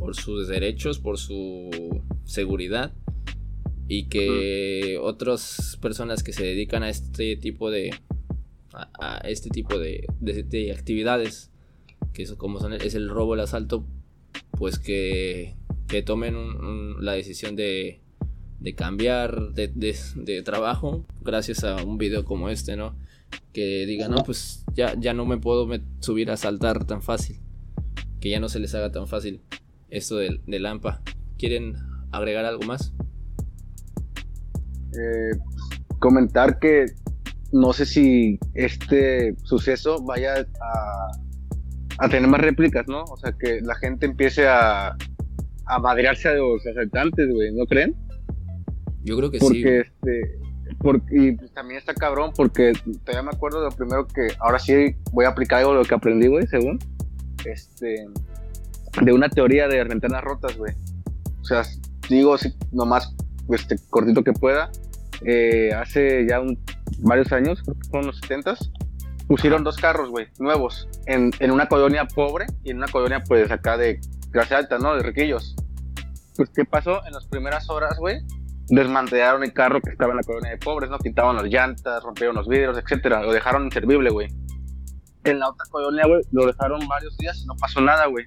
por 0.00 0.16
sus 0.16 0.48
derechos, 0.48 0.98
por 0.98 1.18
su 1.18 2.00
seguridad 2.24 2.94
y 3.86 4.04
que 4.04 4.98
otras 5.00 5.78
personas 5.82 6.22
que 6.22 6.32
se 6.32 6.44
dedican 6.44 6.82
a 6.82 6.88
este 6.88 7.36
tipo 7.36 7.70
de 7.70 7.90
a, 8.72 9.18
este 9.24 9.50
tipo 9.50 9.78
de, 9.78 10.06
de, 10.20 10.72
actividades 10.72 11.50
que 12.14 12.22
eso 12.22 12.38
como 12.38 12.60
son 12.60 12.72
es 12.72 12.94
el 12.94 13.10
robo 13.10 13.34
el 13.34 13.40
asalto 13.40 13.84
pues 14.60 14.78
que, 14.78 15.56
que 15.88 16.02
tomen 16.02 16.36
la 17.02 17.12
decisión 17.12 17.56
de, 17.56 18.02
de 18.58 18.74
cambiar 18.74 19.54
de, 19.54 19.68
de, 19.68 20.42
trabajo 20.42 21.06
gracias 21.22 21.64
a 21.64 21.82
un 21.82 21.96
video 21.96 22.26
como 22.26 22.50
este 22.50 22.76
no 22.76 22.94
que 23.54 23.86
digan, 23.86 24.10
no, 24.10 24.22
pues 24.22 24.66
ya, 24.74 24.94
ya 24.98 25.14
no 25.14 25.24
me 25.24 25.38
puedo 25.38 25.66
subir 26.00 26.30
a 26.30 26.36
saltar 26.36 26.84
tan 26.84 27.00
fácil. 27.00 27.40
Que 28.20 28.28
ya 28.28 28.38
no 28.38 28.50
se 28.50 28.58
les 28.58 28.74
haga 28.74 28.92
tan 28.92 29.06
fácil 29.06 29.40
esto 29.88 30.16
de, 30.16 30.40
de 30.46 30.60
Lampa. 30.60 31.00
¿Quieren 31.38 31.76
agregar 32.12 32.44
algo 32.44 32.64
más? 32.64 32.92
Eh, 34.92 35.38
comentar 35.98 36.58
que 36.58 36.86
no 37.50 37.72
sé 37.72 37.86
si 37.86 38.38
este 38.54 39.36
suceso 39.42 40.02
vaya 40.02 40.46
a, 40.60 41.10
a, 42.00 42.08
tener 42.08 42.28
más 42.28 42.40
réplicas, 42.40 42.86
¿no? 42.88 43.04
O 43.04 43.16
sea, 43.16 43.32
que 43.32 43.60
la 43.60 43.74
gente 43.74 44.06
empiece 44.06 44.48
a, 44.48 44.96
a 45.66 45.78
madrearse 45.78 46.28
a 46.28 46.34
los 46.34 46.66
asaltantes, 46.66 47.28
güey, 47.32 47.52
¿no 47.52 47.66
creen? 47.66 47.94
Yo 49.02 49.16
creo 49.16 49.30
que 49.30 49.38
sí. 49.38 49.46
Porque 49.46 49.80
este, 49.80 50.40
y 51.10 51.32
pues, 51.32 51.52
también 51.52 51.78
está 51.78 51.94
cabrón 51.94 52.32
porque 52.34 52.72
todavía 53.04 53.22
me 53.22 53.36
acuerdo 53.36 53.60
de 53.60 53.70
lo 53.70 53.76
primero 53.76 54.06
que 54.06 54.28
ahora 54.38 54.58
sí 54.58 54.96
voy 55.12 55.24
a 55.24 55.28
aplicar 55.28 55.60
algo 55.60 55.72
de 55.72 55.78
lo 55.78 55.84
que 55.84 55.94
aprendí, 55.94 56.28
güey, 56.28 56.46
según. 56.46 56.78
Este. 57.44 58.06
De 59.02 59.12
una 59.12 59.28
teoría 59.28 59.68
de 59.68 59.82
ventanas 59.84 60.22
rotas, 60.22 60.56
güey. 60.56 60.74
O 61.40 61.44
sea, 61.44 61.62
digo 62.08 62.34
así 62.34 62.52
nomás 62.72 63.14
este, 63.50 63.76
cortito 63.88 64.24
que 64.24 64.32
pueda. 64.32 64.70
Eh, 65.24 65.70
hace 65.74 66.26
ya 66.26 66.40
un, 66.40 66.58
varios 66.98 67.32
años, 67.32 67.62
creo 67.62 67.76
que 67.78 67.88
fueron 67.88 68.06
los 68.08 68.18
70 68.18 68.56
pusieron 69.30 69.62
dos 69.62 69.76
carros, 69.76 70.10
güey, 70.10 70.26
nuevos, 70.40 70.88
en, 71.06 71.30
en, 71.38 71.52
una 71.52 71.68
colonia 71.68 72.04
pobre 72.04 72.46
y 72.64 72.72
en 72.72 72.78
una 72.78 72.88
colonia, 72.88 73.22
pues, 73.22 73.48
acá 73.52 73.76
de 73.76 74.00
clase 74.32 74.56
alta, 74.56 74.78
¿no? 74.80 74.96
De 74.96 75.04
riquillos. 75.04 75.54
Pues, 76.34 76.50
¿qué 76.50 76.64
pasó? 76.64 77.06
En 77.06 77.12
las 77.12 77.28
primeras 77.28 77.70
horas, 77.70 77.96
güey, 77.96 78.22
desmantelaron 78.70 79.44
el 79.44 79.52
carro 79.52 79.80
que 79.80 79.90
estaba 79.90 80.10
en 80.10 80.16
la 80.16 80.24
colonia 80.24 80.50
de 80.50 80.56
pobres, 80.56 80.90
¿no? 80.90 80.98
Quitaban 80.98 81.36
las 81.36 81.44
llantas, 81.44 82.02
rompieron 82.02 82.34
los 82.34 82.48
vidrios, 82.48 82.76
etcétera. 82.76 83.22
Lo 83.22 83.32
dejaron 83.32 83.66
inservible, 83.66 84.10
güey. 84.10 84.34
En 85.22 85.38
la 85.38 85.48
otra 85.48 85.64
colonia, 85.70 86.08
güey, 86.08 86.22
lo 86.32 86.46
dejaron 86.46 86.88
varios 86.88 87.16
días 87.16 87.40
y 87.40 87.46
no 87.46 87.54
pasó 87.54 87.80
nada, 87.80 88.06
güey. 88.06 88.26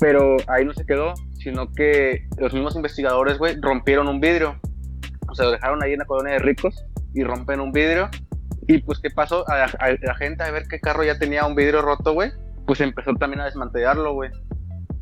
Pero 0.00 0.38
ahí 0.48 0.64
no 0.64 0.74
se 0.74 0.84
quedó, 0.86 1.14
sino 1.38 1.70
que 1.70 2.26
los 2.38 2.52
mismos 2.52 2.74
investigadores, 2.74 3.38
güey, 3.38 3.56
rompieron 3.60 4.08
un 4.08 4.18
vidrio. 4.18 4.60
O 5.28 5.36
sea, 5.36 5.44
lo 5.44 5.52
dejaron 5.52 5.84
ahí 5.84 5.92
en 5.92 6.00
la 6.00 6.04
colonia 6.04 6.32
de 6.32 6.40
ricos 6.40 6.84
y 7.14 7.22
rompen 7.22 7.60
un 7.60 7.70
vidrio. 7.70 8.10
Y 8.68 8.78
pues, 8.78 9.00
¿qué 9.00 9.10
pasó? 9.10 9.48
A 9.48 9.58
la, 9.58 10.14
gente 10.14 10.44
a 10.44 10.50
ver 10.50 10.68
qué 10.68 10.78
carro 10.78 11.02
ya 11.02 11.18
tenía 11.18 11.46
un 11.46 11.54
vidrio 11.54 11.82
roto, 11.82 12.12
güey, 12.12 12.30
pues 12.66 12.80
empezó 12.80 13.14
también 13.14 13.40
a 13.40 13.46
desmantelarlo, 13.46 14.12
güey. 14.12 14.30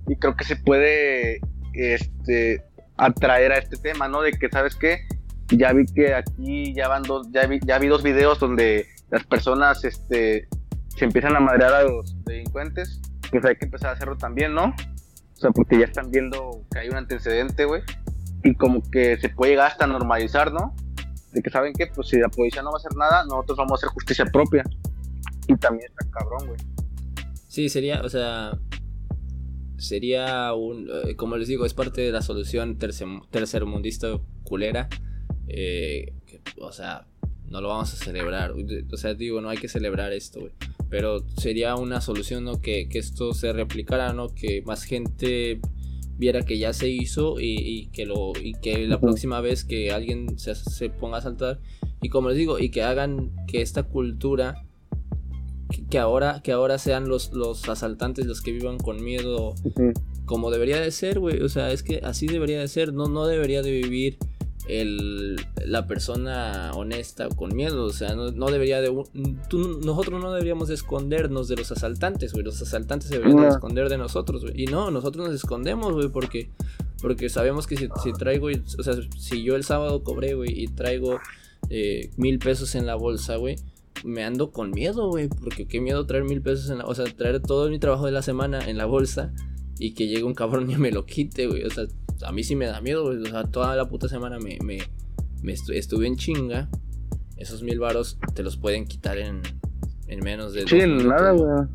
Y 0.06 0.16
creo 0.16 0.36
que 0.36 0.44
se 0.44 0.56
puede, 0.56 1.40
este, 1.74 2.64
atraer 2.96 3.52
a 3.52 3.58
este 3.58 3.76
tema, 3.76 4.08
¿no? 4.08 4.22
De 4.22 4.32
que, 4.32 4.48
¿sabes 4.48 4.76
qué? 4.76 5.00
ya 5.48 5.72
vi 5.72 5.86
que 5.86 6.14
aquí 6.14 6.74
ya 6.74 6.88
van 6.88 7.02
dos, 7.02 7.28
ya 7.30 7.46
vi, 7.46 7.60
ya 7.64 7.78
vi 7.78 7.88
dos 7.88 8.02
videos 8.02 8.40
donde 8.40 8.86
las 9.10 9.24
personas 9.24 9.84
este, 9.84 10.48
se 10.88 11.04
empiezan 11.04 11.36
a 11.36 11.40
madrear 11.40 11.72
a 11.72 11.82
los 11.84 12.16
delincuentes, 12.24 13.00
pues 13.30 13.44
hay 13.44 13.56
que 13.56 13.66
empezar 13.66 13.90
a 13.90 13.92
hacerlo 13.92 14.16
también, 14.16 14.54
¿no? 14.54 14.64
O 14.64 15.36
sea, 15.36 15.50
porque 15.50 15.78
ya 15.78 15.84
están 15.84 16.10
viendo 16.10 16.64
que 16.72 16.80
hay 16.80 16.88
un 16.88 16.96
antecedente, 16.96 17.64
güey, 17.64 17.82
y 18.42 18.54
como 18.54 18.82
que 18.90 19.18
se 19.18 19.28
puede 19.28 19.52
llegar 19.52 19.68
hasta 19.70 19.86
normalizar, 19.86 20.52
¿no? 20.52 20.74
De 21.32 21.42
que 21.42 21.50
saben 21.50 21.72
que, 21.72 21.86
pues 21.88 22.08
si 22.08 22.18
la 22.18 22.28
policía 22.28 22.62
no 22.62 22.70
va 22.70 22.76
a 22.76 22.78
hacer 22.78 22.96
nada, 22.96 23.24
nosotros 23.24 23.58
vamos 23.58 23.72
a 23.72 23.74
hacer 23.76 23.88
justicia 23.90 24.24
propia. 24.26 24.64
Y 25.48 25.56
también 25.56 25.90
está 25.90 26.10
cabrón, 26.10 26.46
güey. 26.46 26.58
Sí, 27.48 27.68
sería, 27.68 28.02
o 28.02 28.08
sea, 28.08 28.58
sería 29.78 30.52
un, 30.54 30.88
eh, 30.90 31.16
como 31.16 31.36
les 31.36 31.48
digo, 31.48 31.64
es 31.64 31.74
parte 31.74 32.00
de 32.00 32.12
la 32.12 32.22
solución 32.22 32.78
tercermundista 32.78 34.18
culera. 34.44 34.88
Eh, 35.48 36.12
o 36.58 36.72
sea, 36.72 37.06
no 37.48 37.60
lo 37.60 37.68
vamos 37.68 37.92
a 37.92 37.96
celebrar. 37.96 38.52
O 38.92 38.96
sea, 38.96 39.14
digo, 39.14 39.40
no 39.40 39.48
hay 39.48 39.58
que 39.58 39.68
celebrar 39.68 40.12
esto, 40.12 40.40
güey. 40.40 40.52
Pero 40.88 41.26
sería 41.36 41.74
una 41.76 42.00
solución, 42.00 42.44
¿no? 42.44 42.60
Que, 42.60 42.88
esto 42.92 43.34
se 43.34 43.52
replicara, 43.52 44.12
¿no? 44.12 44.34
Que 44.34 44.62
más 44.62 44.84
gente 44.84 45.60
viera 46.18 46.42
que 46.42 46.58
ya 46.58 46.72
se 46.72 46.88
hizo 46.88 47.40
y, 47.40 47.88
que 47.92 48.06
lo 48.06 48.32
y 48.40 48.54
que 48.54 48.86
la 48.86 49.00
próxima 49.00 49.40
vez 49.40 49.64
que 49.64 49.92
alguien 49.92 50.38
se, 50.38 50.54
se, 50.54 50.90
ponga 50.90 51.18
a 51.18 51.22
saltar. 51.22 51.60
Y 52.02 52.08
como 52.08 52.28
les 52.28 52.38
digo 52.38 52.58
y 52.58 52.70
que 52.70 52.82
hagan 52.82 53.32
que 53.46 53.62
esta 53.62 53.84
cultura 53.84 54.64
que, 55.90 55.98
ahora 55.98 56.40
que 56.42 56.52
ahora 56.52 56.78
sean 56.78 57.08
los, 57.08 57.32
los 57.32 57.68
asaltantes 57.68 58.26
los 58.26 58.40
que 58.40 58.52
vivan 58.52 58.78
con 58.78 59.02
miedo 59.02 59.54
como 60.24 60.50
debería 60.50 60.80
de 60.80 60.90
ser 60.90 61.20
güey. 61.20 61.40
O 61.42 61.48
sea 61.48 61.72
es 61.72 61.82
que 61.82 62.00
así 62.02 62.26
debería 62.26 62.60
de 62.60 62.68
ser. 62.68 62.92
No 62.92 63.08
no 63.08 63.26
debería 63.26 63.62
de 63.62 63.70
vivir 63.70 64.18
el, 64.68 65.36
la 65.64 65.86
persona 65.86 66.72
honesta 66.74 67.28
con 67.28 67.54
miedo. 67.54 67.84
O 67.84 67.90
sea, 67.90 68.14
no, 68.14 68.50
debería 68.50 68.80
de. 68.80 68.90
nosotros 68.90 70.22
no 70.22 70.32
deberíamos 70.32 70.70
escondernos 70.70 71.48
de 71.48 71.56
los 71.56 71.70
asaltantes, 71.72 72.32
güey. 72.32 72.44
Los 72.44 72.60
asaltantes 72.60 73.10
deberían 73.10 73.44
esconder 73.44 73.88
de 73.88 73.98
nosotros, 73.98 74.42
güey. 74.42 74.62
Y 74.62 74.66
no, 74.66 74.90
nosotros 74.90 75.26
nos 75.26 75.34
escondemos, 75.34 75.92
güey, 75.92 76.08
porque, 76.08 76.50
porque 77.00 77.28
sabemos 77.28 77.66
que 77.66 77.76
si, 77.76 78.12
traigo. 78.12 78.48
O 78.78 78.82
sea, 78.82 78.94
si 79.16 79.42
yo 79.42 79.56
el 79.56 79.64
sábado 79.64 80.02
cobré, 80.02 80.34
güey, 80.34 80.62
y 80.62 80.68
traigo 80.68 81.18
eh, 81.70 82.10
mil 82.16 82.38
pesos 82.38 82.74
en 82.74 82.86
la 82.86 82.96
bolsa, 82.96 83.36
güey. 83.36 83.56
Me 84.04 84.24
ando 84.24 84.50
con 84.50 84.70
miedo, 84.70 85.08
güey. 85.08 85.28
Porque 85.28 85.66
qué 85.66 85.80
miedo 85.80 86.06
traer 86.06 86.24
mil 86.24 86.42
pesos 86.42 86.70
en 86.70 86.78
la. 86.78 86.86
O 86.86 86.94
sea, 86.94 87.04
traer 87.06 87.40
todo 87.40 87.70
mi 87.70 87.78
trabajo 87.78 88.06
de 88.06 88.12
la 88.12 88.22
semana 88.22 88.68
en 88.68 88.78
la 88.78 88.86
bolsa. 88.86 89.32
Y 89.78 89.92
que 89.92 90.08
llegue 90.08 90.24
un 90.24 90.34
cabrón 90.34 90.70
y 90.70 90.76
me 90.76 90.90
lo 90.90 91.04
quite, 91.04 91.46
güey. 91.46 91.62
O 91.64 91.70
sea, 91.70 91.84
a 92.22 92.32
mí 92.32 92.44
sí 92.44 92.56
me 92.56 92.66
da 92.66 92.80
miedo, 92.80 93.04
O 93.04 93.26
sea, 93.26 93.44
toda 93.44 93.76
la 93.76 93.88
puta 93.88 94.08
semana 94.08 94.38
me, 94.38 94.58
me, 94.62 94.78
estuve 95.52 96.06
en 96.06 96.16
chinga. 96.16 96.68
Esos 97.36 97.62
mil 97.62 97.78
varos 97.78 98.18
te 98.34 98.42
los 98.42 98.56
pueden 98.56 98.86
quitar 98.86 99.18
en, 99.18 99.42
en 100.08 100.20
menos 100.20 100.52
de. 100.54 100.66
Sí, 100.66 100.80
en 100.80 101.06
nada, 101.06 101.32
güey. 101.32 101.68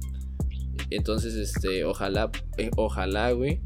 Entonces, 0.90 1.36
este, 1.36 1.86
ojalá, 1.86 2.32
eh, 2.58 2.72
ojalá, 2.76 3.32
güey, 3.32 3.62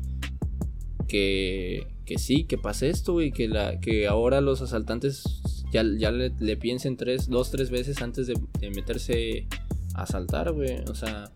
que, 1.07 1.87
que 2.05 2.17
sí, 2.17 2.43
que 2.43 2.57
pase 2.57 2.89
esto, 2.89 3.13
güey, 3.13 3.31
que, 3.31 3.47
la, 3.47 3.79
que 3.79 4.07
ahora 4.07 4.41
los 4.41 4.61
asaltantes 4.61 5.41
ya, 5.71 5.83
ya 5.97 6.11
le, 6.11 6.57
piensen 6.57 6.97
tres, 6.97 7.27
dos, 7.27 7.49
tres 7.49 7.71
veces 7.71 8.01
antes 8.01 8.27
de, 8.27 8.35
de 8.59 8.69
meterse 8.69 9.47
a 9.95 10.03
asaltar, 10.03 10.51
güey. 10.51 10.83
O 10.89 10.95
sea, 10.95 11.31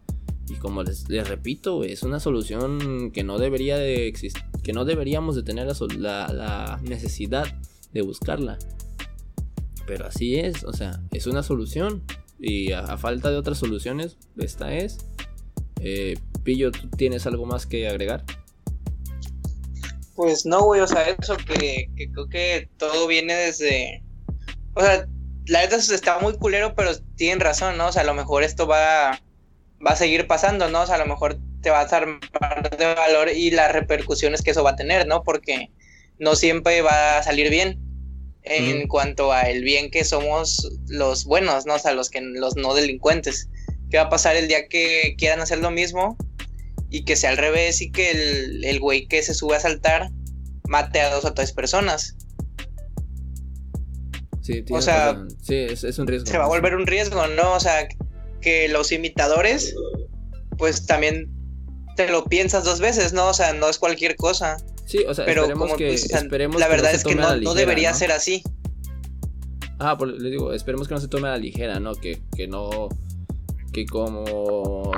y 0.49 0.55
como 0.55 0.83
les, 0.83 1.07
repito, 1.07 1.83
es 1.83 2.03
una 2.03 2.19
solución 2.19 3.11
que 3.11 3.23
no 3.23 3.37
debería 3.37 3.77
de 3.77 4.07
existir, 4.07 4.43
que 4.63 4.73
no 4.73 4.83
deberíamos 4.83 5.35
de 5.35 5.43
tener 5.43 5.67
la, 5.97 6.79
necesidad 6.83 7.45
de 7.93 8.01
buscarla. 8.01 8.57
Pero 9.85 10.07
así 10.07 10.35
es, 10.35 10.63
o 10.63 10.73
sea, 10.73 11.01
es 11.11 11.27
una 11.27 11.43
solución. 11.43 12.03
Y 12.39 12.71
a, 12.71 12.97
falta 12.97 13.29
de 13.29 13.37
otras 13.37 13.57
soluciones, 13.57 14.17
esta 14.37 14.73
es. 14.73 14.97
Eh, 15.81 16.17
Pillo, 16.43 16.71
¿tú 16.71 16.89
tienes 16.89 17.27
algo 17.27 17.45
más 17.45 17.65
que 17.65 17.87
agregar? 17.87 18.23
Pues 20.15 20.45
no, 20.45 20.63
güey, 20.63 20.81
o 20.81 20.87
sea, 20.87 21.03
eso 21.09 21.37
que, 21.37 21.89
que 21.95 22.11
creo 22.11 22.27
que 22.27 22.69
todo 22.77 23.07
viene 23.07 23.33
desde... 23.33 24.03
O 24.73 24.81
sea, 24.81 25.07
la 25.47 25.61
verdad 25.61 25.79
está 25.79 26.19
muy 26.19 26.37
culero, 26.37 26.73
pero 26.75 26.91
tienen 27.15 27.39
razón, 27.39 27.77
¿no? 27.77 27.87
O 27.87 27.91
sea, 27.91 28.03
a 28.03 28.05
lo 28.05 28.13
mejor 28.13 28.43
esto 28.43 28.67
va 28.67 29.19
va 29.85 29.91
a 29.91 29.95
seguir 29.95 30.27
pasando, 30.27 30.69
¿no? 30.69 30.81
O 30.81 30.85
sea, 30.85 30.95
a 30.95 30.99
lo 30.99 31.05
mejor 31.05 31.39
te 31.61 31.69
vas 31.69 31.91
a 31.93 31.97
armar 31.97 32.77
de 32.77 32.93
valor 32.95 33.29
y 33.29 33.51
las 33.51 33.71
repercusiones 33.71 34.41
que 34.41 34.51
eso 34.51 34.63
va 34.63 34.71
a 34.71 34.75
tener, 34.75 35.07
¿no? 35.07 35.23
Porque 35.23 35.71
no 36.17 36.35
siempre 36.35 36.81
va 36.81 37.17
a 37.17 37.23
salir 37.23 37.49
bien 37.49 37.79
en 38.43 38.87
cuanto 38.87 39.31
a 39.31 39.43
el 39.43 39.63
bien 39.63 39.91
que 39.91 40.03
somos 40.03 40.67
los 40.87 41.25
buenos, 41.25 41.65
¿no? 41.65 41.75
O 41.75 41.79
sea, 41.79 41.93
los 41.93 42.09
que 42.09 42.21
los 42.21 42.55
no 42.55 42.73
delincuentes. 42.73 43.49
¿Qué 43.89 43.97
va 43.97 44.03
a 44.03 44.09
pasar 44.09 44.35
el 44.35 44.47
día 44.47 44.67
que 44.67 45.15
quieran 45.17 45.41
hacer 45.41 45.59
lo 45.59 45.71
mismo 45.71 46.17
y 46.89 47.05
que 47.05 47.15
sea 47.15 47.31
al 47.31 47.37
revés 47.37 47.81
y 47.81 47.91
que 47.91 48.11
el, 48.11 48.65
el 48.65 48.79
güey 48.79 49.07
que 49.07 49.21
se 49.23 49.33
sube 49.33 49.55
a 49.55 49.59
saltar 49.59 50.09
mate 50.67 51.01
a 51.01 51.13
dos 51.13 51.25
o 51.25 51.33
tres 51.33 51.51
personas? 51.51 52.15
Sí, 54.41 54.63
o 54.71 54.81
sea, 54.81 55.25
sí, 55.41 55.55
es, 55.55 55.83
es 55.83 55.99
un 55.99 56.07
riesgo. 56.07 56.25
Se 56.25 56.37
va 56.37 56.45
a 56.45 56.47
volver 56.47 56.75
un 56.75 56.87
riesgo, 56.87 57.27
¿no? 57.27 57.53
O 57.53 57.59
sea, 57.59 57.87
que 58.41 58.67
los 58.69 58.91
imitadores, 58.91 59.75
pues 60.57 60.85
también 60.85 61.29
te 61.95 62.09
lo 62.09 62.25
piensas 62.25 62.63
dos 62.63 62.79
veces, 62.79 63.13
¿no? 63.13 63.27
O 63.27 63.33
sea, 63.33 63.53
no 63.53 63.69
es 63.69 63.77
cualquier 63.77 64.15
cosa. 64.15 64.57
Sí, 64.85 64.99
o 65.07 65.13
sea, 65.13 65.25
pero 65.25 65.43
esperemos 65.43 65.77
que, 65.77 65.93
esperemos 65.93 66.59
la 66.59 66.67
verdad 66.67 66.93
es 66.93 67.03
que 67.03 67.15
no, 67.15 67.53
debería 67.53 67.93
ser 67.93 68.11
así. 68.11 68.41
Ah, 69.79 69.97
pues 69.97 70.13
les 70.13 70.31
digo, 70.31 70.53
esperemos 70.53 70.87
que 70.87 70.93
no 70.93 70.99
se 70.99 71.07
tome 71.07 71.27
a 71.27 71.31
la 71.31 71.37
ligera, 71.37 71.79
¿no? 71.79 71.93
Que, 71.93 72.21
que 72.35 72.47
no, 72.47 72.89
que 73.71 73.85
como, 73.85 74.91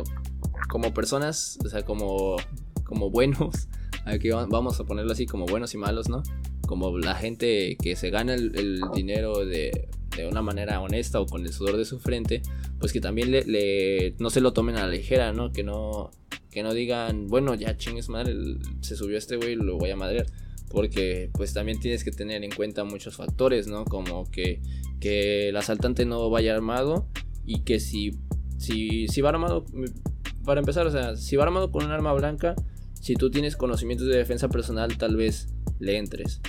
como 0.69 0.93
personas, 0.93 1.59
o 1.63 1.69
sea, 1.69 1.83
como, 1.83 2.37
como 2.83 3.09
buenos, 3.09 3.67
aquí 4.05 4.29
vamos 4.29 4.79
a 4.79 4.85
ponerlo 4.85 5.11
así, 5.11 5.25
como 5.25 5.45
buenos 5.45 5.73
y 5.73 5.77
malos, 5.77 6.09
¿no? 6.09 6.23
Como 6.67 6.97
la 6.97 7.15
gente 7.15 7.77
que 7.81 7.95
se 7.95 8.09
gana 8.11 8.33
el 8.33 8.81
dinero 8.93 9.45
de, 9.45 9.89
de 10.15 10.27
una 10.27 10.41
manera 10.41 10.79
honesta 10.81 11.19
o 11.19 11.25
con 11.25 11.45
el 11.45 11.53
sudor 11.53 11.77
de 11.77 11.85
su 11.85 11.99
frente, 11.99 12.41
pues 12.81 12.91
que 12.91 12.99
también 12.99 13.29
le, 13.31 14.15
no 14.17 14.31
se 14.31 14.41
lo 14.41 14.53
tomen 14.53 14.75
a 14.75 14.87
la 14.87 14.91
ligera, 14.91 15.31
¿no? 15.33 15.51
Que 15.51 15.63
no, 15.63 16.09
que 16.49 16.63
no 16.63 16.73
digan, 16.73 17.27
bueno, 17.27 17.53
ya 17.53 17.77
chingues 17.77 18.09
madre, 18.09 18.35
se 18.81 18.95
subió 18.95 19.19
este 19.19 19.35
güey, 19.35 19.55
lo 19.55 19.77
voy 19.77 19.91
a 19.91 19.95
madrear. 19.95 20.25
Porque 20.67 21.29
pues 21.33 21.53
también 21.53 21.79
tienes 21.79 22.03
que 22.03 22.09
tener 22.09 22.43
en 22.43 22.49
cuenta 22.49 22.83
muchos 22.83 23.17
factores, 23.17 23.67
¿no? 23.67 23.85
Como 23.85 24.31
que, 24.31 24.63
que 24.99 25.49
el 25.49 25.57
asaltante 25.57 26.05
no 26.05 26.27
vaya 26.31 26.55
armado 26.55 27.07
y 27.45 27.59
que 27.59 27.79
si, 27.79 28.17
si, 28.57 29.07
si 29.07 29.21
va 29.21 29.29
armado, 29.29 29.63
para 30.43 30.59
empezar, 30.59 30.87
o 30.87 30.91
sea, 30.91 31.15
si 31.15 31.35
va 31.35 31.43
armado 31.43 31.71
con 31.71 31.85
un 31.85 31.91
arma 31.91 32.13
blanca, 32.13 32.55
si 32.99 33.13
tú 33.13 33.29
tienes 33.29 33.55
conocimientos 33.55 34.07
de 34.07 34.17
defensa 34.17 34.49
personal, 34.49 34.97
tal 34.97 35.15
vez 35.15 35.53
le 35.79 35.97
entres. 35.97 36.41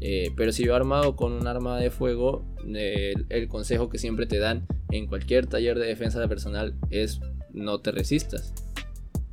Eh, 0.00 0.32
pero 0.34 0.50
si 0.50 0.66
va 0.66 0.76
armado 0.76 1.14
con 1.14 1.32
un 1.32 1.46
arma 1.46 1.78
de 1.78 1.90
fuego, 1.90 2.53
el, 2.66 3.48
consejo 3.48 3.88
que 3.88 3.98
siempre 3.98 4.26
te 4.26 4.38
dan 4.38 4.66
en 4.90 5.06
cualquier 5.06 5.46
taller 5.46 5.78
de 5.78 5.86
defensa 5.86 6.26
personal 6.28 6.74
es 6.90 7.20
no 7.52 7.80
te 7.80 7.92
resistas. 7.92 8.52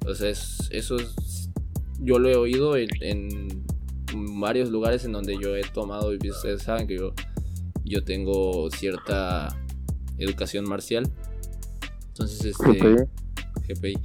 Entonces, 0.02 0.68
eso 0.72 0.98
es, 0.98 1.50
yo 2.00 2.20
lo 2.20 2.30
he 2.30 2.36
oído 2.36 2.76
en, 2.76 3.64
varios 4.14 4.70
lugares 4.70 5.06
en 5.06 5.14
donde 5.14 5.38
yo 5.42 5.56
he 5.56 5.64
tomado, 5.64 6.14
y 6.14 6.18
ustedes 6.30 6.64
saben 6.64 6.88
que 6.88 6.98
yo, 6.98 7.14
yo 7.86 8.04
tengo 8.04 8.70
cierta 8.72 9.58
educación 10.18 10.68
marcial. 10.68 11.10
Entonces, 12.10 12.46
este... 12.46 13.08
GPI. 13.68 13.98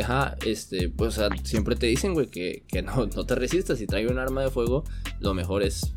Ajá, 0.00 0.36
este, 0.46 0.88
pues 0.88 1.18
siempre 1.42 1.74
te 1.74 1.86
dicen, 1.86 2.14
güey, 2.14 2.28
que, 2.28 2.64
no, 2.84 3.06
no, 3.06 3.26
te 3.26 3.34
resistas. 3.34 3.78
Si 3.78 3.86
trae 3.86 4.06
un 4.06 4.18
arma 4.18 4.42
de 4.42 4.50
fuego, 4.50 4.84
lo 5.18 5.34
mejor 5.34 5.62
es 5.62 5.92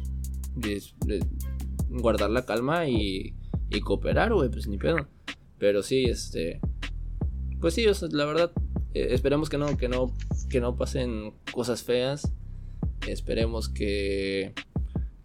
guardar 1.93 2.29
la 2.29 2.45
calma 2.45 2.87
y, 2.87 3.35
cooperar, 3.83 4.33
güey, 4.33 4.49
pues 4.49 4.67
ni 4.67 4.77
pedo. 4.77 5.07
Pero 5.57 5.81
sí, 5.81 6.05
este. 6.05 6.59
Pues 7.59 7.73
sí, 7.73 7.85
la 8.11 8.25
verdad, 8.25 8.51
eh, 8.93 9.07
esperemos 9.11 9.49
que 9.49 9.57
no, 9.57 9.77
que 9.77 9.89
no, 9.89 10.13
que 10.49 10.61
no 10.61 10.75
pasen 10.75 11.33
cosas 11.51 11.83
feas. 11.83 12.31
Esperemos 13.07 13.69
que, 13.69 14.53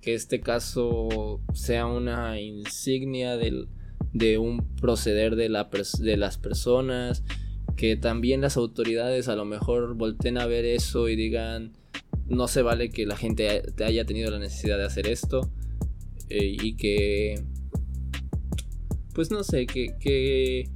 que 0.01 0.15
este 0.15 0.41
caso 0.41 1.41
sea 1.53 1.87
una 1.87 2.41
insignia 2.41 3.37
del, 3.37 3.69
de 4.13 4.39
un 4.39 4.77
proceder 4.77 5.37
de, 5.37 5.49
la, 5.49 5.69
de 6.01 6.17
las 6.17 6.39
personas. 6.39 7.25
Que 7.77 7.97
también 7.97 8.41
las 8.41 8.57
autoridades 8.57 9.29
a 9.29 9.37
lo 9.37 9.45
mejor 9.45 9.95
volten 9.95 10.39
a 10.39 10.47
ver 10.47 10.65
eso 10.65 11.09
y 11.09 11.15
digan, 11.15 11.77
no 12.27 12.49
se 12.49 12.63
vale 12.63 12.91
que 12.91 13.07
la 13.07 13.17
gente 13.17 13.63
haya 13.85 14.05
tenido 14.05 14.31
la 14.31 14.39
necesidad 14.41 14.79
de 14.79 14.85
hacer 14.85 15.07
esto 15.07 15.53
eh, 16.31 16.57
y 16.61 16.77
que 16.77 17.43
pues 19.15 19.31
no 19.31 19.43
sé 19.43 19.67
que, 19.67 19.97
que, 19.99 20.71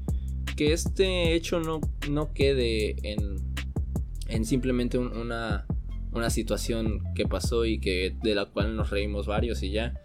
que 0.57 0.72
este 0.72 1.34
hecho 1.34 1.61
no, 1.61 1.80
no 2.11 2.32
quede 2.32 2.96
en, 3.03 3.36
en 4.28 4.44
simplemente 4.44 4.98
una, 4.98 5.66
una 6.12 6.30
situación 6.30 7.03
que 7.14 7.26
pasó 7.26 7.64
y 7.64 7.78
que 7.78 8.16
de 8.22 8.34
la 8.34 8.46
cual 8.46 8.74
nos 8.74 8.90
reímos 8.90 9.26
varios 9.26 9.62
y 9.62 9.70
ya 9.70 10.00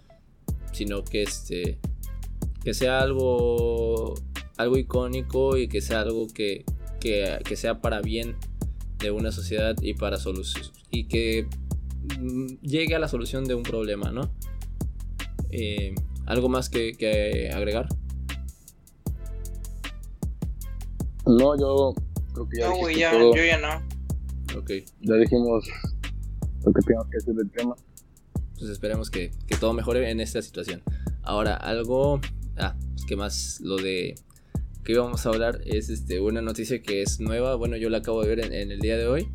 sino 0.71 1.03
que 1.03 1.23
este 1.23 1.79
que 2.63 2.73
sea 2.73 2.99
algo 2.99 4.13
algo 4.57 4.77
icónico 4.77 5.57
y 5.57 5.67
que 5.67 5.81
sea 5.81 6.01
algo 6.01 6.27
que, 6.27 6.65
que, 6.99 7.39
que 7.43 7.55
sea 7.55 7.81
para 7.81 8.01
bien 8.01 8.35
de 8.99 9.11
una 9.11 9.31
sociedad 9.31 9.75
y 9.81 9.93
para 9.93 10.17
soluciones 10.17 10.71
y 10.91 11.05
que 11.05 11.47
mm, 12.19 12.59
llegue 12.61 12.95
a 12.95 12.99
la 12.99 13.07
solución 13.07 13.45
de 13.45 13.55
un 13.55 13.63
problema, 13.63 14.11
¿no? 14.11 14.31
Eh, 15.51 15.93
¿Algo 16.25 16.49
más 16.49 16.69
que, 16.69 16.93
que 16.93 17.49
agregar? 17.53 17.87
No, 21.25 21.57
yo 21.57 21.93
creo 22.33 22.47
que 22.49 22.57
ya 22.59 22.69
No, 22.69 22.77
güey, 22.77 22.97
ya, 22.99 23.11
todo. 23.11 23.35
yo 23.35 23.43
ya 23.43 23.57
no. 23.59 24.57
Ok, 24.57 24.71
Ya 25.01 25.15
dijimos 25.15 25.67
lo 26.65 26.73
que 26.73 26.81
teníamos 26.81 27.07
que 27.09 27.17
decir 27.17 27.33
del 27.35 27.49
tema. 27.51 27.75
pues 28.57 28.71
esperemos 28.71 29.09
que, 29.09 29.31
que 29.45 29.55
todo 29.57 29.73
mejore 29.73 30.09
en 30.09 30.19
esta 30.19 30.41
situación. 30.41 30.81
Ahora, 31.23 31.55
algo 31.55 32.19
ah, 32.57 32.75
que 33.07 33.15
más 33.15 33.59
lo 33.61 33.75
de 33.77 34.15
que 34.83 34.93
íbamos 34.93 35.25
a 35.25 35.29
hablar 35.29 35.59
es 35.65 35.89
este 35.89 36.21
una 36.21 36.41
noticia 36.41 36.81
que 36.81 37.01
es 37.01 37.19
nueva, 37.19 37.55
bueno, 37.55 37.75
yo 37.75 37.89
la 37.89 37.97
acabo 37.97 38.21
de 38.23 38.29
ver 38.35 38.45
en, 38.45 38.53
en 38.53 38.71
el 38.71 38.79
día 38.79 38.97
de 38.97 39.07
hoy. 39.07 39.27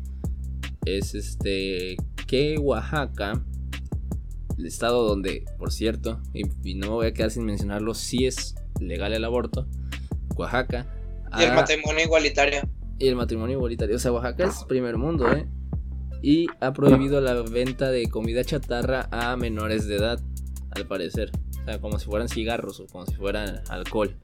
Es 0.85 1.13
este 1.15 1.95
que 2.27 2.57
Oaxaca, 2.57 3.45
el 4.63 4.67
estado 4.67 5.05
donde, 5.05 5.43
por 5.57 5.73
cierto, 5.73 6.21
y, 6.33 6.43
y 6.63 6.75
no 6.75 6.87
me 6.87 6.93
voy 6.93 7.07
a 7.07 7.13
quedar 7.13 7.31
sin 7.31 7.43
mencionarlo, 7.43 7.93
sí 7.93 8.25
es 8.25 8.55
legal 8.79 9.11
el 9.13 9.25
aborto, 9.25 9.67
Oaxaca. 10.37 10.87
Y 11.37 11.43
el 11.43 11.51
ha- 11.51 11.55
matrimonio 11.55 12.03
igualitario. 12.05 12.61
y 12.97 13.07
el 13.07 13.15
matrimonio 13.17 13.57
igualitario. 13.57 13.97
O 13.97 13.99
sea, 13.99 14.11
Oaxaca 14.13 14.45
es 14.47 14.63
primer 14.69 14.97
mundo, 14.97 15.29
¿eh? 15.33 15.45
Y 16.21 16.47
ha 16.61 16.71
prohibido 16.71 17.19
la 17.19 17.33
venta 17.41 17.91
de 17.91 18.07
comida 18.07 18.43
chatarra 18.45 19.09
a 19.11 19.35
menores 19.35 19.85
de 19.87 19.97
edad, 19.97 20.21
al 20.71 20.87
parecer. 20.87 21.31
O 21.61 21.65
sea, 21.65 21.81
como 21.81 21.99
si 21.99 22.05
fueran 22.05 22.29
cigarros 22.29 22.79
o 22.79 22.87
como 22.87 23.05
si 23.05 23.15
fueran 23.15 23.61
alcohol. 23.69 24.15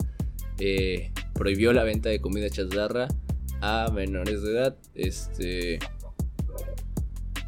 Eh, 0.60 1.12
prohibió 1.34 1.74
la 1.74 1.84
venta 1.84 2.08
de 2.08 2.22
comida 2.22 2.50
chatarra 2.50 3.10
a 3.60 3.92
menores 3.94 4.42
de 4.44 4.52
edad. 4.54 4.78
Este. 4.96 5.80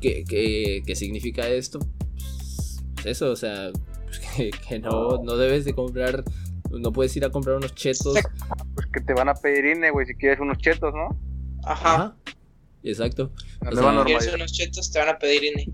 ¿Qué, 0.01 0.23
qué- 0.27 0.81
qué 0.85 0.95
significa 0.95 1.47
esto? 1.47 1.79
Eso, 3.05 3.31
o 3.31 3.35
sea, 3.35 3.71
pues 4.05 4.19
que, 4.35 4.51
que 4.51 4.79
no, 4.79 5.21
no 5.23 5.37
debes 5.37 5.65
de 5.65 5.73
comprar. 5.73 6.23
No 6.71 6.93
puedes 6.93 7.15
ir 7.17 7.25
a 7.25 7.29
comprar 7.29 7.57
unos 7.57 7.75
chetos. 7.75 8.17
Pues 8.75 8.87
que 8.93 9.01
te 9.01 9.13
van 9.13 9.27
a 9.27 9.33
pedir 9.33 9.65
INE, 9.65 9.91
güey, 9.91 10.05
si 10.05 10.15
quieres 10.15 10.39
unos 10.39 10.57
chetos, 10.57 10.93
¿no? 10.93 11.17
Ajá. 11.65 11.95
Ajá. 11.95 12.15
Exacto. 12.83 13.31
La 13.61 13.69
O 13.69 13.73
nueva 13.73 13.93
sea, 13.95 14.05
Quieres 14.05 14.33
unos 14.33 14.51
chetos, 14.53 14.89
te 14.91 14.99
van 14.99 15.09
a 15.09 15.19
pedir 15.19 15.43
INE. 15.43 15.69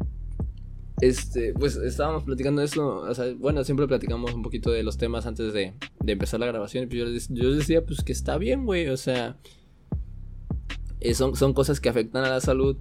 Este, 1.00 1.54
pues 1.54 1.76
estábamos 1.76 2.24
platicando 2.24 2.62
de 2.62 2.66
esto, 2.66 3.02
o 3.02 3.14
sea, 3.14 3.26
bueno, 3.38 3.64
siempre 3.64 3.88
platicamos 3.88 4.34
un 4.34 4.42
poquito 4.42 4.72
de 4.72 4.82
los 4.82 4.98
temas 4.98 5.28
antes 5.28 5.54
de, 5.54 5.76
de 6.04 6.12
empezar 6.12 6.40
la 6.40 6.48
grabación, 6.48 6.86
y 6.86 6.88
pues 6.88 6.98
yo, 7.00 7.06
les- 7.06 7.28
yo 7.30 7.54
decía, 7.54 7.86
pues 7.86 8.04
que 8.04 8.12
está 8.12 8.40
bien, 8.40 8.66
güey, 8.66 8.88
o 8.90 8.98
sea, 8.98 9.38
eh, 11.00 11.14
son, 11.14 11.36
son 11.36 11.54
cosas 11.54 11.80
que 11.80 11.90
afectan 11.90 12.26
a 12.26 12.30
la 12.30 12.42
salud 12.42 12.78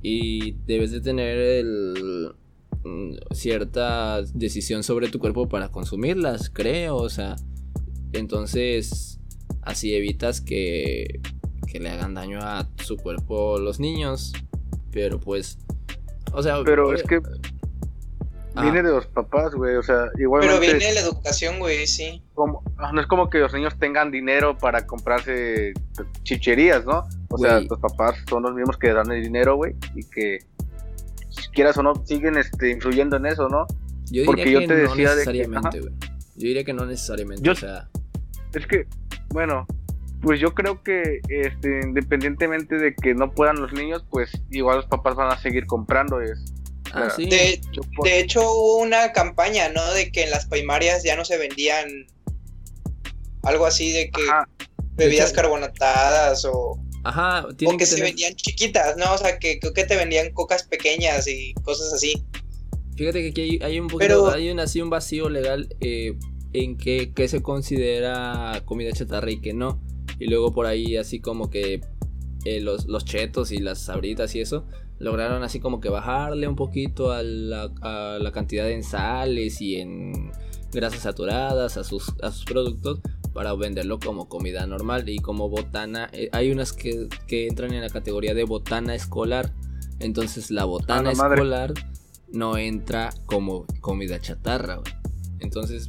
y 0.00 0.52
debes 0.66 0.92
de 0.92 1.00
tener 1.00 1.36
el, 1.36 2.32
cierta 3.32 4.22
decisión 4.34 4.82
sobre 4.82 5.08
tu 5.08 5.18
cuerpo 5.18 5.48
para 5.48 5.68
consumirlas, 5.70 6.50
creo, 6.50 6.96
o 6.96 7.08
sea, 7.08 7.36
entonces 8.12 9.20
así 9.62 9.94
evitas 9.94 10.40
que, 10.40 11.20
que 11.66 11.80
le 11.80 11.90
hagan 11.90 12.14
daño 12.14 12.38
a 12.42 12.68
su 12.84 12.96
cuerpo 12.96 13.58
los 13.58 13.80
niños, 13.80 14.32
pero 14.90 15.20
pues... 15.20 15.58
O 16.32 16.42
sea, 16.42 16.62
Pero 16.64 16.88
oye- 16.88 16.96
es 16.96 17.02
que 17.04 17.20
Ah. 18.54 18.62
viene 18.62 18.82
de 18.82 18.90
los 18.90 19.06
papás, 19.06 19.54
güey, 19.54 19.76
o 19.76 19.82
sea, 19.84 20.06
Pero 20.14 20.22
igualmente 20.22 20.60
viene 20.60 20.86
de 20.86 20.94
la 20.94 21.00
educación, 21.02 21.60
güey, 21.60 21.86
sí. 21.86 22.22
como, 22.34 22.64
ah, 22.78 22.90
no 22.92 23.00
es 23.00 23.06
como 23.06 23.30
que 23.30 23.38
los 23.38 23.52
niños 23.52 23.78
tengan 23.78 24.10
dinero 24.10 24.58
para 24.58 24.84
comprarse 24.84 25.74
chicherías, 26.24 26.84
¿no? 26.84 27.04
O 27.30 27.38
sea, 27.38 27.60
los 27.60 27.78
papás 27.78 28.16
son 28.28 28.42
los 28.42 28.54
mismos 28.54 28.76
que 28.76 28.92
dan 28.92 29.12
el 29.12 29.22
dinero, 29.22 29.54
güey, 29.56 29.76
y 29.94 30.02
que 30.02 30.38
quieras 31.52 31.76
o 31.78 31.82
no 31.82 31.94
siguen 32.06 32.36
este 32.36 32.70
influyendo 32.70 33.16
en 33.16 33.26
eso, 33.26 33.48
¿no? 33.48 33.66
Yo 34.06 34.22
diría 34.22 34.26
Porque 34.26 34.44
que 34.44 34.52
yo 34.52 34.60
te 34.60 34.66
no 34.66 34.74
decía 34.74 35.14
de 35.14 35.24
que- 35.24 35.30
necesariamente, 35.32 35.80
güey. 35.80 35.92
Yo 36.36 36.46
diría 36.48 36.64
que 36.64 36.72
no 36.72 36.86
necesariamente, 36.86 37.42
Yo- 37.42 37.52
o 37.52 37.56
sea, 37.56 37.88
Es 38.54 38.66
que, 38.66 38.86
bueno, 39.28 39.66
pues 40.22 40.40
yo 40.40 40.54
creo 40.54 40.82
que 40.82 41.20
este, 41.28 41.80
independientemente 41.84 42.76
de 42.76 42.94
que 42.94 43.14
no 43.14 43.30
puedan 43.32 43.60
los 43.60 43.72
niños, 43.74 44.04
pues 44.10 44.30
igual 44.50 44.76
los 44.78 44.86
papás 44.86 45.14
van 45.16 45.30
a 45.30 45.38
seguir 45.38 45.66
comprando. 45.66 46.20
Es, 46.22 46.42
ah, 46.94 47.10
sí. 47.14 47.26
De, 47.28 47.60
yo 47.72 47.82
por- 47.94 48.08
de 48.08 48.18
hecho, 48.20 48.40
hubo 48.40 48.78
una 48.78 49.12
campaña, 49.12 49.68
¿no? 49.68 49.84
De 49.92 50.10
que 50.10 50.24
en 50.24 50.30
las 50.30 50.46
primarias 50.46 51.02
ya 51.04 51.14
no 51.14 51.24
se 51.26 51.36
vendían 51.36 51.86
algo 53.42 53.66
así 53.66 53.92
de 53.92 54.10
que 54.10 54.22
Ajá, 54.28 54.48
bebidas 54.94 55.28
hecho- 55.30 55.36
carbonatadas 55.42 56.44
o, 56.46 56.78
Ajá, 57.08 57.46
o 57.46 57.54
tienen 57.54 57.78
que 57.78 57.86
se 57.86 58.02
vendían 58.02 58.34
chiquitas, 58.34 58.96
¿no? 58.98 59.14
O 59.14 59.18
sea, 59.18 59.38
que 59.38 59.58
creo 59.58 59.72
que 59.72 59.84
te 59.84 59.96
vendían 59.96 60.30
cocas 60.34 60.64
pequeñas 60.64 61.26
y 61.26 61.54
cosas 61.62 61.92
así. 61.94 62.22
Fíjate 62.96 63.22
que 63.22 63.28
aquí 63.28 63.40
hay, 63.40 63.58
hay 63.62 63.80
un 63.80 63.86
poquito, 63.88 64.24
Pero- 64.24 64.30
hay 64.30 64.50
un, 64.50 64.60
así 64.60 64.82
un 64.82 64.90
vacío 64.90 65.28
legal 65.30 65.74
eh, 65.80 66.18
en 66.52 66.76
que, 66.76 67.12
que 67.14 67.26
se 67.28 67.40
considera 67.42 68.62
comida 68.66 68.92
chatarra 68.92 69.30
y 69.30 69.40
que 69.40 69.54
no. 69.54 69.80
Y 70.18 70.26
luego 70.26 70.52
por 70.52 70.66
ahí 70.66 70.96
así 70.96 71.20
como 71.20 71.48
que 71.48 71.80
eh, 72.44 72.60
los, 72.60 72.86
los 72.86 73.04
chetos 73.04 73.52
y 73.52 73.58
las 73.58 73.78
sabritas 73.78 74.34
y 74.34 74.40
eso 74.40 74.66
lograron 74.98 75.44
así 75.44 75.60
como 75.60 75.80
que 75.80 75.88
bajarle 75.88 76.46
un 76.48 76.56
poquito 76.56 77.12
a 77.12 77.22
la, 77.22 77.70
a 77.82 78.18
la 78.20 78.32
cantidad 78.32 78.68
en 78.68 78.82
sales 78.82 79.60
y 79.60 79.76
en 79.76 80.32
grasas 80.72 81.00
saturadas 81.00 81.76
a 81.76 81.84
sus, 81.84 82.12
a 82.20 82.32
sus 82.32 82.44
productos 82.44 83.00
para 83.38 83.54
venderlo 83.54 84.00
como 84.00 84.28
comida 84.28 84.66
normal 84.66 85.08
y 85.08 85.20
como 85.20 85.48
botana. 85.48 86.10
eh, 86.12 86.28
hay 86.32 86.50
unas 86.50 86.72
que, 86.72 87.06
que 87.28 87.46
entran 87.46 87.72
en 87.72 87.82
la 87.82 87.88
categoría 87.88 88.34
de 88.34 88.42
botana 88.42 88.96
escolar. 88.96 89.52
Entonces 90.00 90.50
la 90.50 90.64
botana 90.64 91.12
madre. 91.12 91.36
escolar 91.36 91.72
no 92.32 92.58
entra 92.58 93.10
como 93.26 93.64
comida 93.80 94.20
chatarra. 94.20 94.78
güey. 94.78 94.92
Entonces 95.38 95.88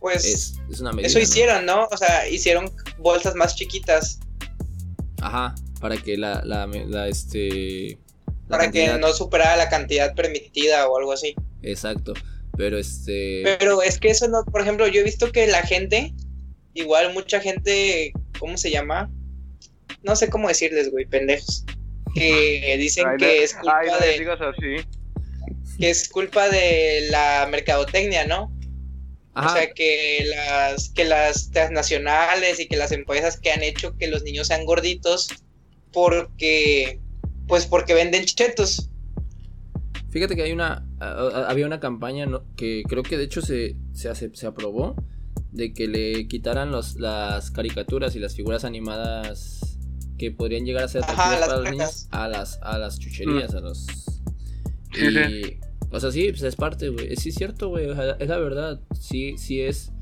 Pues 0.00 0.24
es, 0.24 0.54
es 0.68 0.80
una 0.80 0.90
medida. 0.90 1.06
eso 1.06 1.20
hicieron, 1.20 1.64
¿no? 1.64 1.84
O 1.92 1.96
sea, 1.96 2.28
hicieron 2.28 2.68
bolsas 2.98 3.36
más 3.36 3.54
chiquitas 3.54 4.18
Ajá, 5.20 5.54
para 5.80 5.96
que 5.96 6.16
la, 6.16 6.42
la, 6.44 6.66
la, 6.66 7.06
este... 7.06 8.00
la 8.48 8.58
para 8.58 8.72
que 8.72 8.98
no 8.98 9.12
superara 9.12 9.56
la 9.56 9.68
cantidad 9.68 10.12
permitida 10.16 10.88
o 10.88 10.98
algo 10.98 11.12
así. 11.12 11.36
Exacto, 11.62 12.14
pero 12.56 12.78
este... 12.78 13.44
Pero 13.60 13.80
es 13.80 14.00
que 14.00 14.08
eso 14.10 14.26
no, 14.26 14.44
por 14.44 14.60
ejemplo, 14.60 14.88
yo 14.88 15.02
he 15.02 15.04
visto 15.04 15.30
que 15.30 15.46
la 15.46 15.62
gente, 15.62 16.12
igual 16.74 17.12
mucha 17.14 17.40
gente, 17.40 18.12
¿cómo 18.38 18.56
se 18.56 18.70
llama? 18.70 19.10
No 20.02 20.16
sé 20.16 20.28
cómo 20.28 20.48
decirles, 20.48 20.90
güey, 20.90 21.06
pendejos. 21.06 21.64
Que 22.14 22.76
dicen 22.78 23.06
ay, 23.08 23.16
que 23.18 23.26
no- 23.26 23.32
es 23.32 23.54
culpa 23.54 23.78
ay, 23.80 23.86
no 23.88 24.00
les 24.00 24.08
de 24.08 24.18
digas 24.18 24.38
así. 24.40 24.88
que 25.78 25.90
es 25.90 26.08
culpa 26.08 26.48
de 26.48 27.08
la 27.10 27.48
mercadotecnia, 27.50 28.26
¿no? 28.26 28.52
Ajá, 29.36 29.48
O 29.50 29.52
sea, 29.56 29.72
que 29.72 30.26
las 30.28 30.90
que 30.90 31.04
las 31.04 31.50
transnacionales 31.50 32.60
y 32.60 32.68
que 32.68 32.76
las 32.76 32.92
empresas 32.92 33.38
que 33.40 33.50
han 33.50 33.64
hecho 33.64 33.96
que 33.96 34.06
los 34.06 34.22
niños 34.22 34.46
sean 34.46 34.64
gorditos 34.64 35.28
porque 35.92 37.00
pues 37.48 37.66
porque 37.66 37.94
venden 37.94 38.24
chetos. 38.26 38.90
Fíjate 40.10 40.36
que 40.36 40.42
hay 40.44 40.52
una. 40.52 40.86
había 41.00 41.66
una 41.66 41.80
campaña 41.80 42.26
¿no? 42.26 42.44
que 42.56 42.84
creo 42.88 43.02
que 43.02 43.16
de 43.16 43.24
hecho 43.24 43.42
se, 43.42 43.74
se, 43.92 44.08
hace- 44.08 44.30
se 44.34 44.46
aprobó. 44.46 44.94
De 45.54 45.72
que 45.72 45.86
le 45.86 46.28
quitaran 46.28 46.70
los, 46.70 46.96
las 46.96 47.50
caricaturas 47.50 48.14
y 48.16 48.18
las 48.18 48.34
figuras 48.34 48.64
animadas 48.64 49.78
que 50.18 50.30
podrían 50.30 50.64
llegar 50.64 50.84
a 50.84 50.88
ser 50.88 51.02
Ajá, 51.02 51.12
atractivas 51.12 51.40
las 51.40 51.48
para 51.48 51.60
los 51.60 51.70
niños 51.70 52.08
a 52.10 52.28
las, 52.28 52.58
a 52.62 52.78
las 52.78 52.98
chucherías, 52.98 53.54
a 53.54 53.60
los. 53.60 53.86
Sí, 54.92 55.06
y, 55.06 55.60
O 55.90 56.00
sea, 56.00 56.10
sí, 56.10 56.28
pues 56.30 56.42
es 56.42 56.56
parte, 56.56 56.88
güey. 56.88 57.16
Sí, 57.16 57.28
es 57.28 57.34
cierto, 57.36 57.68
güey. 57.68 57.88
o 57.88 57.94
sea, 57.94 58.16
es 58.18 58.28
la 58.28 58.38
verdad. 58.38 58.80
Sí, 58.98 59.38
sí 59.38 59.60
es. 59.60 59.92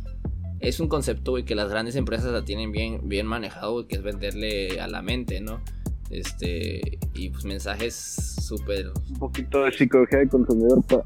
Es 0.60 0.80
un 0.80 0.88
concepto, 0.88 1.32
güey, 1.32 1.44
que 1.44 1.54
las 1.54 1.68
grandes 1.68 1.96
empresas 1.96 2.32
la 2.32 2.44
tienen 2.44 2.70
bien, 2.72 3.08
bien 3.08 3.26
manejado, 3.26 3.72
güey, 3.72 3.86
que 3.88 3.96
es 3.96 4.02
venderle 4.02 4.80
a 4.80 4.88
la 4.88 5.02
mente, 5.02 5.40
¿no? 5.40 5.62
Este. 6.10 6.98
Y 7.14 7.30
pues 7.30 7.44
mensajes 7.44 7.94
súper 7.94 8.90
Un 9.10 9.18
poquito 9.18 9.64
de 9.64 9.72
psicología 9.72 10.20
de 10.20 10.28
consumidor 10.28 10.82
para 10.84 11.04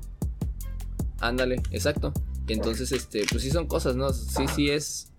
Ándale, 1.21 1.57
exacto. 1.71 2.13
Entonces, 2.49 2.93
este, 2.93 3.25
pues 3.31 3.43
sí 3.43 3.51
son 3.51 3.67
cosas, 3.67 3.97
¿no? 3.97 4.13
Sí, 4.13 4.47
sí 4.55 4.71
es. 4.71 5.13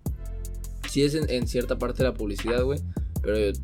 Sí 0.89 1.03
es 1.03 1.15
en, 1.15 1.47
cierta 1.47 1.77
parte 1.77 2.03
la 2.03 2.13
publicidad, 2.13 2.63
güey. 2.63 2.79
Pero 3.21 3.57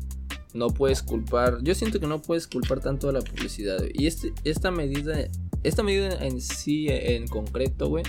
no 0.52 0.68
puedes 0.68 1.02
culpar. 1.02 1.58
Yo 1.62 1.74
siento 1.74 2.00
que 2.00 2.06
no 2.06 2.20
puedes 2.20 2.46
culpar 2.46 2.80
tanto 2.80 3.08
a 3.08 3.12
la 3.12 3.20
publicidad, 3.20 3.78
güey. 3.78 3.92
Y 3.94 4.06
este, 4.06 4.32
esta 4.44 4.70
medida. 4.70 5.16
Esta 5.62 5.82
medida 5.82 6.24
en 6.24 6.40
sí, 6.40 6.86
en 6.90 7.26
concreto, 7.26 7.88
güey. 7.88 8.04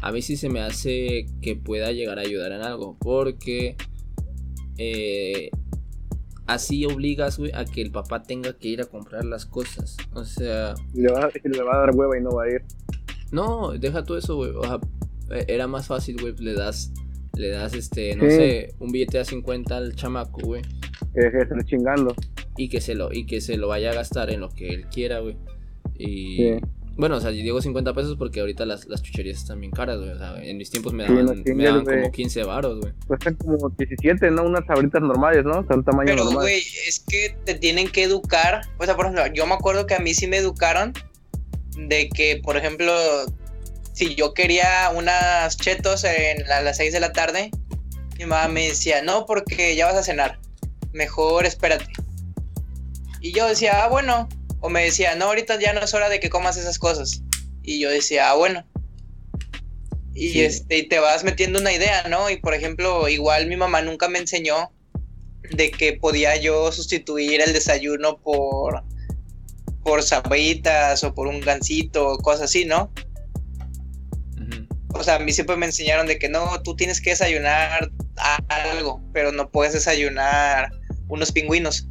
A 0.00 0.10
mí 0.10 0.22
sí 0.22 0.36
se 0.36 0.48
me 0.48 0.60
hace 0.60 1.26
que 1.40 1.54
pueda 1.54 1.92
llegar 1.92 2.18
a 2.18 2.22
ayudar 2.22 2.52
en 2.52 2.62
algo. 2.62 2.96
Porque. 2.98 3.76
eh, 4.76 5.50
así 6.46 6.84
obligas, 6.84 7.38
güey, 7.38 7.52
a 7.54 7.64
que 7.64 7.80
el 7.80 7.90
papá 7.90 8.22
tenga 8.22 8.52
que 8.58 8.68
ir 8.68 8.80
a 8.82 8.84
comprar 8.84 9.24
las 9.24 9.46
cosas. 9.46 9.96
O 10.12 10.24
sea. 10.24 10.74
le 10.92 11.10
va 11.10 11.20
a 11.74 11.78
dar 11.78 11.94
hueva 11.94 12.18
y 12.18 12.20
no 12.20 12.30
va 12.30 12.44
a 12.44 12.50
ir. 12.50 12.64
No, 13.34 13.72
deja 13.72 14.04
todo 14.04 14.16
eso, 14.18 14.36
güey. 14.36 14.50
O 14.50 14.62
sea, 14.62 14.78
eh, 15.30 15.44
era 15.48 15.66
más 15.66 15.86
fácil, 15.86 16.16
güey, 16.20 16.34
le 16.38 16.54
das, 16.54 16.92
le 17.36 17.48
das, 17.48 17.74
este, 17.74 18.14
no 18.16 18.24
Sí. 18.24 18.30
sé, 18.36 18.74
un 18.78 18.90
billete 18.92 19.18
de 19.18 19.24
50 19.24 19.76
al 19.76 19.94
chamaco, 19.96 20.40
güey, 20.42 20.62
Que 21.14 21.20
deje 21.22 21.36
de 21.38 21.42
estar 21.42 21.64
chingando. 21.64 22.14
y 22.56 22.68
que 22.68 22.80
se 22.80 22.94
lo, 22.94 23.12
y 23.12 23.26
que 23.26 23.40
se 23.40 23.56
lo 23.56 23.68
vaya 23.68 23.90
a 23.90 23.94
gastar 23.94 24.30
en 24.30 24.40
lo 24.40 24.48
que 24.50 24.68
él 24.68 24.86
quiera, 24.86 25.18
güey. 25.20 25.36
Y 25.98 26.36
Sí. 26.36 26.50
bueno, 26.96 27.16
o 27.16 27.20
sea, 27.20 27.30
yo 27.32 27.42
digo 27.42 27.60
50 27.60 27.92
pesos 27.94 28.16
porque 28.16 28.40
ahorita 28.40 28.64
las, 28.66 28.86
las 28.88 29.02
chucherías 29.02 29.38
están 29.38 29.60
bien 29.60 29.72
caras, 29.72 29.98
güey. 29.98 30.10
O 30.10 30.18
sea, 30.18 30.42
en 30.44 30.56
mis 30.56 30.70
tiempos 30.70 30.92
me 30.92 31.04
Sí, 31.06 31.12
daban, 31.12 31.42
me 31.56 31.64
daban 31.64 31.84
como 31.84 32.10
15 32.12 32.44
varos, 32.44 32.80
güey. 32.80 32.92
Cuestan 33.08 33.34
como 33.34 33.68
17, 33.70 34.30
¿no? 34.30 34.44
Unas 34.44 34.64
sabritas 34.66 35.02
normales, 35.02 35.44
¿no? 35.44 35.66
Son 35.66 35.82
tamaño 35.84 36.06
Pero, 36.10 36.24
normal. 36.24 36.42
güey, 36.42 36.58
es 36.88 37.04
que 37.08 37.36
te 37.44 37.54
tienen 37.54 37.88
que 37.88 38.04
educar. 38.04 38.60
O 38.78 38.84
sea, 38.84 38.94
por 38.96 39.06
ejemplo, 39.06 39.24
yo 39.34 39.46
me 39.46 39.54
acuerdo 39.54 39.86
que 39.86 39.94
a 39.94 39.98
mí 40.00 40.14
sí 40.14 40.26
me 40.28 40.36
educaron 40.36 40.92
de 41.76 42.08
que, 42.08 42.36
por 42.42 42.56
ejemplo, 42.56 42.92
si 43.92 44.14
yo 44.14 44.34
quería 44.34 44.90
unas 44.94 45.56
chetos 45.56 46.04
en 46.04 46.50
a 46.50 46.60
las 46.62 46.76
6 46.78 46.92
de 46.92 47.00
la 47.00 47.12
tarde, 47.12 47.50
mi 48.18 48.26
mamá 48.26 48.48
me 48.48 48.68
decía, 48.68 49.02
no, 49.02 49.26
porque 49.26 49.74
ya 49.76 49.86
vas 49.86 49.96
a 49.96 50.02
cenar. 50.02 50.38
Mejor 50.92 51.46
espérate. 51.46 51.86
Y 53.20 53.32
yo 53.32 53.48
decía, 53.48 53.84
ah, 53.84 53.88
bueno. 53.88 54.28
O 54.60 54.70
me 54.70 54.84
decía, 54.84 55.14
no, 55.14 55.26
ahorita 55.26 55.58
ya 55.60 55.72
no 55.74 55.80
es 55.80 55.92
hora 55.92 56.08
de 56.08 56.20
que 56.20 56.30
comas 56.30 56.56
esas 56.56 56.78
cosas. 56.78 57.22
Y 57.62 57.80
yo 57.80 57.90
decía, 57.90 58.30
ah, 58.30 58.34
bueno. 58.34 58.64
Y 60.14 60.30
Sí. 60.30 60.44
este, 60.44 60.78
y 60.78 60.88
te 60.88 61.00
vas 61.00 61.24
metiendo 61.24 61.58
una 61.58 61.72
idea, 61.72 62.06
¿no? 62.08 62.30
Y 62.30 62.36
por 62.36 62.54
ejemplo, 62.54 63.08
igual 63.08 63.46
mi 63.46 63.56
mamá 63.56 63.82
nunca 63.82 64.08
me 64.08 64.18
enseñó 64.20 64.70
de 65.50 65.70
que 65.70 65.94
podía 65.94 66.36
yo 66.36 66.70
sustituir 66.72 67.40
el 67.40 67.52
desayuno 67.52 68.18
por 68.18 68.84
por 69.84 70.02
sabritas 70.02 71.04
o 71.04 71.14
por 71.14 71.28
un 71.28 71.40
gansito 71.40 72.08
o 72.08 72.18
cosas 72.18 72.46
así, 72.46 72.64
¿no? 72.64 72.90
O 74.94 75.02
sea, 75.02 75.16
a 75.16 75.18
mí 75.18 75.32
siempre 75.32 75.56
me 75.56 75.66
enseñaron 75.66 76.06
de 76.06 76.18
que 76.18 76.28
no, 76.28 76.62
tú 76.62 76.76
tienes 76.76 77.00
que 77.00 77.10
desayunar 77.10 77.90
algo, 78.48 79.02
pero 79.12 79.32
no 79.32 79.50
puedes 79.50 79.72
desayunar 79.72 80.70
unos 81.08 81.32
pingüinos. 81.32 81.88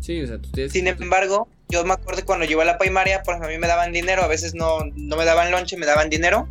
Sí, 0.00 0.22
o 0.22 0.26
sea, 0.26 0.38
tú 0.38 0.50
tienes 0.52 0.72
Sin 0.72 0.86
embargo, 0.86 1.48
yo 1.68 1.84
me 1.84 1.94
acuerdo 1.94 2.24
cuando 2.24 2.44
yo 2.44 2.52
iba 2.52 2.62
a 2.62 2.66
la 2.66 2.78
primaria, 2.78 3.22
pues 3.24 3.40
a 3.42 3.48
mí 3.48 3.58
me 3.58 3.66
daban 3.66 3.92
dinero, 3.92 4.22
a 4.22 4.28
veces 4.28 4.54
no, 4.54 4.78
no 4.94 5.16
me 5.16 5.24
daban 5.24 5.50
lonche, 5.50 5.76
me 5.76 5.84
daban 5.84 6.08
dinero. 6.08 6.48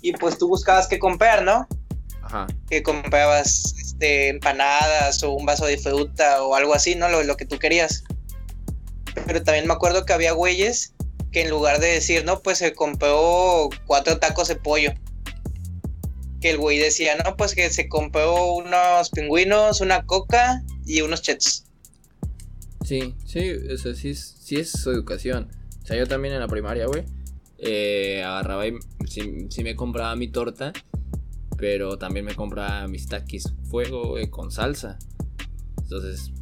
Y 0.00 0.12
pues 0.12 0.38
tú 0.38 0.48
buscabas 0.48 0.88
qué 0.88 0.98
comprar, 0.98 1.44
¿no? 1.44 1.68
Ajá. 2.22 2.46
Que 2.70 2.82
comprabas 2.82 3.74
este, 3.78 4.30
empanadas 4.30 5.22
o 5.22 5.32
un 5.32 5.44
vaso 5.44 5.66
de 5.66 5.76
fruta 5.76 6.42
o 6.42 6.54
algo 6.54 6.72
así, 6.72 6.94
¿no? 6.94 7.10
Lo, 7.10 7.22
lo 7.22 7.36
que 7.36 7.44
tú 7.44 7.58
querías. 7.58 8.04
Pero 9.26 9.42
también 9.42 9.66
me 9.66 9.74
acuerdo 9.74 10.04
que 10.04 10.12
había 10.12 10.32
güeyes 10.32 10.94
que 11.30 11.42
en 11.42 11.50
lugar 11.50 11.80
de 11.80 11.88
decir, 11.88 12.24
no, 12.24 12.42
pues 12.42 12.58
se 12.58 12.74
compró 12.74 13.70
cuatro 13.86 14.18
tacos 14.18 14.48
de 14.48 14.56
pollo. 14.56 14.92
Que 16.40 16.50
el 16.50 16.58
güey 16.58 16.78
decía, 16.78 17.16
no, 17.24 17.36
pues 17.36 17.54
que 17.54 17.70
se 17.70 17.88
compró 17.88 18.54
unos 18.54 19.10
pingüinos, 19.10 19.80
una 19.80 20.04
coca 20.04 20.62
y 20.84 21.00
unos 21.00 21.22
chetos. 21.22 21.64
Sí, 22.84 23.14
sí, 23.24 23.52
o 23.72 23.78
sea, 23.78 23.94
sí 23.94 24.14
sí 24.14 24.56
es 24.56 24.70
su 24.70 24.90
educación. 24.90 25.50
O 25.82 25.86
sea, 25.86 25.96
yo 25.96 26.06
también 26.06 26.34
en 26.34 26.40
la 26.40 26.48
primaria, 26.48 26.86
güey, 26.86 27.04
eh, 27.58 28.22
agarraba 28.24 28.66
y 28.66 28.74
sí, 29.08 29.46
sí 29.48 29.62
me 29.62 29.76
compraba 29.76 30.14
mi 30.16 30.28
torta, 30.28 30.72
pero 31.56 31.96
también 31.96 32.26
me 32.26 32.34
compraba 32.34 32.86
mis 32.88 33.06
taquis 33.06 33.54
fuego, 33.70 34.10
güey, 34.10 34.28
con 34.28 34.50
salsa. 34.50 34.98
Entonces, 35.80 36.32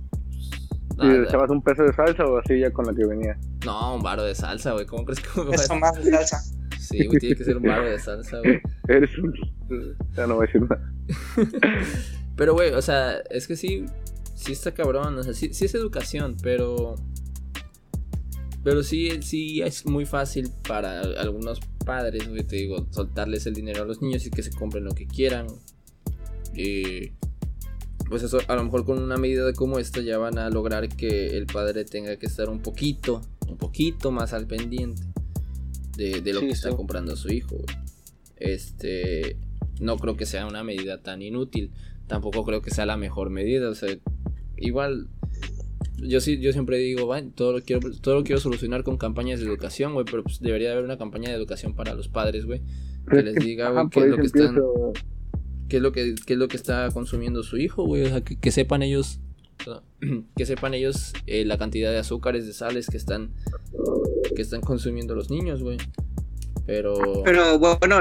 ¿Y 1.00 1.06
nada, 1.06 1.18
le 1.18 1.24
echabas 1.24 1.50
un 1.50 1.62
peso 1.62 1.82
de 1.82 1.92
salsa 1.92 2.24
o 2.26 2.38
así 2.38 2.58
ya 2.58 2.70
con 2.72 2.86
la 2.86 2.94
que 2.94 3.04
venía? 3.06 3.38
no, 3.64 3.96
un 3.96 4.02
varo 4.02 4.22
de 4.24 4.34
salsa, 4.34 4.72
güey, 4.72 4.86
¿cómo 4.86 5.04
crees 5.04 5.20
que 5.20 5.28
me 5.40 5.46
va 5.46 5.52
a- 5.52 5.54
Eso 5.54 5.76
más 5.76 5.94
de 5.96 6.10
salsa. 6.10 6.42
Sí, 6.78 7.06
güey, 7.06 7.18
tiene 7.18 7.36
que 7.36 7.44
ser 7.44 7.56
un 7.56 7.62
varo 7.64 7.84
de 7.88 7.98
salsa, 7.98 8.38
güey. 8.40 8.60
Eres 8.88 9.16
un... 9.18 9.32
Ya 10.16 10.26
no 10.26 10.36
voy 10.36 10.44
a 10.44 10.46
decir 10.46 10.62
nada. 10.62 10.92
Pero, 12.36 12.54
güey, 12.54 12.72
o 12.72 12.82
sea, 12.82 13.18
es 13.30 13.46
que 13.46 13.56
sí, 13.56 13.84
sí 14.34 14.52
está 14.52 14.72
cabrón, 14.72 15.16
o 15.18 15.22
sea, 15.22 15.34
sí, 15.34 15.52
sí 15.52 15.66
es 15.66 15.74
educación, 15.74 16.36
pero... 16.42 16.94
Pero 18.62 18.82
sí, 18.82 19.22
sí 19.22 19.62
es 19.62 19.86
muy 19.86 20.04
fácil 20.06 20.50
para 20.68 21.00
algunos 21.00 21.60
padres, 21.86 22.28
güey, 22.28 22.44
te 22.44 22.56
digo, 22.56 22.86
soltarles 22.90 23.46
el 23.46 23.54
dinero 23.54 23.82
a 23.82 23.86
los 23.86 24.02
niños 24.02 24.26
y 24.26 24.30
que 24.30 24.42
se 24.42 24.50
compren 24.50 24.84
lo 24.84 24.92
que 24.92 25.06
quieran. 25.06 25.46
Y 26.54 27.12
pues 28.10 28.22
eso, 28.22 28.38
a 28.48 28.56
lo 28.56 28.64
mejor 28.64 28.84
con 28.84 28.98
una 29.02 29.16
medida 29.16 29.50
como 29.54 29.78
esta 29.78 30.00
ya 30.02 30.18
van 30.18 30.36
a 30.38 30.50
lograr 30.50 30.88
que 30.88 31.36
el 31.38 31.46
padre 31.46 31.84
tenga 31.86 32.16
que 32.16 32.26
estar 32.26 32.50
un 32.50 32.60
poquito, 32.60 33.22
un 33.48 33.56
poquito 33.56 34.10
más 34.10 34.32
al 34.34 34.46
pendiente 34.46 35.02
de, 35.96 36.20
de 36.20 36.32
lo 36.34 36.40
Sí, 36.40 36.46
que 36.46 36.52
está 36.52 36.70
sí. 36.70 36.76
comprando 36.76 37.16
su 37.16 37.32
hijo, 37.32 37.56
güey. 37.56 37.76
Este, 38.36 39.36
no 39.80 39.96
creo 39.98 40.16
que 40.16 40.26
sea 40.26 40.46
una 40.46 40.64
medida 40.64 41.02
tan 41.02 41.22
inútil. 41.22 41.70
Tampoco 42.06 42.44
creo 42.44 42.62
que 42.62 42.70
sea 42.70 42.86
la 42.86 42.96
mejor 42.96 43.30
medida. 43.30 43.68
O 43.70 43.74
sea, 43.74 43.96
igual. 44.56 45.08
Yo 45.98 46.20
sí, 46.20 46.40
yo 46.40 46.52
siempre 46.52 46.78
digo, 46.78 47.06
"Va, 47.06 47.22
todo 47.22 47.52
lo 47.52 47.60
quiero, 47.62 47.90
todo 48.00 48.14
lo 48.16 48.24
quiero 48.24 48.40
solucionar 48.40 48.82
con 48.82 48.96
campañas 48.96 49.40
de 49.40 49.46
educación, 49.46 49.92
güey. 49.92 50.06
Pero 50.10 50.22
pues 50.24 50.40
debería 50.40 50.72
haber 50.72 50.84
una 50.84 50.96
campaña 50.98 51.28
de 51.28 51.36
educación 51.36 51.74
para 51.74 51.94
los 51.94 52.08
padres, 52.08 52.46
güey. 52.46 52.62
Que 53.10 53.22
les 53.22 53.34
diga, 53.36 53.70
güey, 53.70 53.88
qué 53.90 54.00
es 54.00 54.06
lo 54.06 54.16
que 54.16 54.26
están, 54.26 54.56
qué 55.70 55.76
es 55.78 55.82
lo 55.82 55.92
que, 55.92 56.14
qué 56.26 56.34
es 56.34 56.38
lo 56.38 56.48
que 56.48 56.58
está 56.58 56.90
consumiendo 56.92 57.42
su 57.42 57.56
hijo, 57.56 57.84
güey. 57.86 58.02
O 58.04 58.08
sea, 58.08 58.20
que, 58.20 58.36
que 58.38 58.50
sepan 58.50 58.82
ellos, 58.82 59.20
o 59.60 59.64
sea, 59.64 59.82
que 60.36 60.44
sepan 60.44 60.74
ellos 60.74 61.14
eh, 61.26 61.46
la 61.46 61.56
cantidad 61.56 61.90
de 61.90 61.98
azúcares, 61.98 62.46
de 62.46 62.52
sales 62.52 62.88
que 62.88 62.98
están, 62.98 63.32
que 64.36 64.42
están 64.42 64.60
consumiendo 64.60 65.14
los 65.14 65.30
niños, 65.30 65.62
güey. 65.62 65.78
Pero, 66.66 67.22
Pero 67.24 67.58
bueno, 67.58 68.00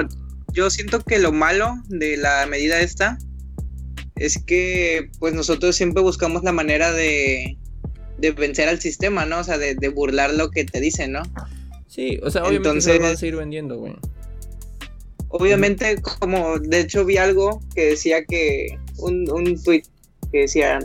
yo 0.54 0.70
siento 0.70 1.00
que 1.02 1.20
lo 1.20 1.32
malo 1.32 1.76
de 1.88 2.18
la 2.18 2.46
medida 2.48 2.82
esta 2.82 3.18
es 4.16 4.38
que 4.44 5.10
pues 5.20 5.34
nosotros 5.34 5.76
siempre 5.76 6.04
buscamos 6.04 6.44
la 6.44 6.52
manera 6.52 6.92
de, 6.92 7.58
de 8.18 8.32
vencer 8.32 8.68
al 8.68 8.80
sistema, 8.82 9.26
¿no? 9.26 9.40
O 9.40 9.44
sea, 9.44 9.58
de, 9.58 9.76
de 9.76 9.88
burlar 9.90 10.34
lo 10.34 10.52
que 10.52 10.66
te 10.66 10.82
dicen, 10.82 11.14
¿no? 11.14 11.24
sí, 11.88 12.20
o 12.22 12.30
sea, 12.30 12.44
obviamente 12.44 12.82
se 12.82 12.92
Entonces- 12.92 13.02
van 13.02 13.12
a 13.14 13.16
seguir 13.16 13.36
vendiendo, 13.38 13.78
güey. 13.78 13.96
Obviamente, 15.30 16.02
como 16.20 16.58
de 16.60 16.82
hecho 16.82 17.06
vi 17.06 17.18
algo 17.18 17.62
que 17.76 17.88
decía 17.92 18.26
que 18.26 18.78
un, 18.98 19.30
un 19.32 19.62
tweet 19.64 19.84
que 20.32 20.42
decía 20.42 20.80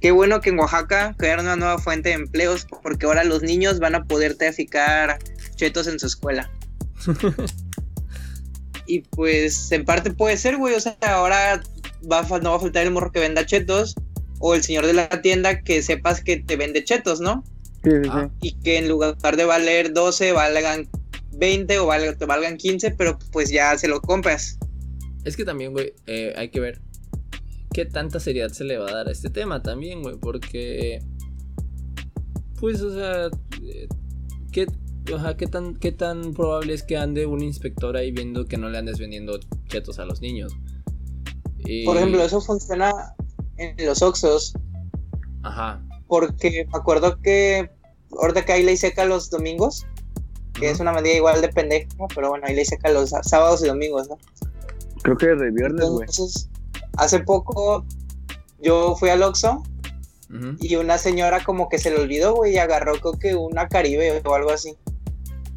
qué 0.00 0.10
bueno 0.10 0.40
que 0.40 0.50
en 0.50 0.58
Oaxaca 0.58 1.14
crearon 1.18 1.46
una 1.46 1.56
nueva 1.56 1.78
fuente 1.78 2.10
de 2.10 2.16
empleos 2.16 2.66
porque 2.82 3.06
ahora 3.06 3.24
los 3.24 3.42
niños 3.42 3.78
van 3.80 3.94
a 3.94 4.04
poder 4.04 4.36
traficar 4.36 5.18
chetos 5.56 5.86
en 5.86 5.98
su 5.98 6.06
escuela. 6.06 6.50
y 8.86 9.00
pues 9.00 9.70
en 9.72 9.84
parte 9.84 10.10
puede 10.10 10.36
ser, 10.36 10.56
güey, 10.56 10.74
o 10.74 10.80
sea, 10.80 10.96
ahora 11.02 11.62
va 12.10 12.20
a, 12.20 12.38
no 12.40 12.50
va 12.50 12.56
a 12.56 12.60
faltar 12.60 12.84
el 12.84 12.90
morro 12.90 13.12
que 13.12 13.20
venda 13.20 13.46
chetos 13.46 13.94
o 14.40 14.54
el 14.54 14.62
señor 14.62 14.86
de 14.86 14.92
la 14.92 15.08
tienda 15.22 15.62
que 15.62 15.82
sepas 15.82 16.22
que 16.22 16.36
te 16.36 16.56
vende 16.56 16.84
chetos, 16.84 17.20
¿no? 17.20 17.42
Sí, 17.82 17.90
sí, 18.02 18.08
Ah. 18.10 18.28
sí. 18.42 18.48
y 18.48 18.60
que 18.60 18.78
en 18.78 18.88
lugar 18.88 19.36
de 19.36 19.44
valer 19.44 19.92
12 19.92 20.32
valgan 20.32 20.88
20 21.38 21.78
o 21.78 21.86
valgan, 21.86 22.16
te 22.18 22.26
valgan 22.26 22.56
15, 22.56 22.92
pero 22.92 23.18
pues 23.32 23.50
ya 23.50 23.76
se 23.78 23.88
lo 23.88 24.00
compras. 24.00 24.58
Es 25.24 25.36
que 25.36 25.44
también, 25.44 25.72
güey, 25.72 25.94
eh, 26.06 26.32
hay 26.36 26.50
que 26.50 26.60
ver 26.60 26.80
qué 27.72 27.84
tanta 27.86 28.20
seriedad 28.20 28.50
se 28.50 28.64
le 28.64 28.78
va 28.78 28.88
a 28.88 28.92
dar 28.94 29.08
a 29.08 29.12
este 29.12 29.30
tema 29.30 29.62
también, 29.62 30.02
güey, 30.02 30.16
porque... 30.16 31.02
Pues, 32.60 32.80
o 32.80 32.94
sea, 32.94 33.26
eh, 33.62 33.88
¿qué, 34.52 34.66
o 35.12 35.20
sea, 35.20 35.36
¿qué, 35.36 35.46
tan, 35.46 35.74
¿qué 35.74 35.92
tan 35.92 36.32
probable 36.34 36.72
es 36.74 36.82
que 36.82 36.96
ande 36.96 37.26
un 37.26 37.42
inspector 37.42 37.96
ahí 37.96 38.10
viendo 38.10 38.46
que 38.46 38.56
no 38.56 38.70
le 38.70 38.78
andes 38.78 38.98
vendiendo 38.98 39.38
chetos 39.68 39.98
a 39.98 40.04
los 40.04 40.20
niños? 40.20 40.52
Y- 41.58 41.84
Por 41.84 41.96
ejemplo, 41.96 42.22
eso 42.22 42.40
funciona 42.40 42.92
en 43.56 43.74
los 43.86 44.02
Oxos, 44.02 44.54
Ajá. 45.42 45.82
porque 46.06 46.66
me 46.70 46.78
acuerdo 46.78 47.20
que 47.20 47.70
ahorita 48.18 48.44
que 48.44 48.52
hay 48.52 48.62
ley 48.62 48.76
seca 48.76 49.04
los 49.04 49.30
domingos, 49.30 49.86
que 50.58 50.70
es 50.70 50.80
una 50.80 50.92
medida 50.92 51.14
igual 51.14 51.40
de 51.40 51.48
pendeja, 51.48 51.88
pero 52.14 52.30
bueno, 52.30 52.46
hay 52.46 52.54
ley 52.54 52.64
seca 52.64 52.90
los 52.90 53.10
sá- 53.10 53.22
sábados 53.22 53.62
y 53.64 53.66
domingos, 53.68 54.08
¿no? 54.08 54.18
Creo 55.02 55.16
que 55.16 55.26
desde 55.26 55.50
viernes, 55.50 55.88
güey. 55.88 56.06
Entonces, 56.08 56.48
hace 56.96 57.20
poco 57.20 57.84
yo 58.60 58.94
fui 58.96 59.10
al 59.10 59.22
Oxxo 59.22 59.62
y 60.60 60.76
una 60.76 60.96
señora 60.98 61.44
como 61.44 61.68
que 61.68 61.78
se 61.78 61.90
le 61.90 62.00
olvidó, 62.00 62.34
güey, 62.34 62.54
y 62.54 62.58
agarró 62.58 62.94
creo 63.00 63.12
que 63.12 63.34
una 63.36 63.68
Caribe 63.68 64.22
o 64.24 64.34
algo 64.34 64.50
así. 64.50 64.76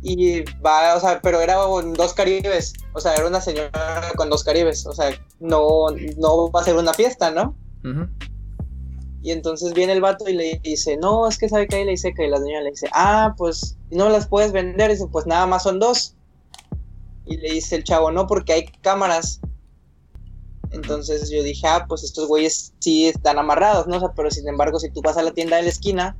Y 0.03 0.43
va, 0.63 0.95
o 0.95 0.99
sea, 0.99 1.21
pero 1.21 1.41
era 1.41 1.55
dos 1.55 2.13
Caribes, 2.13 2.73
o 2.93 2.99
sea, 2.99 3.15
era 3.15 3.27
una 3.27 3.41
señora 3.41 4.03
con 4.15 4.29
dos 4.29 4.43
Caribes, 4.43 4.85
o 4.85 4.93
sea, 4.93 5.09
no, 5.39 5.87
no 6.17 6.51
va 6.51 6.61
a 6.61 6.63
ser 6.63 6.75
una 6.75 6.93
fiesta, 6.93 7.31
¿no? 7.31 7.55
Ujú. 7.83 8.07
Y 9.28 9.32
entonces 9.34 9.73
viene 9.73 9.91
el 9.91 9.99
vato 9.99 10.30
y 10.30 10.34
le 10.34 10.61
dice, 10.63 10.95
no, 10.95 11.28
es 11.28 11.38
que 11.38 11.49
sabe 11.49 11.67
que 11.67 11.75
ahí 11.75 11.84
le 11.84 11.91
dice 11.91 12.13
que 12.13 12.30
la 12.30 12.38
señora 12.38 12.61
le 12.61 12.69
dice, 12.69 12.88
ah, 12.93 13.36
pues 13.38 13.75
no 13.91 14.07
las 14.07 14.25
puedes 14.25 14.53
vender, 14.53 14.89
dice, 14.89 15.05
pues 15.11 15.25
nada 15.28 15.45
más 15.45 15.63
son 15.63 15.80
dos. 15.80 16.15
Y 17.25 17.36
le 17.36 17.51
dice 17.51 17.75
el 17.75 17.84
chavo, 17.84 18.09
no, 18.09 18.25
porque 18.25 18.53
hay 18.53 18.65
cámaras. 18.80 19.41
Entonces 20.71 21.30
yo 21.30 21.43
dije, 21.43 21.67
ah, 21.67 21.88
pues 21.89 22.05
estos 22.05 22.30
güeyes 22.30 22.73
sí 22.80 23.09
están 23.09 23.38
amarrados, 23.38 23.86
¿no? 23.88 23.97
O 23.97 23.99
sea, 23.99 24.13
pero 24.15 24.32
sin 24.32 24.47
embargo, 24.47 24.80
si 24.80 24.89
tú 24.91 25.01
vas 25.01 25.17
a 25.17 25.23
la 25.23 25.34
tienda 25.34 25.57
de 25.57 25.63
la 25.63 25.69
esquina, 25.71 26.15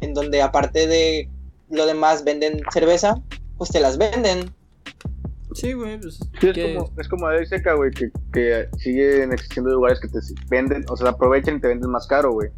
en 0.00 0.14
donde 0.14 0.40
aparte 0.40 0.86
de 0.86 1.28
lo 1.68 1.84
demás 1.84 2.22
venden 2.22 2.60
cerveza, 2.72 3.20
pues 3.58 3.70
te 3.70 3.80
las 3.80 3.98
venden. 3.98 4.54
Sí, 5.56 5.72
güey, 5.72 5.98
pues. 6.00 6.18
Sí, 6.40 6.48
es 6.54 6.74
como, 6.76 7.00
es 7.00 7.08
como 7.08 7.28
la 7.28 7.36
ley 7.36 7.46
seca, 7.46 7.74
güey, 7.74 7.90
que, 7.90 8.10
que 8.32 8.68
siguen 8.78 9.32
existiendo 9.32 9.70
lugares 9.70 10.00
que 10.00 10.08
te 10.08 10.18
venden, 10.48 10.84
o 10.88 10.96
sea, 10.96 11.10
aprovechan 11.10 11.56
y 11.56 11.60
te 11.60 11.68
venden 11.68 11.90
más 11.90 12.06
caro, 12.06 12.32
güey. 12.32 12.50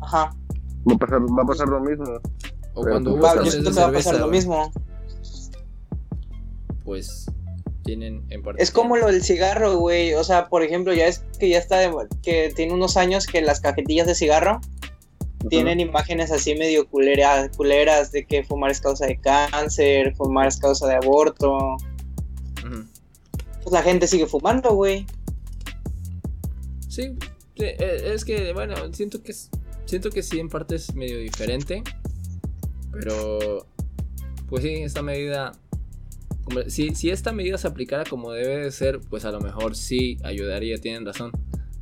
Ajá. 0.00 0.32
Va 0.88 0.94
a 0.94 0.98
pasar, 0.98 1.20
va 1.20 1.42
a 1.42 1.46
pasar 1.46 1.68
lo 1.68 1.80
mismo. 1.80 2.04
O 2.74 2.82
pero 2.82 2.94
cuando 2.94 3.18
Va, 3.18 3.34
yo 3.42 3.50
que 3.50 3.70
va 3.70 3.86
a 3.88 3.92
pasar 3.92 4.14
lo 4.14 4.20
güey, 4.26 4.30
mismo. 4.30 4.72
Pues 6.84 7.26
tienen 7.84 8.24
en 8.30 8.42
parte. 8.42 8.62
Es 8.62 8.70
como 8.70 8.96
lo 8.96 9.06
del 9.06 9.22
cigarro, 9.22 9.76
güey. 9.76 10.14
O 10.14 10.24
sea, 10.24 10.48
por 10.48 10.62
ejemplo, 10.62 10.92
ya 10.94 11.06
es 11.06 11.24
que 11.38 11.48
ya 11.48 11.58
está, 11.58 11.78
de- 11.78 11.92
que 12.22 12.52
tiene 12.54 12.72
unos 12.72 12.96
años 12.96 13.26
que 13.26 13.40
las 13.42 13.60
cajetillas 13.60 14.06
de 14.06 14.14
cigarro 14.14 14.60
tienen 15.48 15.80
imágenes 15.80 16.30
así 16.30 16.54
medio 16.54 16.86
culeras, 16.86 17.56
culeras 17.56 18.12
de 18.12 18.26
que 18.26 18.44
fumar 18.44 18.70
es 18.70 18.80
causa 18.80 19.06
de 19.06 19.18
cáncer, 19.18 20.14
fumar 20.16 20.46
es 20.48 20.58
causa 20.58 20.86
de 20.86 20.94
aborto. 20.96 21.76
Pues 23.62 23.72
la 23.72 23.82
gente 23.82 24.06
sigue 24.06 24.26
fumando, 24.26 24.74
güey. 24.74 25.06
Sí, 26.88 27.16
eh, 27.56 28.12
es 28.14 28.24
que, 28.24 28.52
bueno, 28.52 28.74
siento 28.92 29.22
que 29.22 29.34
siento 29.90 30.10
que 30.10 30.22
sí, 30.22 30.38
en 30.38 30.48
parte 30.48 30.76
es 30.76 30.94
medio 30.94 31.18
diferente. 31.18 31.82
Pero, 32.92 33.66
pues 34.48 34.62
sí, 34.62 34.70
esta 34.82 35.02
medida. 35.02 35.52
si, 36.68 37.10
esta 37.10 37.32
medida 37.32 37.58
se 37.58 37.68
aplicara 37.68 38.04
como 38.04 38.32
debe 38.32 38.64
de 38.64 38.70
ser, 38.70 39.00
pues 39.00 39.24
a 39.24 39.32
lo 39.32 39.40
mejor 39.40 39.76
sí 39.76 40.18
ayudaría. 40.22 40.78
Tienen 40.78 41.04
razón. 41.04 41.32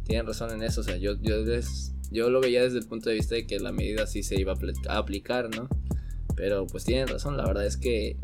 Tienen 0.04 0.26
razón 0.26 0.50
en 0.52 0.62
eso. 0.62 0.80
O 0.80 0.84
sea, 0.84 0.96
yo, 0.96 1.14
yo, 1.20 1.36
yo 2.10 2.30
lo 2.30 2.40
veía 2.40 2.62
desde 2.62 2.78
el 2.78 2.86
punto 2.86 3.10
de 3.10 3.16
vista 3.16 3.34
de 3.34 3.46
que 3.46 3.58
la 3.60 3.72
medida 3.72 4.06
sí 4.06 4.22
se 4.22 4.40
iba 4.40 4.54
a 4.88 4.98
aplicar, 4.98 5.54
¿no? 5.54 5.68
Pero 6.34 6.66
pues 6.66 6.84
tienen 6.84 7.08
razón. 7.08 7.36
La 7.36 7.44
verdad 7.44 7.66
es 7.66 7.76
que 7.76 8.16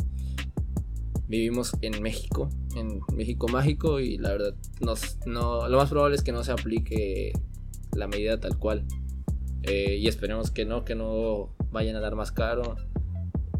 vivimos 1.29 1.77
en 1.81 2.03
México, 2.03 2.49
en 2.75 3.01
México 3.15 3.49
mágico 3.49 4.01
y 4.01 4.19
la 4.19 4.31
verdad 4.31 4.55
nos, 4.81 5.19
no, 5.27 5.69
lo 5.69 5.77
más 5.77 5.91
probable 5.91 6.17
es 6.17 6.23
que 6.23 6.33
no 6.33 6.45
se 6.45 6.53
aplique 6.53 7.33
la 7.93 8.07
medida 8.07 8.41
tal 8.41 8.59
cual. 8.59 8.85
Eh, 9.63 9.97
y 9.97 10.09
esperemos 10.09 10.51
que 10.51 10.65
no, 10.65 10.85
que 10.85 10.95
no 10.95 11.55
vayan 11.73 11.97
a 11.97 12.01
dar 12.01 12.17
más 12.17 12.33
caro. 12.33 12.77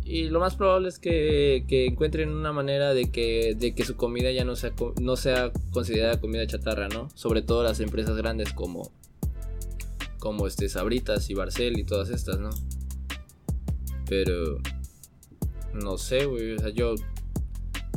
Y 0.05 0.29
lo 0.29 0.39
más 0.39 0.55
probable 0.55 0.89
es 0.89 0.99
que, 0.99 1.65
que 1.67 1.87
encuentren 1.87 2.29
una 2.29 2.53
manera 2.53 2.93
de 2.93 3.11
que, 3.11 3.55
de 3.59 3.75
que 3.75 3.85
su 3.85 3.97
comida 3.97 4.31
ya 4.33 4.45
no 4.45 4.55
sea, 4.55 4.73
no 5.01 5.17
sea 5.17 5.51
considerada 5.73 6.21
comida 6.21 6.47
chatarra, 6.47 6.89
¿no? 6.89 7.09
Sobre 7.15 7.41
todo 7.41 7.63
las 7.63 7.81
empresas 7.81 8.15
grandes 8.17 8.53
como, 8.53 8.93
como 10.19 10.47
este 10.47 10.69
Sabritas 10.69 11.31
y 11.31 11.35
Barcel 11.35 11.79
y 11.79 11.85
todas 11.85 12.11
estas, 12.11 12.39
¿no? 12.39 12.51
Pero 14.07 14.59
no 15.73 15.97
sé, 15.97 16.27
güey. 16.27 16.53
O 16.53 16.59
sea, 16.59 16.69
yo 16.69 16.97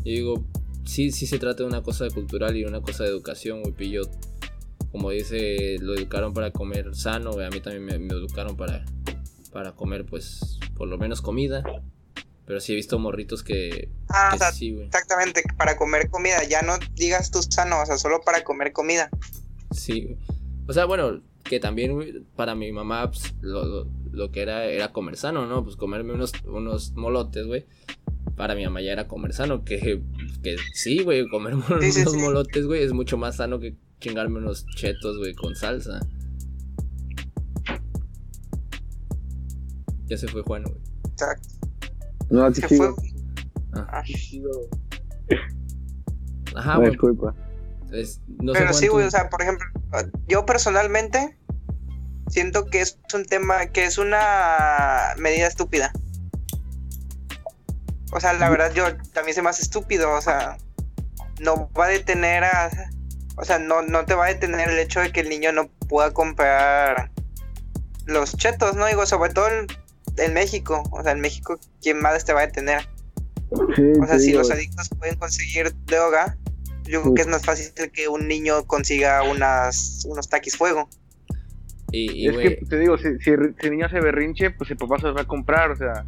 digo, 0.05 0.45
sí, 0.87 1.11
sí 1.11 1.27
se 1.27 1.37
trata 1.39 1.63
de 1.63 1.69
una 1.69 1.83
cosa 1.83 2.07
cultural 2.09 2.55
y 2.57 2.63
una 2.65 2.81
cosa 2.81 3.03
de 3.03 3.09
educación, 3.09 3.61
güey. 3.61 3.73
Pillo, 3.73 4.01
como 4.91 5.11
dice, 5.11 5.77
lo 5.79 5.93
educaron 5.95 6.33
para 6.33 6.51
comer 6.51 6.95
sano, 6.95 7.31
güey. 7.33 7.45
A 7.45 7.49
mí 7.49 7.59
también 7.59 7.85
me, 7.85 7.99
me 7.99 8.13
educaron 8.13 8.55
para, 8.57 8.83
para 9.51 9.73
comer, 9.73 10.05
pues, 10.05 10.59
por 10.75 10.87
lo 10.87 10.97
menos 10.97 11.21
comida. 11.21 11.63
Pero 12.45 12.61
sí 12.61 12.71
he 12.71 12.75
visto 12.75 12.97
morritos 12.97 13.43
que, 13.43 13.89
Ah, 14.09 14.29
que 14.31 14.35
o 14.35 14.39
sea, 14.39 14.51
sí, 14.53 14.71
güey. 14.73 14.85
exactamente, 14.87 15.43
para 15.57 15.75
comer 15.77 16.09
comida. 16.09 16.43
Ya 16.45 16.61
no 16.61 16.73
digas 16.95 17.29
tú 17.29 17.41
sano, 17.43 17.81
o 17.81 17.85
sea, 17.85 17.97
solo 17.97 18.21
para 18.21 18.43
comer 18.45 18.71
comida. 18.71 19.09
Sí. 19.71 20.15
O 20.65 20.71
sea, 20.73 20.85
bueno, 20.85 21.21
que 21.43 21.59
también, 21.59 22.25
para 22.37 22.55
mi 22.55 22.71
mamá, 22.71 23.09
pues, 23.11 23.33
lo, 23.41 23.65
lo- 23.65 23.87
lo 24.11 24.31
que 24.31 24.41
era 24.41 24.65
era 24.65 24.93
comer 24.93 25.15
sano, 25.17 25.45
¿no? 25.45 25.63
Pues 25.63 25.75
comerme 25.75 26.13
unos, 26.13 26.31
unos 26.45 26.93
molotes, 26.93 27.45
güey. 27.45 27.65
Para 28.37 28.53
mi 28.55 28.63
mamá 28.63 28.81
ya 28.81 28.91
era 28.93 29.07
comer 29.07 29.33
sano, 29.33 29.65
que, 29.65 30.01
que 30.43 30.55
sí, 30.73 31.03
güey, 31.03 31.25
Sí, 31.81 31.91
sí, 31.91 32.01
unos 32.01 32.13
sí. 32.13 32.19
molotes, 32.19 32.65
güey, 32.67 32.83
es 32.83 32.93
mucho 32.93 33.17
más 33.17 33.35
sano 33.37 33.59
que 33.59 33.75
chingarme 33.99 34.37
unos 34.37 34.65
chetos, 34.75 35.17
güey, 35.17 35.33
con 35.33 35.55
salsa. 35.55 35.99
Ya 40.05 40.17
se 40.17 40.27
fue 40.27 40.41
Juan, 40.43 40.63
güey. 40.63 40.77
Exacto. 41.11 41.49
No, 42.29 42.45
aquí 42.45 42.61
Se 42.61 42.67
sigo. 42.69 42.95
fue. 42.95 43.09
Ah. 43.73 43.87
Ah. 43.91 44.03
Ajá, 46.55 46.77
güey. 46.77 46.91
disculpa. 46.91 47.35
es- 47.91 48.21
no 48.27 48.53
sé, 48.53 48.59
Pero 48.59 48.73
sí, 48.73 48.87
güey, 48.87 49.05
o 49.07 49.11
sea, 49.11 49.29
por 49.29 49.41
ejemplo, 49.41 49.65
yo 50.27 50.45
personalmente 50.45 51.37
siento 52.29 52.65
que 52.65 52.81
es 52.81 52.99
un 53.13 53.25
tema, 53.25 53.67
que 53.67 53.85
es 53.85 53.97
una 53.97 55.13
medida 55.17 55.47
estúpida. 55.47 55.91
O 58.11 58.19
sea, 58.19 58.33
la 58.33 58.49
verdad, 58.49 58.71
yo 58.73 58.85
también 59.13 59.35
se 59.35 59.41
me 59.41 59.49
hace 59.49 59.61
estúpido, 59.63 60.11
o 60.13 60.21
sea, 60.21 60.57
no 61.39 61.69
va 61.77 61.85
a 61.85 61.89
detener 61.89 62.43
a. 62.43 62.69
O 63.35 63.45
sea, 63.45 63.59
no, 63.59 63.81
no 63.83 64.05
te 64.05 64.15
va 64.15 64.25
a 64.25 64.29
detener 64.29 64.69
el 64.69 64.79
hecho 64.79 64.99
de 64.99 65.11
que 65.11 65.19
el 65.19 65.29
niño 65.29 65.51
no 65.51 65.67
pueda 65.87 66.11
comprar 66.13 67.11
los 68.05 68.35
chetos, 68.35 68.75
¿no? 68.75 68.85
Digo, 68.87 69.05
sobre 69.05 69.31
todo 69.33 69.47
en, 69.49 69.67
en 70.17 70.33
México. 70.33 70.83
O 70.91 71.03
sea, 71.03 71.11
en 71.11 71.19
México, 71.19 71.59
¿quién 71.81 71.99
más 72.01 72.25
te 72.25 72.33
va 72.33 72.41
a 72.41 72.47
detener? 72.47 72.87
Sí, 73.75 73.91
O 74.01 74.05
sea, 74.07 74.17
si 74.19 74.27
digo, 74.27 74.39
los 74.39 74.51
adictos 74.51 74.89
pueden 74.97 75.15
conseguir 75.17 75.73
droga, 75.85 76.37
yo 76.85 77.01
creo 77.01 77.13
que 77.13 77.21
es 77.21 77.27
más 77.27 77.45
fácil 77.45 77.71
que 77.93 78.07
un 78.07 78.27
niño 78.27 78.65
consiga 78.65 79.21
unas, 79.23 80.03
unos 80.07 80.27
taquis 80.29 80.57
fuego. 80.57 80.89
Y, 81.91 82.11
y, 82.11 82.27
es 82.27 82.37
que 82.37 82.65
te 82.65 82.79
digo, 82.79 82.97
si, 82.97 83.17
si, 83.19 83.29
el- 83.29 83.55
si 83.59 83.67
el 83.67 83.71
niño 83.73 83.89
se 83.89 83.99
berrinche, 84.01 84.49
pues 84.51 84.71
el 84.71 84.77
papá 84.77 84.97
se 84.97 85.03
los 85.07 85.15
va 85.15 85.21
a 85.21 85.27
comprar, 85.27 85.71
o 85.71 85.75
sea. 85.77 86.05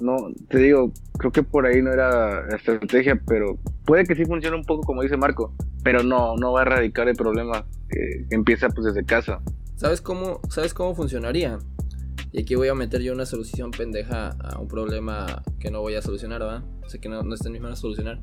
No, 0.00 0.16
te 0.48 0.58
digo, 0.58 0.92
creo 1.18 1.30
que 1.30 1.42
por 1.42 1.66
ahí 1.66 1.80
no 1.80 1.92
era 1.92 2.46
estrategia, 2.48 3.20
pero 3.26 3.58
puede 3.84 4.04
que 4.04 4.14
sí 4.16 4.24
funcione 4.24 4.56
un 4.56 4.64
poco 4.64 4.82
como 4.82 5.02
dice 5.02 5.16
Marco, 5.16 5.54
pero 5.84 6.02
no, 6.02 6.36
no 6.36 6.52
va 6.52 6.60
a 6.60 6.62
erradicar 6.62 7.08
el 7.08 7.14
problema 7.16 7.64
que 7.88 8.26
empieza 8.30 8.68
pues 8.70 8.86
desde 8.86 9.04
casa. 9.04 9.40
¿Sabes 9.76 10.00
cómo, 10.00 10.40
¿Sabes 10.50 10.74
cómo 10.74 10.94
funcionaría? 10.94 11.58
Y 12.32 12.40
aquí 12.40 12.56
voy 12.56 12.66
a 12.68 12.74
meter 12.74 13.00
yo 13.02 13.12
una 13.12 13.26
solución 13.26 13.70
pendeja 13.70 14.30
a 14.30 14.58
un 14.58 14.66
problema 14.66 15.42
que 15.60 15.70
no 15.70 15.80
voy 15.80 15.94
a 15.94 16.02
solucionar, 16.02 16.40
¿verdad? 16.40 16.64
O 16.84 16.88
sea, 16.88 17.00
que 17.00 17.08
no, 17.08 17.22
no 17.22 17.34
está 17.34 17.46
en 17.48 17.52
mis 17.52 17.62
manos 17.62 17.78
solucionar. 17.78 18.20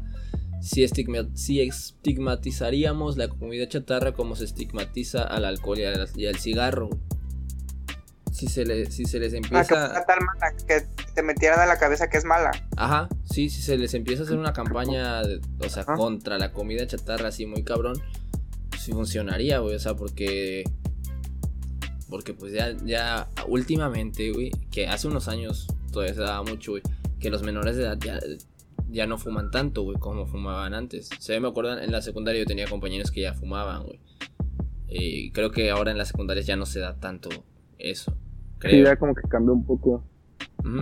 Si, 0.62 0.84
estigma- 0.84 1.30
si 1.34 1.62
estigmatizaríamos 1.62 3.18
la 3.18 3.30
comida 3.30 3.68
chatarra 3.68 4.12
como 4.14 4.36
se 4.36 4.44
estigmatiza 4.46 5.24
al 5.24 5.46
alcohol 5.46 5.80
y 5.80 5.86
al, 5.86 6.08
y 6.16 6.26
al 6.28 6.36
cigarro. 6.36 6.90
Si 8.32 8.48
se, 8.48 8.66
le- 8.66 8.90
si 8.90 9.06
se 9.06 9.20
les 9.20 9.34
empieza... 9.34 9.64
fuera 9.66 10.06
tal 10.06 10.20
mala, 10.26 10.56
que 10.68 10.88
te 11.14 11.22
metieran 11.22 11.60
a 11.60 11.66
la 11.66 11.78
cabeza 11.78 12.10
que 12.10 12.18
es 12.18 12.24
mala. 12.26 12.52
Ajá, 12.78 13.10
sí, 13.26 13.50
si 13.50 13.62
se 13.62 13.78
les 13.78 13.94
empieza 13.94 14.24
a 14.24 14.26
hacer 14.26 14.38
una 14.38 14.54
campaña, 14.54 15.22
de- 15.24 15.42
o 15.60 15.70
sea, 15.70 15.84
Ajá. 15.84 15.96
contra 15.96 16.38
la 16.40 16.52
comida 16.54 16.88
chatarra 16.88 17.28
así 17.28 17.46
muy 17.46 17.64
cabrón, 17.64 18.02
sí 18.80 18.92
funcionaría, 18.94 19.60
güey, 19.60 19.76
o 19.76 19.80
sea, 19.80 19.96
porque... 19.96 20.64
Porque 22.10 22.34
pues 22.34 22.52
ya, 22.54 22.76
ya 22.84 23.30
últimamente, 23.48 24.32
güey, 24.32 24.52
que 24.72 24.88
hace 24.88 25.08
unos 25.08 25.28
años 25.28 25.68
todavía 25.92 26.14
se 26.14 26.22
daba 26.22 26.44
mucho, 26.44 26.72
güey, 26.72 26.84
que 27.20 27.30
los 27.30 27.42
menores 27.44 27.76
de 27.78 27.84
edad 27.84 27.98
ya, 28.04 28.20
ya 28.90 29.08
no 29.08 29.18
fuman 29.18 29.50
tanto, 29.52 29.84
güey, 29.84 29.98
como 29.98 30.26
fumaban 30.26 30.74
antes. 30.74 31.10
Se 31.20 31.40
me 31.40 31.48
acuerdan, 31.48 31.80
en 31.84 31.92
la 31.92 32.02
secundaria 32.02 32.42
yo 32.42 32.46
tenía 32.46 32.68
compañeros 32.68 33.12
que 33.12 33.22
ya 33.22 33.34
fumaban, 33.34 33.84
güey. 33.84 34.00
Y 34.90 35.32
creo 35.32 35.52
que 35.52 35.70
ahora 35.70 35.92
en 35.92 35.98
las 35.98 36.10
secundarias 36.10 36.46
ya 36.46 36.58
no 36.58 36.66
se 36.66 36.80
da 36.82 36.96
tanto 37.00 37.30
eso, 37.90 38.12
Sí, 38.14 38.18
creo. 38.60 38.86
ya 38.86 38.96
como 38.98 39.16
que 39.16 39.22
cambió 39.28 39.54
un 39.54 39.66
poco. 39.66 40.04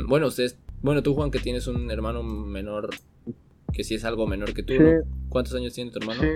Bueno, 0.08 0.28
ustedes, 0.28 0.58
bueno, 0.82 1.02
tú 1.04 1.14
Juan 1.16 1.32
que 1.32 1.40
tienes 1.40 1.68
un 1.68 1.90
hermano 1.92 2.22
menor, 2.24 2.90
que 3.72 3.84
sí 3.84 3.96
es 3.96 4.04
algo 4.06 4.28
menor 4.28 4.54
que 4.54 4.64
tú, 4.64 4.74
Sí. 4.74 4.80
¿no? 4.80 4.90
¿Cuántos 5.30 5.54
años 5.56 5.74
tiene 5.74 5.92
tu 5.92 6.00
hermano? 6.00 6.22
Sí. 6.22 6.28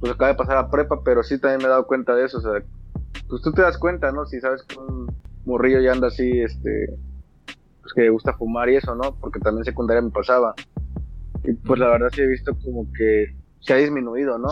Pues 0.00 0.12
acaba 0.12 0.28
de 0.32 0.36
pasar 0.36 0.56
a 0.58 0.70
prepa, 0.70 1.02
pero 1.04 1.22
sí 1.22 1.38
también 1.38 1.58
me 1.58 1.64
he 1.64 1.68
dado 1.68 1.86
cuenta 1.86 2.14
de 2.14 2.24
eso, 2.26 2.38
o 2.38 2.40
sea, 2.40 2.62
pues 3.28 3.42
tú 3.42 3.52
te 3.52 3.62
das 3.62 3.78
cuenta, 3.78 4.12
¿no? 4.12 4.26
Si 4.26 4.38
sabes 4.40 4.62
que 4.62 4.78
un 4.78 5.10
morrillo 5.44 5.80
ya 5.80 5.92
anda 5.92 6.08
así, 6.08 6.30
este, 6.40 6.94
pues 7.80 7.92
que 7.94 8.02
le 8.02 8.10
gusta 8.10 8.34
fumar 8.34 8.68
y 8.68 8.76
eso, 8.76 8.94
¿no? 8.94 9.16
Porque 9.18 9.40
también 9.40 9.64
secundaria 9.64 10.02
me 10.02 10.10
pasaba. 10.10 10.54
Y 11.44 11.52
pues 11.54 11.80
la 11.80 11.88
verdad 11.88 12.08
sí 12.12 12.20
he 12.20 12.26
visto 12.28 12.56
como 12.62 12.92
que 12.92 13.34
se 13.60 13.72
ha 13.72 13.76
disminuido, 13.76 14.38
¿no? 14.38 14.50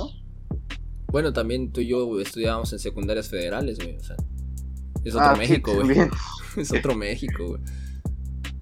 Bueno, 1.12 1.32
también 1.32 1.70
tú 1.72 1.80
y 1.80 1.88
yo 1.88 2.18
estudiábamos 2.20 2.72
en 2.72 2.78
secundarias 2.78 3.28
federales, 3.28 3.78
güey, 3.78 3.96
o 3.96 4.02
sea, 4.02 4.16
es 5.08 5.14
otro 5.14 5.26
Ah, 5.26 5.36
México, 5.36 5.72
güey. 5.74 5.98
es 6.56 6.72
otro 6.72 6.94
México, 6.94 7.46
güey. 7.48 7.60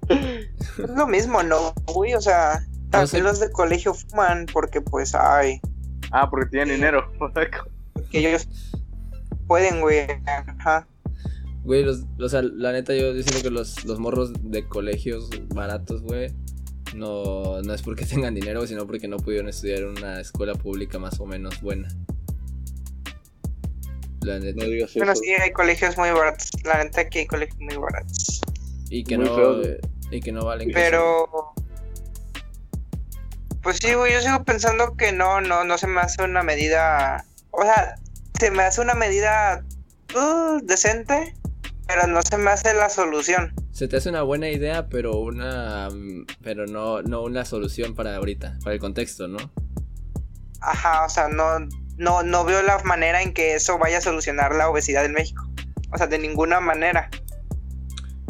Es 0.09 0.89
lo 0.89 1.07
mismo, 1.07 1.43
¿no? 1.43 1.73
Güey, 1.87 2.13
o 2.13 2.21
sea, 2.21 2.65
también 2.89 3.07
sé. 3.07 3.21
los 3.21 3.39
de 3.39 3.51
colegio 3.51 3.93
fuman 3.93 4.45
porque 4.51 4.81
pues, 4.81 5.15
ay, 5.15 5.59
Ah, 6.11 6.29
porque 6.29 6.49
tienen 6.49 6.75
dinero. 6.75 7.11
que 8.11 8.19
ellos 8.19 8.47
pueden, 9.47 9.81
güey. 9.81 10.07
Ajá. 10.25 10.87
Güey, 11.63 11.83
los, 11.83 12.05
o 12.19 12.29
sea, 12.29 12.41
la 12.41 12.71
neta 12.71 12.93
yo 12.93 13.13
diciendo 13.13 13.41
que 13.41 13.49
los, 13.49 13.85
los 13.85 13.99
morros 13.99 14.31
de 14.43 14.67
colegios 14.67 15.29
baratos, 15.53 16.03
güey, 16.03 16.31
no, 16.95 17.61
no 17.61 17.73
es 17.73 17.81
porque 17.81 18.05
tengan 18.05 18.35
dinero, 18.35 18.65
sino 18.67 18.85
porque 18.85 19.07
no 19.07 19.17
pudieron 19.17 19.49
estudiar 19.49 19.79
en 19.79 19.89
una 19.97 20.19
escuela 20.19 20.53
pública 20.53 20.99
más 20.99 21.19
o 21.19 21.25
menos 21.25 21.61
buena. 21.61 21.87
La 24.25 24.39
neta. 24.39 24.63
no 24.63 24.69
digas 24.69 24.93
Bueno, 24.95 25.11
eso. 25.13 25.21
sí, 25.23 25.31
hay 25.31 25.51
colegios 25.51 25.97
muy 25.97 26.09
baratos. 26.11 26.49
La 26.63 26.83
neta 26.83 27.07
que 27.09 27.19
hay 27.19 27.27
colegios 27.27 27.59
muy 27.59 27.75
baratos. 27.77 28.41
y 28.89 29.03
que 29.03 29.17
muy 29.17 29.27
no 29.27 29.35
feo, 29.35 29.61
y 30.11 30.19
que 30.21 30.31
no 30.31 30.45
valen 30.45 30.71
Pero. 30.73 31.53
Pues 33.61 33.77
sí, 33.81 33.93
güey, 33.95 34.13
yo 34.13 34.21
sigo 34.21 34.43
pensando 34.43 34.95
que 34.95 35.11
no, 35.11 35.41
no, 35.41 35.63
no 35.63 35.77
se 35.77 35.87
me 35.87 36.01
hace 36.01 36.23
una 36.23 36.43
medida. 36.43 37.25
O 37.51 37.63
sea, 37.63 37.95
se 38.39 38.51
me 38.51 38.63
hace 38.63 38.81
una 38.81 38.93
medida 38.93 39.63
uh, 40.15 40.59
decente, 40.63 41.33
pero 41.87 42.05
no 42.05 42.21
se 42.21 42.37
me 42.37 42.51
hace 42.51 42.73
la 42.75 42.89
solución. 42.89 43.53
Se 43.71 43.87
te 43.87 43.97
hace 43.97 44.09
una 44.09 44.21
buena 44.21 44.49
idea, 44.49 44.87
pero 44.87 45.17
una. 45.17 45.89
mm, 45.89 46.25
Pero 46.43 46.67
no, 46.67 47.01
no 47.01 47.23
una 47.23 47.43
solución 47.43 47.95
para 47.95 48.15
ahorita, 48.15 48.57
para 48.63 48.75
el 48.75 48.79
contexto, 48.79 49.27
¿no? 49.27 49.37
Ajá, 50.61 51.05
o 51.05 51.09
sea, 51.09 51.27
no, 51.27 51.43
no, 51.97 52.23
no 52.23 52.43
veo 52.45 52.61
la 52.61 52.81
manera 52.83 53.21
en 53.21 53.33
que 53.33 53.55
eso 53.55 53.77
vaya 53.77 53.99
a 53.99 54.01
solucionar 54.01 54.55
la 54.55 54.69
obesidad 54.69 55.05
en 55.05 55.13
México. 55.13 55.47
O 55.93 55.97
sea, 55.97 56.07
de 56.07 56.19
ninguna 56.19 56.59
manera. 56.59 57.09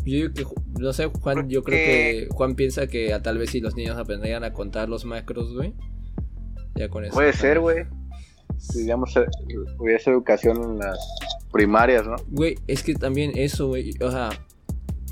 Yo 0.06 0.14
digo 0.18 0.34
que, 0.34 0.44
Ju- 0.46 0.62
no 0.80 0.94
sé, 0.94 1.06
Juan, 1.06 1.50
yo 1.50 1.64
creo 1.64 1.78
que 1.78 2.28
Juan 2.32 2.56
piensa 2.56 2.86
que 2.88 3.14
a 3.14 3.22
tal 3.24 3.38
vez 3.40 3.50
si 3.50 3.60
los 3.60 3.76
niños 3.76 3.98
aprendieran 3.98 4.44
a 4.44 4.54
contar 4.54 4.88
los 4.88 5.04
macros, 5.06 5.54
güey. 5.54 5.74
Ya 6.76 6.90
con 6.90 7.06
eso. 7.06 7.14
Puede 7.14 7.34
ser, 7.34 7.60
güey. 7.60 7.86
Si, 8.58 8.82
digamos, 8.84 9.16
eh, 9.18 9.26
hubiese 9.80 10.12
educación 10.12 10.62
en 10.62 10.78
las 10.80 11.00
primarias, 11.52 12.06
¿no? 12.06 12.16
Güey, 12.28 12.56
es 12.68 12.84
que 12.84 12.94
también 12.94 13.32
eso, 13.36 13.68
güey, 13.68 13.92
o 14.02 14.12
sea, 14.12 14.30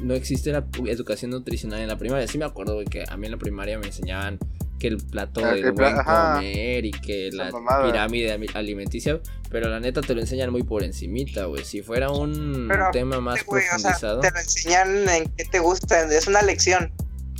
no 0.01 0.13
existe 0.13 0.51
la 0.51 0.65
educación 0.87 1.31
nutricional 1.31 1.79
en 1.81 1.87
la 1.87 1.97
primaria. 1.97 2.27
Sí 2.27 2.37
me 2.37 2.45
acuerdo, 2.45 2.75
güey, 2.75 2.85
que 2.85 3.03
a 3.07 3.17
mí 3.17 3.25
en 3.25 3.31
la 3.31 3.37
primaria 3.37 3.79
me 3.79 3.87
enseñaban 3.87 4.37
que 4.83 4.89
el 4.89 4.97
plato 4.97 5.39
Ah, 5.45 5.53
de 5.53 5.61
el 5.61 5.71
buen 5.71 5.97
ajá. 5.97 6.33
comer 6.35 6.83
y 6.83 6.91
que 6.91 7.29
Esa 7.29 7.37
la 7.45 7.51
mamada. 7.51 7.85
pirámide 7.85 8.37
alimenticia, 8.53 9.21
pero 9.49 9.69
la 9.69 9.79
neta 9.79 10.01
te 10.01 10.13
lo 10.13 10.19
enseñan 10.19 10.51
muy 10.51 10.63
por 10.63 10.83
encimita, 10.83 11.45
güey. 11.45 11.63
Si 11.63 11.81
fuera 11.81 12.11
un 12.11 12.65
Pero, 12.67 12.87
tema 12.91 13.21
más 13.21 13.35
o 13.35 13.37
sea, 13.37 13.45
profundizado. 13.79 14.19
te 14.19 14.29
lo 14.31 14.39
enseñan 14.39 15.07
en 15.07 15.29
qué 15.37 15.45
te 15.45 15.59
gusta, 15.59 16.03
es 16.13 16.27
una 16.27 16.41
lección. 16.41 16.91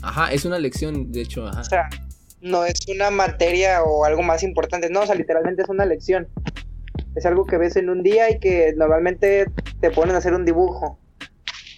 Ajá, 0.01 0.31
es 0.31 0.45
una 0.45 0.57
lección, 0.57 1.11
de 1.11 1.19
hecho, 1.21 1.45
ajá. 1.45 1.59
O 1.59 1.63
sea, 1.65 1.89
no 2.39 2.63
es 2.63 2.79
una 2.87 3.09
materia 3.11 3.83
o 3.83 4.05
algo 4.05 4.23
más 4.23 4.41
importante, 4.43 4.89
no, 4.89 5.01
o 5.01 5.05
sea, 5.05 5.15
literalmente 5.15 5.63
es 5.63 5.67
una 5.69 5.85
lección. 5.85 6.29
Es 7.15 7.25
algo 7.25 7.45
que 7.45 7.57
ves 7.57 7.75
en 7.75 7.89
un 7.89 8.03
día 8.03 8.31
y 8.31 8.39
que 8.39 8.73
normalmente 8.77 9.47
te 9.81 9.91
ponen 9.91 10.15
a 10.15 10.19
hacer 10.19 10.33
un 10.33 10.45
dibujo. 10.45 10.97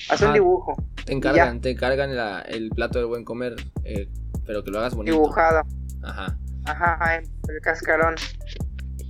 Haz 0.09 0.21
un 0.21 0.33
dibujo, 0.33 0.75
Te 1.05 1.13
encargan, 1.13 1.59
te 1.61 1.71
encargan 1.71 2.15
la- 2.15 2.41
el 2.41 2.69
plato 2.69 2.99
del 2.99 3.07
buen 3.07 3.23
comer, 3.25 3.55
eh, 3.83 4.07
pero 4.45 4.63
que 4.63 4.71
lo 4.71 4.79
hagas 4.79 4.95
bonito. 4.95 5.13
dibujado. 5.15 5.61
Ajá, 6.03 6.37
Ajá, 6.65 7.15
en 7.17 7.23
el 7.49 7.61
cascarón. 7.61 8.15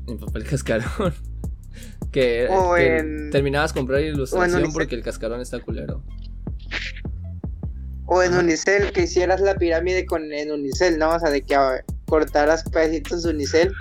en 0.07 0.17
papel 0.19 0.43
cascarón. 0.45 1.13
que, 2.11 2.47
O 2.49 2.75
que 2.75 2.97
en- 2.97 3.29
terminabas 3.31 3.73
comprar 3.73 4.01
ilustración 4.01 4.71
porque 4.73 4.95
el 4.95 5.03
cascarón 5.03 5.41
está 5.41 5.59
culero. 5.59 6.03
O 8.07 8.21
en. 8.21 8.33
Unicel, 8.36 8.91
que 8.91 9.03
hicieras 9.03 9.41
la 9.41 9.55
pirámide 9.55 10.05
con 10.05 10.31
en 10.31 10.51
Unicel, 10.51 10.97
¿no? 10.99 11.09
O 11.15 11.19
sea, 11.19 11.31
de 11.31 11.41
que 11.41 11.55
ah, 11.55 11.83
cortaras 12.05 12.63
pedacitos 12.63 13.23
de 13.23 13.31
Unicel. 13.31 13.73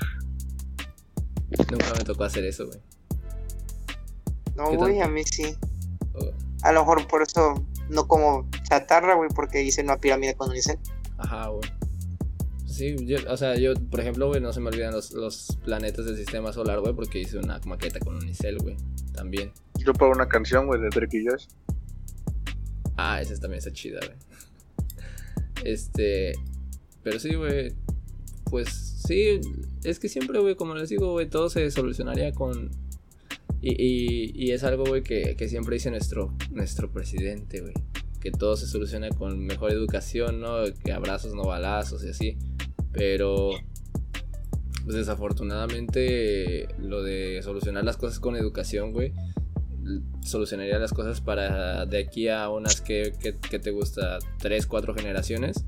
Nunca 1.70 1.92
me 1.96 2.04
tocó 2.04 2.24
hacer 2.24 2.44
eso, 2.44 2.66
güey. 2.66 2.78
No, 4.56 4.70
¿Qué 4.70 4.76
güey, 4.76 5.00
a 5.02 5.08
mí 5.08 5.22
sí. 5.24 5.56
Oh, 6.14 6.30
A 6.62 6.72
lo 6.72 6.80
mejor 6.80 7.06
por 7.06 7.22
eso 7.22 7.66
no 7.90 8.08
como 8.08 8.48
chatarra, 8.68 9.14
güey, 9.14 9.28
porque 9.34 9.62
hice 9.62 9.82
una 9.82 9.98
pirámide 9.98 10.34
con 10.34 10.48
Unicel. 10.50 10.78
Ajá, 11.18 11.48
güey. 11.48 11.70
Sí, 12.66 12.96
yo, 13.06 13.18
o 13.28 13.36
sea, 13.36 13.56
yo, 13.56 13.74
por 13.74 14.00
ejemplo, 14.00 14.26
güey, 14.26 14.40
no 14.40 14.52
se 14.52 14.60
me 14.60 14.68
olvidan 14.68 14.92
los, 14.92 15.12
los 15.12 15.56
planetas 15.64 16.06
del 16.06 16.16
sistema 16.16 16.52
solar, 16.52 16.80
güey, 16.80 16.92
porque 16.92 17.20
hice 17.20 17.38
una 17.38 17.60
maqueta 17.66 18.00
con 18.00 18.16
Unicel, 18.16 18.58
güey. 18.58 18.76
También. 19.12 19.52
Yo 19.78 19.92
por 19.92 20.08
una 20.08 20.26
canción, 20.26 20.66
güey, 20.66 20.80
de 20.80 20.88
Drake 20.88 21.18
y 21.18 21.24
Josh. 21.24 21.46
Ah, 22.96 23.20
esa 23.20 23.38
también 23.38 23.58
está 23.58 23.72
chida, 23.72 24.00
güey. 24.04 24.18
Este. 25.64 26.32
Pero 27.04 27.20
sí, 27.20 27.34
güey. 27.34 27.74
Pues 28.50 28.68
sí, 29.06 29.40
es 29.84 29.98
que 29.98 30.08
siempre, 30.08 30.40
güey, 30.40 30.56
como 30.56 30.74
les 30.74 30.88
digo, 30.88 31.12
güey, 31.12 31.28
todo 31.28 31.48
se 31.48 31.70
solucionaría 31.70 32.32
con. 32.32 32.70
Y, 33.60 33.70
y, 33.70 34.32
y 34.34 34.50
es 34.50 34.64
algo, 34.64 34.84
güey, 34.84 35.02
que, 35.02 35.36
que 35.36 35.48
siempre 35.48 35.74
dice 35.74 35.90
nuestro, 35.90 36.34
nuestro 36.50 36.90
presidente, 36.90 37.60
güey. 37.60 37.74
Que 38.24 38.32
todo 38.32 38.56
se 38.56 38.66
soluciona 38.66 39.08
con 39.10 39.38
mejor 39.46 39.70
educación, 39.70 40.40
¿no? 40.40 40.64
Que 40.84 40.92
abrazos, 40.92 41.32
no 41.34 41.44
balazos 41.44 42.02
y 42.04 42.08
así. 42.08 42.36
Pero. 42.92 43.50
Pues 44.84 44.96
desafortunadamente, 44.96 46.68
lo 46.78 47.02
de 47.02 47.40
solucionar 47.42 47.84
las 47.84 47.96
cosas 47.96 48.20
con 48.20 48.36
educación, 48.36 48.92
güey, 48.92 49.12
solucionaría 50.22 50.78
las 50.78 50.92
cosas 50.92 51.20
para 51.22 51.86
de 51.86 51.98
aquí 51.98 52.28
a 52.28 52.50
unas 52.50 52.80
que, 52.82 53.12
que, 53.18 53.34
que 53.36 53.58
te 53.58 53.70
gusta, 53.70 54.18
3, 54.40 54.66
4 54.66 54.94
generaciones. 54.94 55.64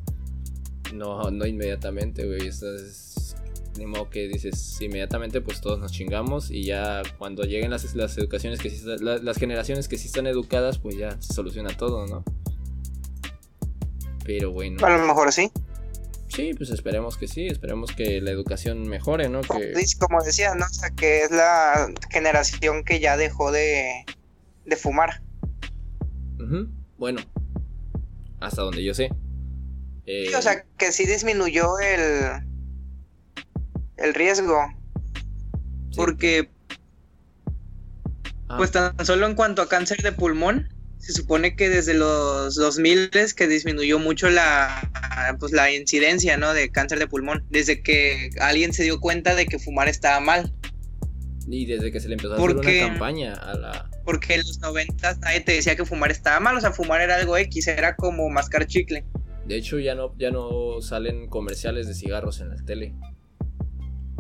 No, 0.95 1.31
no 1.31 1.47
inmediatamente, 1.47 2.27
güey. 2.27 2.47
Es. 2.47 3.35
Ni 3.79 3.85
modo 3.85 4.09
que 4.09 4.27
dices 4.29 4.81
inmediatamente, 4.81 5.43
pues 5.43 5.61
todos 5.61 5.79
nos 5.79 5.93
chingamos. 5.93 6.51
Y 6.51 6.65
ya 6.65 7.03
cuando 7.19 7.43
lleguen 7.45 7.71
las, 7.71 7.95
las 7.95 8.17
educaciones 8.17 8.59
que 8.61 8.71
sí, 8.71 8.77
está- 8.77 8.97
la- 9.05 9.19
las 9.19 9.37
generaciones 9.37 9.87
que 9.89 9.99
sí 9.99 10.07
están 10.07 10.27
educadas, 10.27 10.79
pues 10.79 10.97
ya 10.97 11.21
se 11.21 11.35
soluciona 11.35 11.77
todo, 11.77 12.07
¿no? 12.07 12.25
Pero 14.27 14.51
bueno. 14.53 14.85
A 14.85 14.91
lo 14.97 15.07
mejor 15.07 15.33
sí. 15.33 15.51
Sí, 16.29 16.53
pues 16.55 16.71
esperemos 16.71 17.17
que 17.17 17.29
sí. 17.29 17.47
Esperemos 17.47 17.93
que 17.93 18.21
la 18.21 18.31
educación 18.33 18.89
mejore, 18.89 19.29
¿no? 19.29 19.43
Como, 19.43 19.61
Que, 19.61 19.75
como 19.99 20.23
decía, 20.23 20.55
¿no? 20.55 20.67
O 20.67 20.69
sea, 20.69 20.91
que 20.91 21.23
es 21.23 21.31
la 21.31 21.89
generación 22.11 22.85
que 22.85 22.99
ya 23.01 23.17
dejó 23.17 23.53
de, 23.53 24.05
de 24.65 24.77
fumar. 24.77 25.23
Bueno, 26.99 27.21
hasta 28.41 28.63
donde 28.63 28.83
yo 28.85 28.95
sé. 28.95 29.11
Eh, 30.07 30.27
Sí, 30.29 30.35
o 30.35 30.43
sea, 30.43 30.65
que 30.79 30.93
sí 30.93 31.07
disminuyó 31.07 31.79
el, 31.79 32.43
el 33.97 34.15
riesgo. 34.15 34.59
sí. 35.91 35.97
Porque, 35.97 36.51
Ah, 38.49 38.59
pues 38.59 38.71
tan 38.71 38.95
solo 39.05 39.27
en 39.27 39.35
cuanto 39.35 39.61
a 39.61 39.69
cáncer 39.69 40.03
de 40.03 40.13
pulmón, 40.13 40.69
se 41.07 41.13
supone 41.13 41.55
que 41.57 41.69
desde 41.69 41.95
los 41.95 42.55
2000 42.57 43.11
que 43.37 43.47
disminuyó 43.49 43.99
mucho 43.99 44.29
la, 44.29 44.91
pues, 45.39 45.53
la 45.53 45.73
incidencia, 45.73 46.37
¿no? 46.37 46.53
De 46.53 46.71
cáncer 46.71 46.99
de 46.99 47.07
pulmón. 47.07 47.45
Desde 47.51 47.83
que 47.83 48.31
alguien 48.41 48.73
se 48.73 48.83
dio 48.83 49.01
cuenta 49.01 49.35
de 49.35 49.47
que 49.47 49.59
fumar 49.59 49.89
estaba 49.89 50.21
mal. 50.21 50.53
Y 51.49 51.67
desde 51.67 51.93
que 51.93 52.01
se 52.01 52.09
le 52.09 52.15
empezó 52.15 52.33
a 52.33 52.37
hacer 52.37 52.47
Porque- 52.55 52.79
una 52.83 52.89
campaña 52.89 53.33
a 53.35 53.55
la. 53.55 53.91
Porque 54.05 54.35
en 54.35 54.41
los 54.41 54.59
90 54.61 55.17
nadie 55.21 55.41
te 55.41 55.53
decía 55.53 55.77
que 55.77 55.85
fumar 55.85 56.11
estaba 56.11 56.41
mal. 56.41 56.57
O 56.57 56.61
sea, 56.61 56.73
fumar 56.73 57.01
era 57.01 57.15
algo 57.17 57.37
X, 57.37 57.69
era 57.69 57.95
como 57.97 58.29
mascar 58.29 58.67
chicle. 58.67 59.05
De 59.47 59.57
hecho, 59.57 59.79
ya 59.79 59.95
no, 59.95 60.13
ya 60.19 60.33
no 60.33 60.81
salen 60.83 61.29
comerciales 61.29 61.87
de 61.87 61.95
cigarros 61.95 62.41
en 62.41 62.51
la 62.51 62.57
tele. 62.65 62.95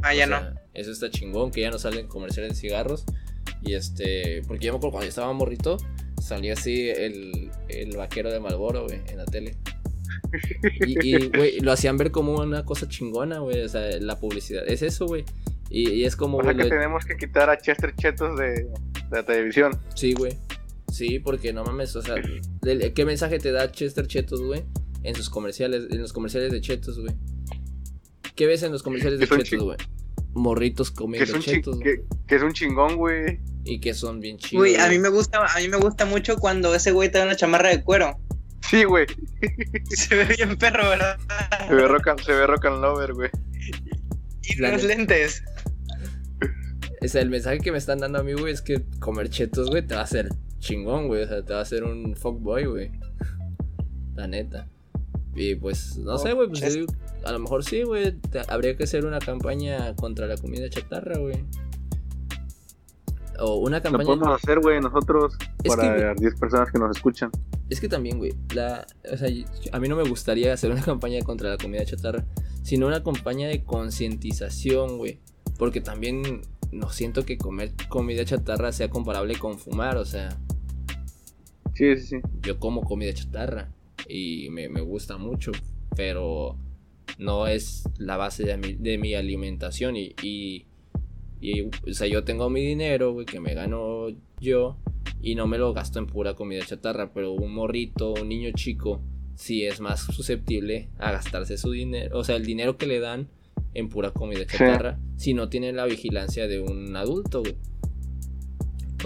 Ah, 0.02 0.10
O 0.10 0.16
ya 0.16 0.26
sea, 0.28 0.40
no. 0.40 0.60
Eso 0.72 0.92
está 0.92 1.10
chingón, 1.10 1.50
que 1.50 1.62
ya 1.62 1.70
no 1.70 1.78
salen 1.78 2.06
comerciales 2.06 2.52
de 2.52 2.56
cigarros. 2.60 3.04
Y 3.62 3.74
este. 3.74 4.42
Porque 4.46 4.66
yo 4.66 4.72
me 4.72 4.76
acuerdo 4.76 4.92
cuando 4.92 5.06
yo 5.06 5.08
estaba 5.10 5.32
morrito, 5.32 5.78
salía 6.20 6.54
así 6.54 6.88
el, 6.88 7.50
el 7.68 7.96
vaquero 7.96 8.30
de 8.32 8.40
Malboro, 8.40 8.84
güey, 8.84 9.00
en 9.08 9.18
la 9.18 9.24
tele. 9.26 9.56
Y, 10.86 11.28
güey, 11.28 11.60
lo 11.60 11.72
hacían 11.72 11.96
ver 11.96 12.10
como 12.10 12.36
una 12.36 12.64
cosa 12.64 12.88
chingona, 12.88 13.38
güey. 13.40 13.60
O 13.62 13.68
sea, 13.68 13.82
la 14.00 14.18
publicidad. 14.18 14.64
Es 14.66 14.82
eso, 14.82 15.06
güey. 15.06 15.24
Y, 15.70 15.90
y 15.90 16.04
es 16.04 16.16
como. 16.16 16.38
O 16.38 16.42
sea 16.42 16.54
que 16.54 16.64
lo- 16.64 16.68
tenemos 16.68 17.04
que 17.04 17.16
quitar 17.16 17.50
a 17.50 17.58
Chester 17.58 17.94
Chetos 17.96 18.38
de, 18.38 18.46
de 18.50 18.68
la 19.10 19.24
televisión. 19.24 19.78
Sí, 19.94 20.14
güey. 20.14 20.36
Sí, 20.92 21.18
porque 21.18 21.52
no 21.52 21.64
mames, 21.64 21.94
o 21.96 22.02
sea, 22.02 22.14
¿qué 22.94 23.04
mensaje 23.04 23.38
te 23.38 23.50
da 23.52 23.70
Chester 23.70 24.06
Chetos, 24.06 24.40
güey? 24.42 24.62
En 25.02 25.14
sus 25.14 25.28
comerciales, 25.28 25.88
en 25.90 26.00
los 26.00 26.12
comerciales 26.12 26.52
de 26.52 26.60
Chetos, 26.60 26.98
güey. 27.00 27.12
¿Qué 28.34 28.46
ves 28.46 28.62
en 28.62 28.72
los 28.72 28.82
comerciales 28.82 29.18
de 29.20 29.26
Chetos, 29.26 29.62
güey? 29.64 29.76
Morritos 30.32 30.90
comiendo 30.90 31.38
Chetos, 31.40 31.76
güey. 31.80 31.96
que, 31.98 32.04
que 32.26 32.34
es 32.36 32.42
un 32.42 32.52
chingón, 32.52 32.96
güey. 32.96 33.40
Y 33.68 33.80
que 33.80 33.92
son 33.94 34.20
bien 34.20 34.38
chidos. 34.38 34.62
Uy, 34.62 34.76
a 34.76 34.86
güey. 34.86 34.96
mí 34.96 35.02
me 35.02 35.08
gusta, 35.08 35.44
a 35.44 35.58
mí 35.58 35.68
me 35.68 35.76
gusta 35.76 36.04
mucho 36.06 36.36
cuando 36.38 36.74
ese 36.74 36.92
güey 36.92 37.10
trae 37.10 37.24
una 37.24 37.34
chamarra 37.36 37.68
de 37.70 37.82
cuero. 37.82 38.16
Sí, 38.70 38.84
güey. 38.84 39.06
Se 39.90 40.14
ve 40.14 40.24
bien 40.36 40.56
perro, 40.56 40.88
¿verdad? 40.88 41.18
Se 41.68 41.74
ve 41.74 41.86
rock 41.88 42.08
and, 42.08 42.20
se 42.20 42.32
ve 42.32 42.46
rock 42.46 42.64
and 42.66 42.80
lover, 42.80 43.12
güey. 43.12 43.30
Y 44.42 44.56
La 44.60 44.70
los 44.72 44.82
neta. 44.84 44.96
lentes. 44.96 45.42
O 47.02 47.08
sea, 47.08 47.20
el 47.22 47.30
mensaje 47.30 47.58
que 47.58 47.70
me 47.72 47.78
están 47.78 47.98
dando 47.98 48.20
a 48.20 48.22
mí, 48.22 48.32
güey, 48.32 48.52
es 48.52 48.62
que 48.62 48.82
comer 49.00 49.28
Chetos, 49.28 49.68
güey, 49.68 49.86
te 49.86 49.94
va 49.94 50.00
a 50.00 50.04
hacer 50.04 50.28
chingón, 50.58 51.08
güey. 51.08 51.22
O 51.24 51.28
sea, 51.28 51.44
te 51.44 51.52
va 51.52 51.58
a 51.60 51.62
hacer 51.62 51.84
un 51.84 52.16
fuckboy, 52.16 52.64
güey. 52.64 52.90
La 54.14 54.26
neta. 54.26 54.68
Y 55.34 55.54
pues, 55.56 55.98
no 55.98 56.16
sé, 56.18 56.32
güey, 56.32 56.48
pues 56.48 56.62
a 57.24 57.32
lo 57.32 57.38
mejor 57.38 57.62
sí, 57.64 57.82
güey. 57.82 58.16
Habría 58.48 58.76
que 58.76 58.84
hacer 58.84 59.04
una 59.04 59.18
campaña 59.18 59.94
contra 59.96 60.26
la 60.26 60.36
comida 60.36 60.68
chatarra, 60.70 61.18
güey. 61.18 61.44
O 63.40 63.56
una 63.56 63.78
Lo 63.78 63.82
campaña. 63.82 64.04
podemos 64.04 64.28
hacer, 64.42 64.60
güey, 64.60 64.80
nosotros. 64.80 65.36
Es 65.62 65.74
para 65.74 65.94
que- 65.96 66.02
las 66.02 66.16
10 66.16 66.34
personas 66.38 66.70
que 66.72 66.78
nos 66.78 66.96
escuchan. 66.96 67.30
Es 67.68 67.80
que 67.80 67.88
también, 67.88 68.18
güey, 68.18 68.32
la, 68.54 68.86
o 69.12 69.16
sea, 69.16 69.28
a 69.72 69.80
mí 69.80 69.88
no 69.88 69.96
me 69.96 70.08
gustaría 70.08 70.52
hacer 70.52 70.70
una 70.70 70.82
campaña 70.84 71.20
contra 71.22 71.50
la 71.50 71.56
comida 71.56 71.84
chatarra, 71.84 72.24
sino 72.62 72.86
una 72.86 73.02
campaña 73.02 73.48
de 73.48 73.64
concientización, 73.64 74.98
güey. 74.98 75.18
Porque 75.58 75.80
también 75.80 76.42
no 76.72 76.90
siento 76.90 77.24
que 77.24 77.38
comer 77.38 77.72
comida 77.88 78.24
chatarra 78.24 78.72
sea 78.72 78.90
comparable 78.90 79.36
con 79.36 79.58
fumar, 79.58 79.96
o 79.96 80.04
sea, 80.04 80.36
Sí, 81.74 81.96
sí, 81.96 82.06
sí. 82.06 82.16
yo 82.42 82.58
como 82.58 82.82
comida 82.82 83.12
chatarra 83.12 83.68
y 84.08 84.48
me, 84.50 84.68
me 84.68 84.80
gusta 84.80 85.16
mucho, 85.18 85.52
pero 85.94 86.56
no 87.18 87.46
es 87.46 87.84
la 87.98 88.16
base 88.16 88.44
de 88.44 88.56
mi, 88.56 88.74
de 88.74 88.98
mi 88.98 89.14
alimentación 89.14 89.96
y, 89.96 90.14
y, 90.22 90.66
y, 91.40 91.62
o 91.62 91.70
sea, 91.92 92.06
yo 92.06 92.24
tengo 92.24 92.50
mi 92.50 92.60
dinero, 92.60 93.12
güey, 93.12 93.26
que 93.26 93.40
me 93.40 93.54
gano 93.54 94.08
yo 94.40 94.76
y 95.20 95.34
no 95.34 95.46
me 95.46 95.58
lo 95.58 95.72
gasto 95.72 95.98
en 95.98 96.06
pura 96.06 96.34
comida 96.34 96.64
chatarra, 96.64 97.12
pero 97.12 97.32
un 97.32 97.52
morrito, 97.52 98.12
un 98.14 98.28
niño 98.28 98.50
chico, 98.54 99.02
sí 99.34 99.64
es 99.64 99.80
más 99.80 100.00
susceptible 100.00 100.88
a 100.98 101.12
gastarse 101.12 101.56
su 101.56 101.70
dinero, 101.70 102.18
o 102.18 102.24
sea, 102.24 102.36
el 102.36 102.44
dinero 102.46 102.76
que 102.76 102.86
le 102.86 103.00
dan 103.00 103.28
en 103.74 103.88
pura 103.88 104.12
comida 104.12 104.46
chatarra, 104.46 104.98
si 105.16 105.34
no 105.34 105.48
tiene 105.48 105.72
la 105.72 105.84
vigilancia 105.84 106.48
de 106.48 106.60
un 106.60 106.96
adulto, 106.96 107.40
güey. 107.40 107.56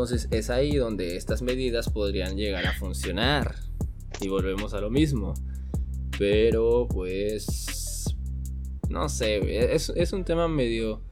Entonces 0.01 0.29
es 0.31 0.49
ahí 0.49 0.77
donde 0.77 1.17
estas 1.17 1.43
medidas 1.43 1.91
podrían 1.91 2.37
llegar 2.37 2.65
a 2.65 2.73
funcionar. 2.73 3.57
Y 4.21 4.29
volvemos 4.29 4.73
a 4.73 4.81
lo 4.81 4.89
mismo. 4.89 5.35
Pero 6.19 6.87
pues... 6.89 8.15
No 8.89 9.09
sé, 9.09 9.75
es, 9.75 9.93
es 9.95 10.13
un 10.13 10.25
tema 10.25 10.49
medio... 10.49 11.03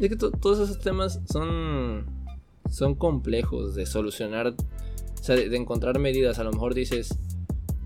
Es 0.00 0.08
que 0.08 0.16
todos 0.16 0.58
esos 0.58 0.78
temas 0.78 1.20
son... 1.30 2.06
Son 2.68 2.94
complejos 2.94 3.74
de 3.74 3.86
solucionar. 3.86 4.48
O 4.48 5.22
sea, 5.22 5.36
de, 5.36 5.54
encontrar 5.56 5.98
medidas. 5.98 6.38
A 6.38 6.44
lo 6.44 6.52
mejor 6.52 6.74
dices... 6.74 7.16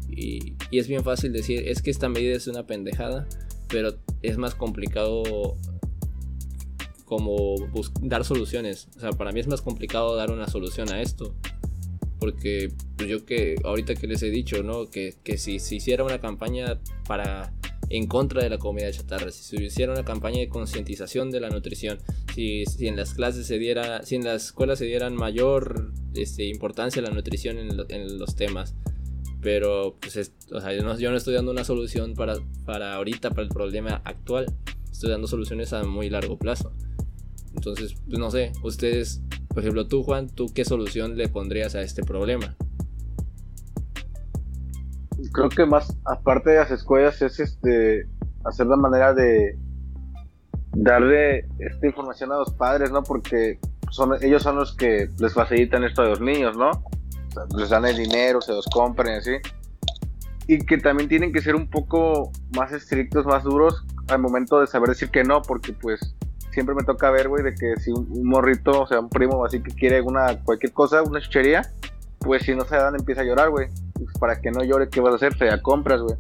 Y, 0.09 0.55
y 0.71 0.79
es 0.79 0.87
bien 0.87 1.03
fácil 1.03 1.33
decir, 1.33 1.67
es 1.67 1.83
que 1.83 1.91
esta 1.91 2.09
medida 2.09 2.37
es 2.37 2.47
una 2.47 2.67
pendejada. 2.67 3.27
Pero 3.69 3.95
es 4.23 4.39
más 4.39 4.55
complicado 4.55 5.57
como 7.05 7.55
dar 8.01 8.25
soluciones. 8.25 8.89
O 8.97 9.01
sea, 9.01 9.11
para 9.11 9.33
mí 9.33 9.41
es 9.41 9.47
más 9.47 9.63
complicado 9.63 10.17
dar 10.17 10.31
una 10.31 10.49
solución 10.49 10.91
a 10.93 11.01
esto. 11.01 11.35
Porque 12.19 12.73
pues, 12.97 13.09
yo 13.09 13.25
que 13.25 13.57
ahorita 13.65 13.95
que 13.95 14.07
les 14.07 14.23
he 14.23 14.31
dicho, 14.31 14.63
¿no? 14.63 14.91
Que, 14.91 15.15
si 15.37 15.59
se 15.59 15.75
hiciera 15.77 16.05
una 16.05 16.21
campaña 16.21 16.81
para 17.07 17.53
en 17.91 18.07
contra 18.07 18.43
de 18.43 18.51
la 18.51 18.59
comida 18.59 18.91
chatarra, 18.91 19.31
si 19.31 19.43
se 19.43 19.63
hiciera 19.63 19.93
una 19.93 20.05
campaña 20.05 20.39
de 20.39 20.49
concientización 20.49 21.31
de 21.31 21.41
la 21.41 21.51
nutrición, 21.51 21.99
si, 22.35 22.65
si, 22.67 22.89
en 22.89 22.97
las 22.97 23.15
clases 23.15 23.47
se 23.47 23.59
diera, 23.59 24.05
si 24.05 24.17
en 24.17 24.25
las 24.25 24.47
escuelas 24.47 24.79
se 24.79 24.87
dieran 24.87 25.15
mayor 25.15 25.93
este, 26.15 26.45
importancia 26.45 27.01
a 27.03 27.07
la 27.07 27.11
nutrición 27.11 27.59
en, 27.59 27.71
en 27.89 28.19
los 28.19 28.37
temas, 28.37 28.75
pero 29.45 29.97
pues 30.01 30.33
o 30.53 30.61
sea, 30.61 30.73
yo, 30.73 30.83
no, 30.83 30.99
yo, 30.99 31.11
no, 31.11 31.17
estoy 31.17 31.35
dando 31.35 31.53
una 31.53 31.65
solución 31.65 32.15
para, 32.15 32.37
para 32.65 32.95
ahorita, 32.95 33.31
para 33.31 33.43
el 33.43 33.51
problema 33.51 34.01
actual, 34.05 34.47
estoy 34.91 35.11
dando 35.11 35.27
soluciones 35.27 35.73
a 35.75 35.85
muy 35.85 36.09
largo 36.09 36.39
plazo. 36.39 36.73
Entonces, 37.55 37.95
pues 38.07 38.19
no 38.19 38.31
sé, 38.31 38.53
ustedes, 38.63 39.21
por 39.49 39.61
ejemplo, 39.61 39.87
tú 39.87 40.03
Juan, 40.03 40.29
¿tú 40.29 40.47
qué 40.53 40.65
solución 40.65 41.17
le 41.17 41.29
pondrías 41.29 41.75
a 41.75 41.83
este 41.83 42.03
problema? 42.03 42.57
Creo 45.33 45.49
que 45.49 45.67
más, 45.67 45.97
aparte 46.05 46.51
de 46.51 46.57
las 46.57 46.71
escuelas, 46.71 47.21
es 47.23 47.41
este 47.41 48.07
hacer 48.45 48.67
la 48.67 48.77
manera 48.77 49.15
de 49.15 49.59
darle 50.73 51.47
esta 51.59 51.87
información 51.87 52.33
a 52.33 52.37
los 52.37 52.53
padres, 52.53 52.91
¿no? 52.91 53.03
Porque 53.03 53.59
son, 53.91 54.13
ellos 54.23 54.43
son 54.43 54.57
los 54.57 54.77
que 54.77 55.11
les 55.19 55.33
facilitan 55.33 55.85
esto 55.85 56.03
a 56.03 56.07
los 56.07 56.21
niños, 56.21 56.57
¿no? 56.57 56.71
les 57.57 57.71
dan 57.71 57.85
el 57.85 57.97
dinero, 57.97 58.41
se 58.41 58.53
los 58.53 58.67
compran 58.67 59.15
y 59.15 59.17
así. 59.17 59.33
Y 60.47 60.59
que 60.59 60.79
también 60.79 61.09
tienen 61.09 61.33
que 61.33 61.41
ser 61.41 61.55
un 61.57 61.69
poco 61.69 62.31
más 62.55 62.73
estrictos, 62.73 63.25
más 63.27 63.45
duros 63.45 63.85
al 64.09 64.19
momento 64.19 64.61
de 64.61 64.67
saber 64.67 64.91
decir 64.91 65.11
que 65.11 65.25
no, 65.25 65.41
porque 65.43 65.73
pues 65.73 66.15
siempre 66.53 66.75
me 66.75 66.85
toca 66.85 67.11
ver, 67.11 67.29
güey, 67.29 67.43
de 67.43 67.55
que 67.55 67.77
si 67.81 67.91
un, 67.91 68.25
morrito, 68.25 68.83
o 68.83 68.87
sea, 68.87 69.01
un 69.01 69.09
primo 69.09 69.45
así 69.45 69.63
que 69.63 69.75
quiere 69.75 70.03
una 70.03 70.39
cualquier 70.45 70.73
cosa, 70.73 71.03
una 71.03 71.21
chuchería, 71.21 71.63
pues 72.25 72.43
si 72.43 72.55
no 72.55 72.65
se 72.65 72.77
dan 72.77 72.95
empieza 72.95 73.21
a 73.21 73.25
llorar, 73.25 73.51
güey. 73.51 73.69
Pues 73.95 74.19
para 74.19 74.41
que 74.41 74.51
no 74.51 74.65
llore, 74.65 74.89
¿qué 74.89 75.01
vas 75.01 75.13
a 75.13 75.17
hacer? 75.17 75.37
La 75.41 75.61
compras, 75.61 76.01
güey. 76.01 76.17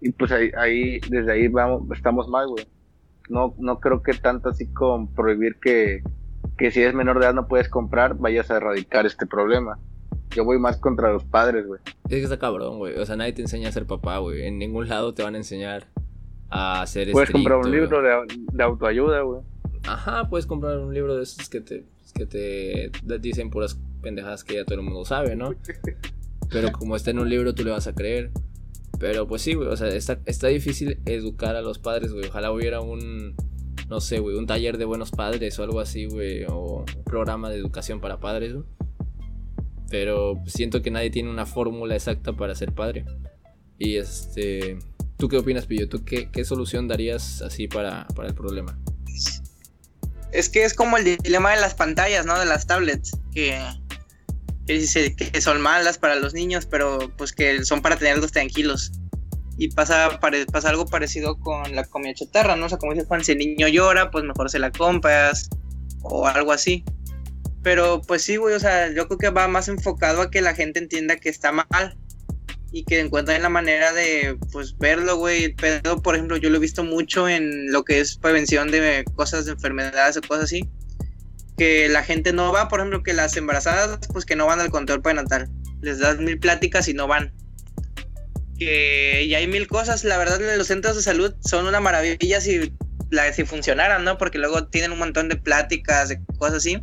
Y 0.00 0.12
pues 0.12 0.30
ahí, 0.32 0.50
ahí, 0.56 1.00
desde 1.08 1.32
ahí 1.32 1.48
vamos, 1.48 1.82
estamos 1.96 2.28
mal, 2.28 2.46
güey. 2.48 2.66
No, 3.30 3.54
no 3.58 3.80
creo 3.80 4.02
que 4.02 4.12
tanto 4.12 4.50
así 4.50 4.66
con 4.66 5.08
prohibir 5.14 5.56
que, 5.60 6.02
que 6.58 6.70
si 6.70 6.82
eres 6.82 6.94
menor 6.94 7.18
de 7.18 7.24
edad 7.24 7.34
no 7.34 7.48
puedes 7.48 7.70
comprar, 7.70 8.16
vayas 8.18 8.50
a 8.50 8.58
erradicar 8.58 9.06
este 9.06 9.26
problema. 9.26 9.78
Yo 10.30 10.44
voy 10.44 10.58
más 10.58 10.76
contra 10.76 11.12
los 11.12 11.24
padres, 11.24 11.66
güey. 11.66 11.80
Es 12.04 12.10
que 12.10 12.22
está 12.22 12.38
cabrón, 12.38 12.78
güey. 12.78 12.98
O 12.98 13.06
sea, 13.06 13.16
nadie 13.16 13.32
te 13.32 13.42
enseña 13.42 13.70
a 13.70 13.72
ser 13.72 13.86
papá, 13.86 14.18
güey. 14.18 14.46
En 14.46 14.58
ningún 14.58 14.88
lado 14.88 15.14
te 15.14 15.22
van 15.22 15.34
a 15.34 15.38
enseñar 15.38 15.86
a 16.50 16.86
ser 16.86 17.10
Puedes 17.12 17.30
comprar 17.30 17.58
un 17.58 17.70
libro 17.70 18.02
de, 18.02 18.62
autoayuda, 18.62 19.22
güey. 19.22 19.40
Ajá, 19.86 20.28
puedes 20.28 20.46
comprar 20.46 20.78
un 20.78 20.92
libro 20.92 21.16
de 21.16 21.22
esos 21.22 21.48
que 21.48 21.60
te, 21.60 21.86
que 22.14 22.26
te 22.26 23.18
dicen 23.18 23.50
puras 23.50 23.78
pendejadas 24.04 24.44
que 24.44 24.54
ya 24.54 24.64
todo 24.64 24.76
el 24.76 24.82
mundo 24.82 25.04
sabe, 25.04 25.34
¿no? 25.34 25.56
Pero 26.50 26.70
como 26.70 26.94
está 26.94 27.10
en 27.10 27.18
un 27.18 27.28
libro, 27.28 27.54
tú 27.54 27.64
le 27.64 27.72
vas 27.72 27.88
a 27.88 27.94
creer. 27.94 28.30
Pero 29.00 29.26
pues 29.26 29.42
sí, 29.42 29.54
güey, 29.54 29.68
o 29.68 29.76
sea, 29.76 29.88
está, 29.88 30.46
difícil 30.46 31.00
educar 31.04 31.56
a 31.56 31.62
los 31.62 31.80
padres, 31.80 32.12
güey. 32.12 32.28
Ojalá 32.28 32.52
hubiera 32.52 32.80
un, 32.80 33.34
no 33.88 34.00
sé, 34.00 34.20
güey, 34.20 34.36
un 34.36 34.46
taller 34.46 34.78
de 34.78 34.84
buenos 34.84 35.10
padres 35.10 35.58
o 35.58 35.64
algo 35.64 35.80
así, 35.80 36.04
güey, 36.04 36.44
o 36.44 36.84
un 36.96 37.04
programa 37.04 37.50
de 37.50 37.56
educación 37.56 38.00
para 38.00 38.20
padres, 38.20 38.52
güey. 38.52 38.66
Pero 39.90 40.40
siento 40.46 40.80
que 40.80 40.92
nadie 40.92 41.10
tiene 41.10 41.30
una 41.30 41.46
fórmula 41.46 41.96
exacta 41.96 42.32
para 42.34 42.54
ser 42.54 42.72
padre. 42.72 43.04
Y 43.78 43.96
este, 43.96 44.78
¿Tú 45.16 45.28
qué 45.28 45.38
opinas, 45.38 45.66
Pillo? 45.66 45.88
¿Tú 45.88 46.04
qué, 46.04 46.44
solución 46.44 46.88
darías 46.88 47.40
así 47.42 47.68
para, 47.68 48.06
el 48.22 48.34
problema? 48.34 48.78
Es 50.32 50.48
que 50.48 50.64
es 50.64 50.74
como 50.74 50.96
el 50.96 51.04
dilema 51.04 51.52
de 51.52 51.60
las 51.60 51.74
pantallas, 51.74 52.26
¿no? 52.26 52.38
De 52.38 52.46
las 52.46 52.66
tablets, 52.66 53.16
que, 53.32 53.56
que, 54.66 55.14
que 55.14 55.40
son 55.40 55.60
malas 55.60 55.98
para 55.98 56.16
los 56.16 56.34
niños, 56.34 56.66
pero 56.66 57.12
pues 57.16 57.32
que 57.32 57.64
son 57.64 57.82
para 57.82 57.96
tenerlos 57.96 58.32
tranquilos. 58.32 58.92
Y 59.56 59.68
pasa, 59.68 60.18
pasa 60.52 60.68
algo 60.68 60.86
parecido 60.86 61.38
con 61.38 61.74
la 61.76 61.84
comida 61.84 62.14
chatarra, 62.14 62.56
¿no? 62.56 62.66
O 62.66 62.68
sea, 62.68 62.78
como 62.78 62.92
dice 62.92 63.06
Juan, 63.06 63.24
si 63.24 63.32
el 63.32 63.38
niño 63.38 63.68
llora, 63.68 64.10
pues 64.10 64.24
mejor 64.24 64.50
se 64.50 64.58
la 64.58 64.72
compras 64.72 65.48
o 66.02 66.26
algo 66.26 66.52
así. 66.52 66.84
Pero 67.62 68.02
pues 68.02 68.22
sí, 68.22 68.36
güey, 68.36 68.54
o 68.54 68.60
sea, 68.60 68.92
yo 68.92 69.06
creo 69.06 69.18
que 69.18 69.30
va 69.30 69.48
más 69.48 69.68
enfocado 69.68 70.22
a 70.22 70.30
que 70.30 70.42
la 70.42 70.54
gente 70.54 70.80
entienda 70.80 71.16
que 71.16 71.28
está 71.28 71.52
mal 71.52 71.96
y 72.72 72.84
que 72.84 72.98
encuentren 72.98 73.42
la 73.42 73.48
manera 73.48 73.92
de 73.92 74.36
pues 74.50 74.76
verlo, 74.76 75.16
güey. 75.16 75.54
Pero, 75.54 76.02
por 76.02 76.16
ejemplo, 76.16 76.36
yo 76.36 76.50
lo 76.50 76.56
he 76.56 76.60
visto 76.60 76.82
mucho 76.82 77.28
en 77.28 77.70
lo 77.70 77.84
que 77.84 78.00
es 78.00 78.18
prevención 78.18 78.70
de 78.70 79.04
cosas 79.14 79.46
de 79.46 79.52
enfermedades 79.52 80.16
o 80.16 80.22
cosas 80.22 80.44
así. 80.44 80.68
Que 81.56 81.88
la 81.88 82.02
gente 82.02 82.32
no 82.32 82.52
va, 82.52 82.68
por 82.68 82.80
ejemplo, 82.80 83.02
que 83.02 83.12
las 83.12 83.36
embarazadas, 83.36 84.00
pues 84.12 84.24
que 84.24 84.36
no 84.36 84.46
van 84.46 84.60
al 84.60 84.70
control 84.70 85.02
prenatal. 85.02 85.48
Les 85.80 85.98
das 85.98 86.18
mil 86.18 86.38
pláticas 86.38 86.88
y 86.88 86.94
no 86.94 87.06
van. 87.06 87.32
Que 88.58 89.24
y 89.24 89.34
hay 89.34 89.46
mil 89.46 89.66
cosas, 89.68 90.04
la 90.04 90.18
verdad, 90.18 90.40
los 90.56 90.66
centros 90.66 90.96
de 90.96 91.02
salud 91.02 91.34
son 91.40 91.66
una 91.66 91.80
maravilla 91.80 92.40
si, 92.40 92.72
la, 93.10 93.32
si 93.32 93.44
funcionaran, 93.44 94.04
¿no? 94.04 94.18
Porque 94.18 94.38
luego 94.38 94.68
tienen 94.68 94.92
un 94.92 94.98
montón 94.98 95.28
de 95.28 95.36
pláticas, 95.36 96.08
de 96.08 96.20
cosas 96.38 96.56
así. 96.56 96.82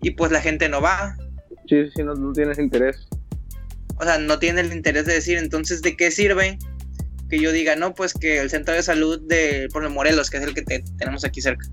Y 0.00 0.12
pues 0.12 0.32
la 0.32 0.40
gente 0.40 0.68
no 0.68 0.80
va. 0.80 1.16
Sí, 1.68 1.88
sí, 1.94 2.02
no, 2.02 2.14
no 2.14 2.32
tienes 2.32 2.58
interés 2.58 3.08
o 4.02 4.04
sea, 4.04 4.18
no 4.18 4.38
tiene 4.40 4.62
el 4.62 4.72
interés 4.72 5.06
de 5.06 5.14
decir, 5.14 5.38
entonces, 5.38 5.80
¿de 5.80 5.96
qué 5.96 6.10
sirve 6.10 6.58
que 7.30 7.38
yo 7.38 7.52
diga, 7.52 7.76
no, 7.76 7.94
pues 7.94 8.12
que 8.12 8.40
el 8.40 8.50
centro 8.50 8.74
de 8.74 8.82
salud 8.82 9.20
de, 9.22 9.68
por 9.72 9.88
Morelos, 9.88 10.28
que 10.28 10.38
es 10.38 10.42
el 10.42 10.54
que 10.54 10.62
tenemos 10.62 11.24
aquí 11.24 11.40
cerca, 11.40 11.66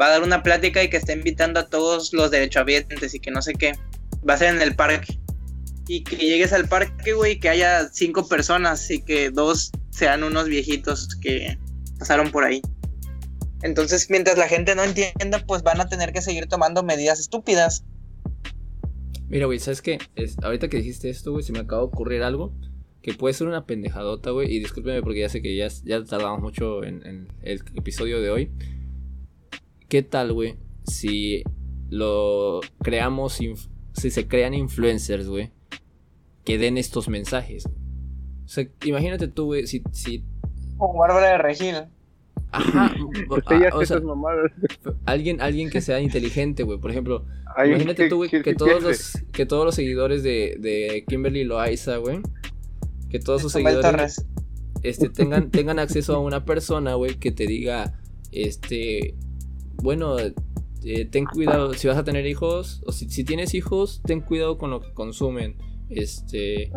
va 0.00 0.06
a 0.06 0.10
dar 0.10 0.22
una 0.22 0.42
plática 0.42 0.82
y 0.82 0.90
que 0.90 0.96
está 0.96 1.12
invitando 1.12 1.60
a 1.60 1.68
todos 1.68 2.12
los 2.12 2.30
derechohabientes 2.30 3.14
y 3.14 3.20
que 3.20 3.30
no 3.30 3.42
sé 3.42 3.54
qué, 3.54 3.72
va 4.28 4.34
a 4.34 4.38
ser 4.38 4.54
en 4.54 4.62
el 4.62 4.74
parque. 4.74 5.18
Y 5.88 6.02
que 6.02 6.16
llegues 6.16 6.52
al 6.52 6.68
parque, 6.68 7.12
güey, 7.12 7.38
que 7.38 7.48
haya 7.48 7.88
cinco 7.92 8.26
personas 8.26 8.90
y 8.90 9.02
que 9.02 9.30
dos 9.30 9.70
sean 9.90 10.24
unos 10.24 10.48
viejitos 10.48 11.14
que 11.20 11.58
pasaron 11.98 12.30
por 12.30 12.44
ahí. 12.44 12.60
Entonces, 13.62 14.08
mientras 14.10 14.36
la 14.36 14.48
gente 14.48 14.74
no 14.74 14.84
entienda, 14.84 15.44
pues 15.46 15.62
van 15.62 15.80
a 15.80 15.88
tener 15.88 16.12
que 16.12 16.22
seguir 16.22 16.46
tomando 16.46 16.82
medidas 16.82 17.20
estúpidas. 17.20 17.84
Mira, 19.28 19.46
güey, 19.46 19.58
¿sabes 19.58 19.80
qué? 19.80 19.98
Ahorita 20.42 20.68
que 20.68 20.78
dijiste 20.78 21.08
esto, 21.08 21.32
güey, 21.32 21.42
se 21.42 21.52
me 21.52 21.60
acaba 21.60 21.82
de 21.82 21.88
ocurrir 21.88 22.22
algo 22.22 22.52
que 23.06 23.14
puede 23.14 23.34
ser 23.34 23.46
una 23.46 23.66
pendejadota, 23.66 24.30
güey. 24.30 24.52
Y 24.52 24.58
discúlpeme 24.58 25.00
porque 25.00 25.20
ya 25.20 25.28
sé 25.28 25.40
que 25.40 25.54
ya, 25.54 25.68
ya 25.84 26.02
tardamos 26.02 26.40
mucho 26.40 26.82
en, 26.82 27.28
el 27.42 27.62
episodio 27.76 28.20
de 28.20 28.30
hoy. 28.30 28.50
¿Qué 29.88 30.02
tal, 30.02 30.32
güey? 30.32 30.56
Si 30.84 31.44
lo 31.90 32.60
creamos, 32.82 33.38
si 33.92 34.10
se 34.10 34.26
crean 34.26 34.54
influencers, 34.54 35.28
güey, 35.28 35.52
que 36.44 36.58
den 36.58 36.76
estos 36.76 37.08
mensajes. 37.08 37.66
O 37.66 38.48
sea, 38.48 38.66
imagínate 38.84 39.28
tú, 39.28 39.46
güey, 39.46 39.66
si, 39.66 39.82
si... 39.92 40.24
Como 40.76 40.98
Bárbara 40.98 41.30
de 41.30 41.38
Regil. 41.38 41.76
Ajá. 42.50 42.94
alguien, 45.06 45.40
alguien 45.40 45.70
que 45.70 45.80
sea 45.80 46.00
inteligente, 46.00 46.64
güey. 46.64 46.78
Por 46.78 46.90
ejemplo, 46.90 47.24
imagínate 47.64 48.08
tú, 48.08 48.16
güey, 48.16 48.30
que, 48.30 48.54
todos 48.54 48.82
los, 48.82 49.22
que 49.32 49.46
todos 49.46 49.64
los 49.64 49.74
seguidores 49.74 50.22
de, 50.22 50.56
de 50.58 51.04
Kimberly 51.08 51.44
Loaiza, 51.44 51.98
güey, 51.98 52.20
que 53.08 53.20
todos 53.20 53.42
sus 53.42 53.52
seguidores 53.52 54.26
este, 54.82 55.08
tengan, 55.08 55.50
tengan 55.50 55.78
acceso 55.78 56.16
a 56.16 56.18
una 56.18 56.44
persona, 56.44 56.94
güey, 56.94 57.16
que 57.16 57.30
te 57.30 57.46
diga, 57.46 58.00
este, 58.32 59.14
bueno, 59.82 60.16
eh, 60.18 61.04
ten 61.10 61.24
cuidado, 61.24 61.74
si 61.74 61.88
vas 61.88 61.96
a 61.96 62.04
tener 62.04 62.26
hijos, 62.26 62.82
o 62.86 62.92
si, 62.92 63.08
si 63.08 63.24
tienes 63.24 63.54
hijos, 63.54 64.00
ten 64.04 64.20
cuidado 64.20 64.58
con 64.58 64.70
lo 64.70 64.80
que 64.80 64.92
consumen. 64.92 65.56
Este, 65.88 66.72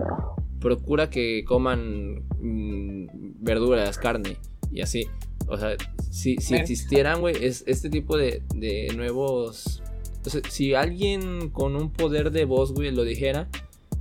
procura 0.59 1.09
que 1.09 1.43
coman 1.45 2.27
mm, 2.39 3.07
verduras, 3.43 3.97
carne 3.97 4.37
y 4.71 4.81
así. 4.81 5.07
O 5.47 5.57
sea, 5.57 5.75
si, 6.11 6.37
si 6.37 6.55
existieran, 6.55 7.21
güey, 7.21 7.35
es 7.43 7.63
este 7.65 7.89
tipo 7.89 8.17
de, 8.17 8.43
de 8.55 8.91
nuevos... 8.95 9.81
O 10.25 10.29
sea, 10.29 10.41
si 10.49 10.75
alguien 10.75 11.49
con 11.49 11.75
un 11.75 11.91
poder 11.91 12.29
de 12.31 12.45
voz, 12.45 12.73
güey, 12.73 12.91
lo 12.91 13.03
dijera, 13.03 13.49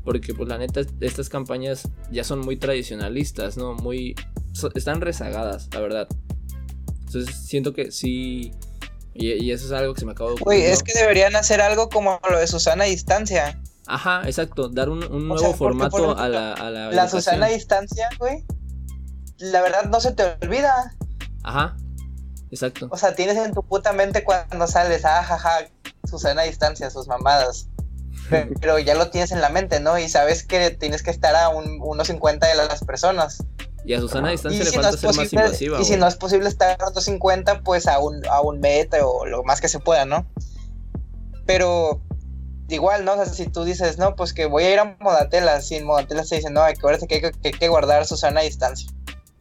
porque 0.04 0.34
pues 0.34 0.48
la 0.48 0.58
neta, 0.58 0.82
estas 1.00 1.28
campañas 1.30 1.90
ya 2.10 2.24
son 2.24 2.40
muy 2.40 2.56
tradicionalistas, 2.56 3.56
¿no? 3.56 3.74
Muy... 3.76 4.14
so- 4.52 4.70
están 4.74 5.00
rezagadas, 5.00 5.70
la 5.72 5.80
verdad. 5.80 6.08
Entonces 7.06 7.34
siento 7.34 7.72
que 7.72 7.92
sí... 7.92 8.50
Y, 9.18 9.32
y 9.44 9.52
eso 9.52 9.66
es 9.66 9.72
algo 9.72 9.92
que 9.94 10.00
se 10.00 10.06
me 10.06 10.12
acaba 10.12 10.30
de 10.30 10.36
ocurrir, 10.40 10.64
es 10.66 10.82
que 10.82 10.92
deberían 10.94 11.34
hacer 11.36 11.60
algo 11.60 11.88
como 11.88 12.20
lo 12.30 12.38
de 12.38 12.46
Susana 12.46 12.84
a 12.84 12.86
distancia. 12.86 13.60
Ajá, 13.86 14.22
exacto, 14.26 14.68
dar 14.68 14.88
un, 14.90 15.02
un 15.04 15.30
O 15.30 15.34
nuevo 15.34 15.38
sea, 15.40 15.54
formato 15.54 15.90
por 15.90 16.00
ejemplo, 16.02 16.22
a 16.22 16.28
la, 16.28 16.52
a 16.52 16.70
la, 16.70 16.90
La. 16.92 17.08
Susana 17.08 17.46
a 17.46 17.48
distancia, 17.48 18.08
güey. 18.18 18.44
La 19.38 19.60
verdad 19.62 19.84
no 19.84 20.00
se 20.00 20.12
te 20.12 20.24
olvida. 20.42 20.94
Ajá, 21.42 21.76
exacto. 22.50 22.88
O 22.90 22.96
sea, 22.96 23.14
tienes 23.14 23.36
en 23.38 23.54
tu 23.54 23.62
puta 23.62 23.92
mente 23.92 24.24
cuando 24.24 24.66
sales, 24.66 25.04
ah, 25.04 25.22
jaja, 25.24 25.68
Susana 26.08 26.42
a 26.42 26.44
distancia, 26.44 26.90
sus 26.90 27.08
mamadas. 27.08 27.68
Pe- 28.30 28.50
Pero 28.60 28.78
ya 28.78 28.94
lo 28.94 29.08
tienes 29.10 29.32
en 29.32 29.40
la 29.40 29.48
mente, 29.48 29.80
¿no? 29.80 29.98
Y 29.98 30.08
sabes 30.08 30.44
que 30.44 30.70
tienes 30.70 31.02
que 31.02 31.10
estar 31.10 31.34
a 31.34 31.48
un, 31.48 31.78
unos 31.80 32.06
50 32.08 32.46
de 32.46 32.54
las 32.56 32.84
personas. 32.84 33.38
Y 33.84 33.94
a 33.94 34.00
Susana 34.00 34.28
a 34.28 34.30
distancia 34.32 34.60
Y 34.60 34.64
le 34.64 34.70
si, 34.70 34.76
no 34.76 34.82
falta 34.82 34.94
es 34.94 35.00
ser 35.00 35.08
más 35.08 35.16
posible, 35.16 35.44
invasiva. 35.44 35.80
y 35.80 35.84
si 35.84 35.96
no 35.96 36.06
es 36.06 36.16
posible 36.16 36.48
estar 36.48 36.70
a 36.70 36.84
250, 36.86 37.62
pues 37.62 37.86
a 37.86 37.98
un, 37.98 38.26
a 38.26 38.40
un 38.40 38.60
metro 38.60 39.10
o 39.10 39.26
lo 39.26 39.42
más 39.44 39.60
que 39.60 39.68
se 39.68 39.78
pueda, 39.78 40.04
¿no? 40.04 40.26
Pero 41.46 42.00
igual, 42.68 43.04
¿no? 43.04 43.12
O 43.12 43.16
sea, 43.16 43.26
si 43.26 43.46
tú 43.46 43.64
dices, 43.64 43.98
no, 43.98 44.14
pues 44.14 44.32
que 44.32 44.46
voy 44.46 44.64
a 44.64 44.72
ir 44.72 44.78
a 44.78 44.96
Modatela, 45.00 45.60
si 45.60 45.76
en 45.76 45.86
Modatela 45.86 46.24
se 46.24 46.36
dice, 46.36 46.50
no, 46.50 46.62
hay 46.62 46.74
que, 46.74 47.06
que 47.06 47.14
hay 47.14 47.32
que, 47.32 47.50
que 47.52 47.68
guardar 47.68 48.04
Susana 48.06 48.40
a 48.40 48.42
distancia. 48.42 48.90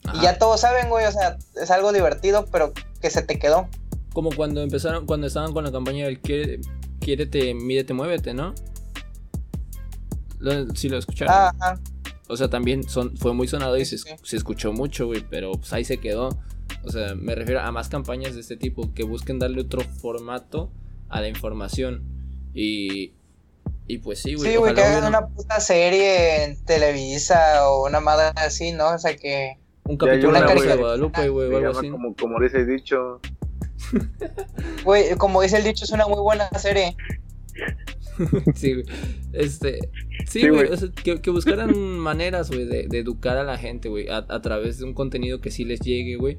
Ajá. 0.05 0.17
Y 0.17 0.21
ya 0.21 0.37
todos 0.37 0.61
saben, 0.61 0.89
güey, 0.89 1.05
o 1.05 1.11
sea, 1.11 1.37
es 1.61 1.69
algo 1.69 1.91
divertido, 1.91 2.45
pero 2.51 2.73
que 3.01 3.09
se 3.09 3.21
te 3.21 3.37
quedó. 3.37 3.67
Como 4.13 4.31
cuando 4.31 4.61
empezaron, 4.61 5.05
cuando 5.05 5.27
estaban 5.27 5.53
con 5.53 5.63
la 5.65 5.71
campaña 5.71 6.05
del 6.05 6.19
quiere, 6.19 6.61
quiérete, 6.99 7.53
mídete, 7.53 7.93
muévete, 7.93 8.33
¿no? 8.33 8.55
Lo, 10.39 10.73
sí 10.75 10.87
lo 10.87 10.97
escucharon. 10.97 11.33
Ajá. 11.33 11.79
O 12.29 12.35
sea, 12.35 12.49
también 12.49 12.83
son, 12.83 13.15
fue 13.17 13.33
muy 13.33 13.47
sonado 13.47 13.77
y 13.77 13.85
se, 13.85 13.97
se 13.97 14.35
escuchó 14.35 14.73
mucho, 14.73 15.07
güey, 15.07 15.23
pero 15.29 15.53
pues 15.53 15.71
ahí 15.73 15.85
se 15.85 15.97
quedó. 15.97 16.29
O 16.83 16.89
sea, 16.89 17.15
me 17.15 17.35
refiero 17.35 17.61
a 17.61 17.71
más 17.71 17.89
campañas 17.89 18.35
de 18.35 18.41
este 18.41 18.57
tipo 18.57 18.93
que 18.93 19.03
busquen 19.03 19.39
darle 19.39 19.61
otro 19.61 19.81
formato 19.81 20.71
a 21.09 21.21
la 21.21 21.27
información. 21.27 22.03
Y, 22.53 23.13
y 23.87 23.99
pues 23.99 24.21
sí, 24.21 24.35
güey. 24.35 24.51
Sí, 24.51 24.57
güey, 24.57 24.73
que 24.73 24.81
hagan 24.81 25.05
una 25.05 25.27
puta 25.27 25.59
serie 25.59 26.43
en 26.43 26.63
Televisa 26.65 27.69
o 27.69 27.85
una 27.87 27.99
madre 27.99 28.31
así, 28.35 28.71
¿no? 28.71 28.93
O 28.93 28.97
sea, 28.97 29.15
que... 29.15 29.57
un 29.85 29.97
capítulo 29.97 30.29
una, 30.29 30.41
de 30.41 30.45
La 30.45 30.53
Rosa 30.53 30.65
güey. 30.65 30.75
de 30.75 30.81
Guadalupe, 30.81 31.29
güey, 31.29 31.53
o 31.53 31.57
algo 31.57 31.79
así. 31.79 31.89
como, 31.89 32.15
como 32.15 32.39
dice 32.41 32.57
el 32.57 32.67
dicho. 32.67 33.21
Güey, 34.83 35.15
como 35.17 35.41
dice 35.41 35.57
el 35.57 35.63
dicho, 35.63 35.85
es 35.85 35.91
una 35.91 36.07
muy 36.07 36.19
buena 36.19 36.49
serie. 36.57 36.95
Sí, 38.55 38.73
güey. 38.73 38.85
Este. 39.33 39.79
Sí, 40.25 40.41
Sí, 40.41 40.49
güey. 40.49 40.65
güey. 40.67 40.73
o 40.73 40.77
sea, 40.77 40.89
que, 40.89 41.21
que 41.21 41.29
buscaran 41.29 41.77
maneras, 41.99 42.49
güey, 42.49 42.65
de, 42.65 42.87
de 42.87 42.99
educar 42.99 43.37
a 43.37 43.43
la 43.43 43.57
gente, 43.57 43.89
güey. 43.89 44.07
A, 44.09 44.25
a 44.27 44.41
través 44.41 44.79
de 44.79 44.85
un 44.85 44.93
contenido 44.93 45.39
que 45.41 45.51
sí 45.51 45.65
les 45.65 45.79
llegue, 45.79 46.15
güey. 46.15 46.37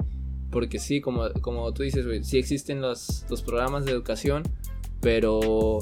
Porque 0.51 0.79
sí, 0.79 1.01
como, 1.01 1.31
como 1.41 1.73
tú 1.73 1.83
dices, 1.83 2.07
güey. 2.07 2.25
Sí 2.25 2.39
existen 2.39 2.81
los, 2.81 3.25
los 3.29 3.43
programas 3.43 3.85
de 3.85 3.93
educación. 3.93 4.43
Pero. 5.01 5.79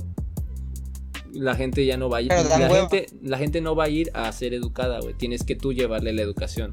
La 1.33 1.55
gente 1.55 1.85
ya 1.85 1.97
no 1.99 2.09
va 2.09 2.19
a 2.19 2.23
ir. 2.23 2.29
La 2.29 2.43
hueva. 2.71 2.89
gente, 2.89 3.07
la 3.23 3.37
gente 3.37 3.61
no 3.61 3.77
va 3.77 3.85
a 3.85 3.89
ir 3.91 4.11
a 4.15 4.31
ser 4.33 4.55
educada, 4.55 5.01
güey. 5.01 5.15
Tienes 5.15 5.45
que 5.45 5.55
tú 5.55 5.73
llevarle 5.73 6.13
la 6.13 6.23
educación 6.23 6.73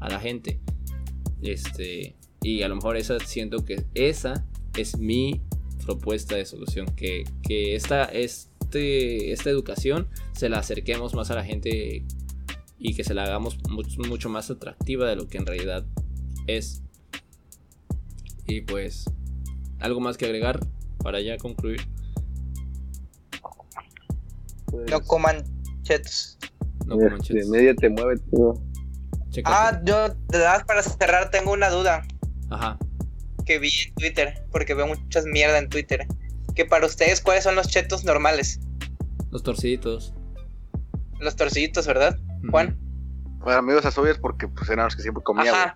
a 0.00 0.08
la 0.10 0.20
gente. 0.20 0.60
Este. 1.42 2.14
Y 2.42 2.62
a 2.62 2.68
lo 2.68 2.74
mejor 2.74 2.96
esa 2.96 3.18
siento 3.20 3.64
que 3.64 3.84
esa 3.94 4.46
es 4.76 4.98
mi 4.98 5.40
propuesta 5.84 6.36
de 6.36 6.44
solución. 6.44 6.86
Que, 6.94 7.24
que 7.42 7.74
esta, 7.74 8.04
este, 8.72 9.32
esta 9.32 9.50
educación 9.50 10.08
se 10.32 10.48
la 10.48 10.58
acerquemos 10.58 11.14
más 11.14 11.30
a 11.30 11.34
la 11.34 11.44
gente 11.44 12.04
y 12.78 12.94
que 12.94 13.04
se 13.04 13.12
la 13.12 13.24
hagamos 13.24 13.58
mucho, 13.68 14.00
mucho 14.08 14.28
más 14.30 14.50
atractiva 14.50 15.08
de 15.08 15.16
lo 15.16 15.28
que 15.28 15.38
en 15.38 15.46
realidad 15.46 15.84
es. 16.46 16.82
Y 18.46 18.62
pues, 18.62 19.04
algo 19.78 20.00
más 20.00 20.16
que 20.16 20.24
agregar 20.24 20.58
para 20.98 21.20
ya 21.20 21.36
concluir. 21.36 21.82
Pues, 24.66 24.90
No 24.90 25.00
coman 25.02 25.44
chetos. 25.82 26.38
No 26.86 26.94
como 26.94 27.02
este, 27.02 27.10
manches. 27.34 27.48
media 27.48 27.74
te 27.74 27.88
mueve 27.90 28.16
todo. 28.30 28.62
Ah, 29.44 29.80
yo, 29.84 30.08
de 30.08 30.38
verdad, 30.38 30.64
para 30.66 30.82
cerrar, 30.82 31.30
tengo 31.30 31.52
una 31.52 31.70
duda 31.70 32.02
Ajá. 32.50 32.78
que 33.46 33.58
vi 33.58 33.68
en 33.86 33.94
Twitter, 33.94 34.44
porque 34.50 34.74
veo 34.74 34.86
muchas 34.86 35.24
mierda 35.26 35.58
en 35.58 35.68
Twitter. 35.68 36.06
Que 36.54 36.64
para 36.64 36.86
ustedes, 36.86 37.20
¿cuáles 37.20 37.44
son 37.44 37.54
los 37.54 37.68
chetos 37.68 38.04
normales? 38.04 38.60
Los 39.30 39.42
torciditos. 39.42 40.12
Los 41.20 41.36
torciditos, 41.36 41.86
¿verdad. 41.86 42.18
Juan? 42.50 42.78
Para 43.44 43.58
amigos 43.58 43.84
obvias 43.98 44.18
porque 44.18 44.48
pues 44.48 44.68
eran 44.68 44.84
los 44.86 44.96
que 44.96 45.02
siempre 45.02 45.22
comía. 45.22 45.52
Ajá. 45.52 45.74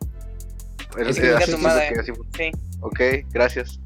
Es 0.99 1.09
Eso 1.09 1.21
que 1.21 1.29
así 1.35 1.57
madre. 1.57 1.93
que 1.95 2.01
así 2.01 2.13
fue. 2.13 2.27
sí. 2.37 2.51
Ok, 2.81 3.01
gracias. 3.33 3.81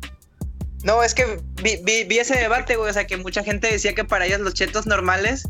No, 0.85 1.03
es 1.03 1.15
que 1.15 1.41
vi, 1.63 1.77
vi, 1.85 2.05
vi 2.05 2.19
ese 2.19 2.37
debate, 2.37 2.77
güey. 2.77 2.91
O 2.91 2.93
sea, 2.93 3.07
que 3.07 3.17
mucha 3.17 3.43
gente 3.45 3.71
decía 3.71 3.95
que 3.95 4.05
para 4.05 4.27
ellos 4.27 4.41
los 4.41 4.55
chetos 4.55 4.87
normales, 4.87 5.49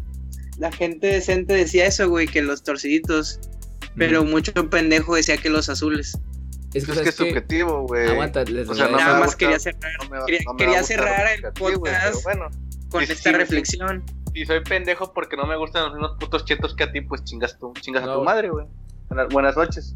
la 0.59 0.73
gente 0.73 1.07
decente 1.07 1.55
decía 1.55 1.87
eso, 1.87 2.09
güey, 2.09 2.27
que 2.27 2.43
los 2.43 2.63
torciditos. 2.63 3.41
Pero 3.97 4.25
mucho 4.25 4.53
pendejo 4.71 5.15
decía 5.17 5.37
que 5.37 5.51
los 5.51 5.69
azules. 5.69 6.17
Es 6.75 6.87
que, 6.87 6.93
es 6.93 7.01
que 7.01 7.09
es 7.09 7.15
subjetivo, 7.15 7.87
güey. 7.87 8.09
Aguanta, 8.09 8.45
les 8.45 8.69
O 8.69 8.75
sea, 8.75 8.89
no 8.89 8.97
Nada 8.97 9.19
más 9.21 9.37
quería 9.37 9.59
cerrar 9.59 9.93
No 10.03 10.09
me 10.11 10.19
va- 10.19 10.27
quería- 10.27 10.81
no 10.81 10.87
cerrar 10.87 11.27
el 11.35 11.53
podcast. 11.53 12.23
bueno, 12.25 12.49
con 12.91 13.05
Sí, 13.07 13.13
esta 13.13 13.31
sí, 13.31 13.37
reflexión. 13.37 14.05
si 14.35 14.47
soy 14.47 14.61
pendejo 14.63 15.13
porque 15.13 15.37
no 15.37 15.47
me 15.47 15.57
gustan 15.57 15.85
los 15.85 15.93
mismos 15.95 16.17
putos 16.21 16.45
chetos 16.45 16.75
que 16.75 16.85
a 16.85 16.93
ti, 16.93 17.01
pues 17.01 17.25
chingas, 17.25 17.59
tú, 17.59 17.73
chingas 17.81 18.05
No, 18.05 18.13
a 18.13 18.15
tu 18.17 18.23
madre, 18.25 18.51
güey. 18.51 18.67
Buenas, 19.33 19.57
noches. 19.57 19.95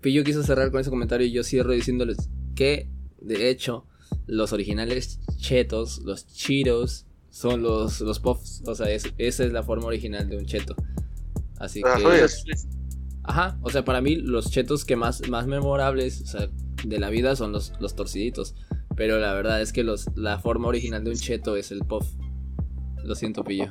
Pillo 0.00 0.24
quiso 0.24 0.42
cerrar 0.42 0.70
con 0.70 0.80
ese 0.80 0.90
comentario 0.90 1.26
y 1.26 1.30
yo 1.32 1.44
cierro 1.44 1.72
diciéndoles 1.72 2.28
que, 2.56 2.88
de 3.20 3.48
hecho, 3.50 3.86
los 4.26 4.52
originales 4.52 5.20
chetos, 5.36 5.98
los 6.04 6.26
cheetos, 6.26 7.06
son 7.30 7.62
los, 7.62 8.00
los 8.00 8.18
puffs. 8.18 8.62
O 8.66 8.74
sea, 8.74 8.90
es- 8.90 9.12
esa 9.18 9.44
es 9.44 9.52
la 9.52 9.62
forma 9.62 9.86
original 9.86 10.28
de 10.28 10.36
un 10.38 10.46
cheto. 10.46 10.74
Así 11.58 11.80
Ah, 11.84 11.94
que... 11.96 12.02
soy 12.02 12.20
Ajá, 13.24 13.58
o 13.62 13.70
sea, 13.70 13.84
para 13.84 14.00
mí 14.00 14.16
los 14.16 14.50
chetos 14.50 14.84
que 14.84 14.96
más, 14.96 15.28
más 15.28 15.46
memorables 15.46 16.22
o 16.22 16.26
sea, 16.26 16.48
de 16.84 16.98
la 16.98 17.10
vida 17.10 17.36
son 17.36 17.52
los, 17.52 17.72
los 17.80 17.94
torciditos. 17.94 18.54
Pero 18.96 19.18
la 19.18 19.32
verdad 19.34 19.62
es 19.62 19.72
que 19.72 19.84
los, 19.84 20.06
la 20.16 20.38
forma 20.38 20.68
original 20.68 21.04
de 21.04 21.10
un 21.10 21.16
cheto 21.16 21.56
es 21.56 21.70
el 21.70 21.80
puff. 21.80 22.06
Lo 23.04 23.14
siento, 23.14 23.44
Pillo. 23.44 23.70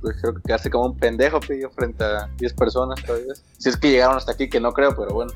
Pues 0.00 0.16
creo 0.20 0.34
que 0.34 0.40
quedaste 0.46 0.70
como 0.70 0.86
un 0.86 0.96
pendejo, 0.96 1.40
pillo, 1.40 1.70
frente 1.70 2.02
a 2.04 2.30
10 2.38 2.54
personas 2.54 3.02
todavía. 3.04 3.34
Si 3.58 3.68
es 3.68 3.76
que 3.76 3.90
llegaron 3.90 4.16
hasta 4.16 4.32
aquí, 4.32 4.48
que 4.48 4.60
no 4.60 4.72
creo, 4.72 4.96
pero 4.96 5.12
bueno. 5.12 5.32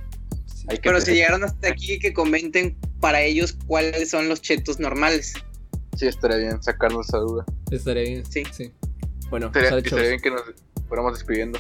Hay 0.69 0.79
que 0.79 0.89
Pero 0.89 1.01
si 1.03 1.13
llegaron 1.13 1.45
hasta 1.45 1.69
aquí, 1.69 1.99
que 1.99 2.15
comenten 2.15 2.79
para 3.01 3.21
ellos 3.21 3.59
cuáles 3.67 4.09
son 4.11 4.29
los 4.29 4.41
chetos 4.41 4.81
normales. 4.81 5.35
Sí, 5.97 6.07
estaría 6.07 6.39
bien 6.39 6.63
sacarnos 6.63 7.09
esa 7.09 7.19
duda. 7.19 7.45
Estaría 7.71 8.05
bien. 8.05 8.25
Sí. 8.25 8.73
Bueno, 9.29 9.49
Estaría, 9.49 9.79
estaría 9.79 10.09
bien 10.09 10.21
que 10.21 10.31
nos 10.31 10.43
fuéramos 10.95 11.15
despidiendo. 11.19 11.59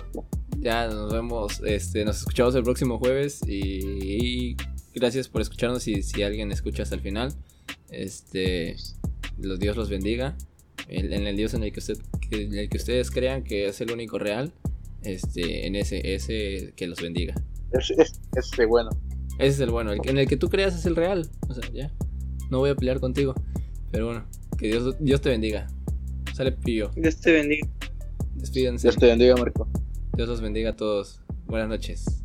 Ya 0.60 0.86
nos 0.86 1.12
vemos, 1.12 1.60
este, 1.66 2.04
nos 2.04 2.18
escuchamos 2.18 2.54
el 2.54 2.62
próximo 2.62 2.98
jueves 3.00 3.40
y, 3.46 4.52
y 4.52 4.56
gracias 4.94 5.28
por 5.28 5.42
escucharnos 5.42 5.88
y 5.88 6.02
si 6.04 6.22
alguien 6.22 6.52
escucha 6.52 6.84
hasta 6.84 6.94
el 6.94 7.00
final, 7.00 7.32
este, 7.90 8.76
los 9.38 9.58
Dios 9.58 9.76
los 9.76 9.90
bendiga, 9.90 10.36
en, 10.88 11.12
en 11.12 11.26
el 11.26 11.36
Dios 11.36 11.52
en 11.54 11.64
el 11.64 11.72
que 11.72 11.80
usted, 11.80 11.98
que- 12.30 12.44
en 12.44 12.54
el 12.54 12.68
que 12.68 12.76
ustedes 12.76 13.10
crean 13.10 13.42
que 13.42 13.66
es 13.66 13.80
el 13.80 13.90
único 13.90 14.18
real, 14.20 14.52
este, 15.02 15.66
en 15.66 15.74
ese, 15.74 16.14
ese 16.14 16.72
que 16.76 16.86
los 16.86 17.02
bendiga. 17.02 17.34
Es, 17.72 17.90
es, 17.90 18.20
ese 18.36 18.66
bueno. 18.66 18.90
Ese 19.40 19.48
es 19.48 19.60
el 19.60 19.70
bueno, 19.70 19.92
el 19.92 20.00
que- 20.00 20.10
en 20.10 20.18
el 20.18 20.28
que 20.28 20.36
tú 20.36 20.48
creas 20.48 20.76
es 20.76 20.86
el 20.86 20.94
real, 20.94 21.28
o 21.48 21.54
sea, 21.54 21.68
ya, 21.72 21.92
no 22.50 22.58
voy 22.60 22.70
a 22.70 22.76
pelear 22.76 23.00
contigo, 23.00 23.34
pero 23.90 24.06
bueno, 24.06 24.24
que 24.56 24.68
Dios, 24.68 24.94
Dios 25.00 25.20
te 25.20 25.30
bendiga. 25.30 25.66
Sale 26.34 26.52
pillo, 26.52 26.90
Dios 26.96 27.20
te 27.20 27.32
bendiga. 27.32 27.68
Despídense. 28.36 28.88
Dios 28.88 28.96
te 28.96 29.06
bendiga, 29.06 29.36
Marco. 29.36 29.68
Dios 30.16 30.28
los 30.28 30.40
bendiga 30.40 30.70
a 30.70 30.76
todos. 30.76 31.20
Buenas 31.46 31.68
noches. 31.68 32.22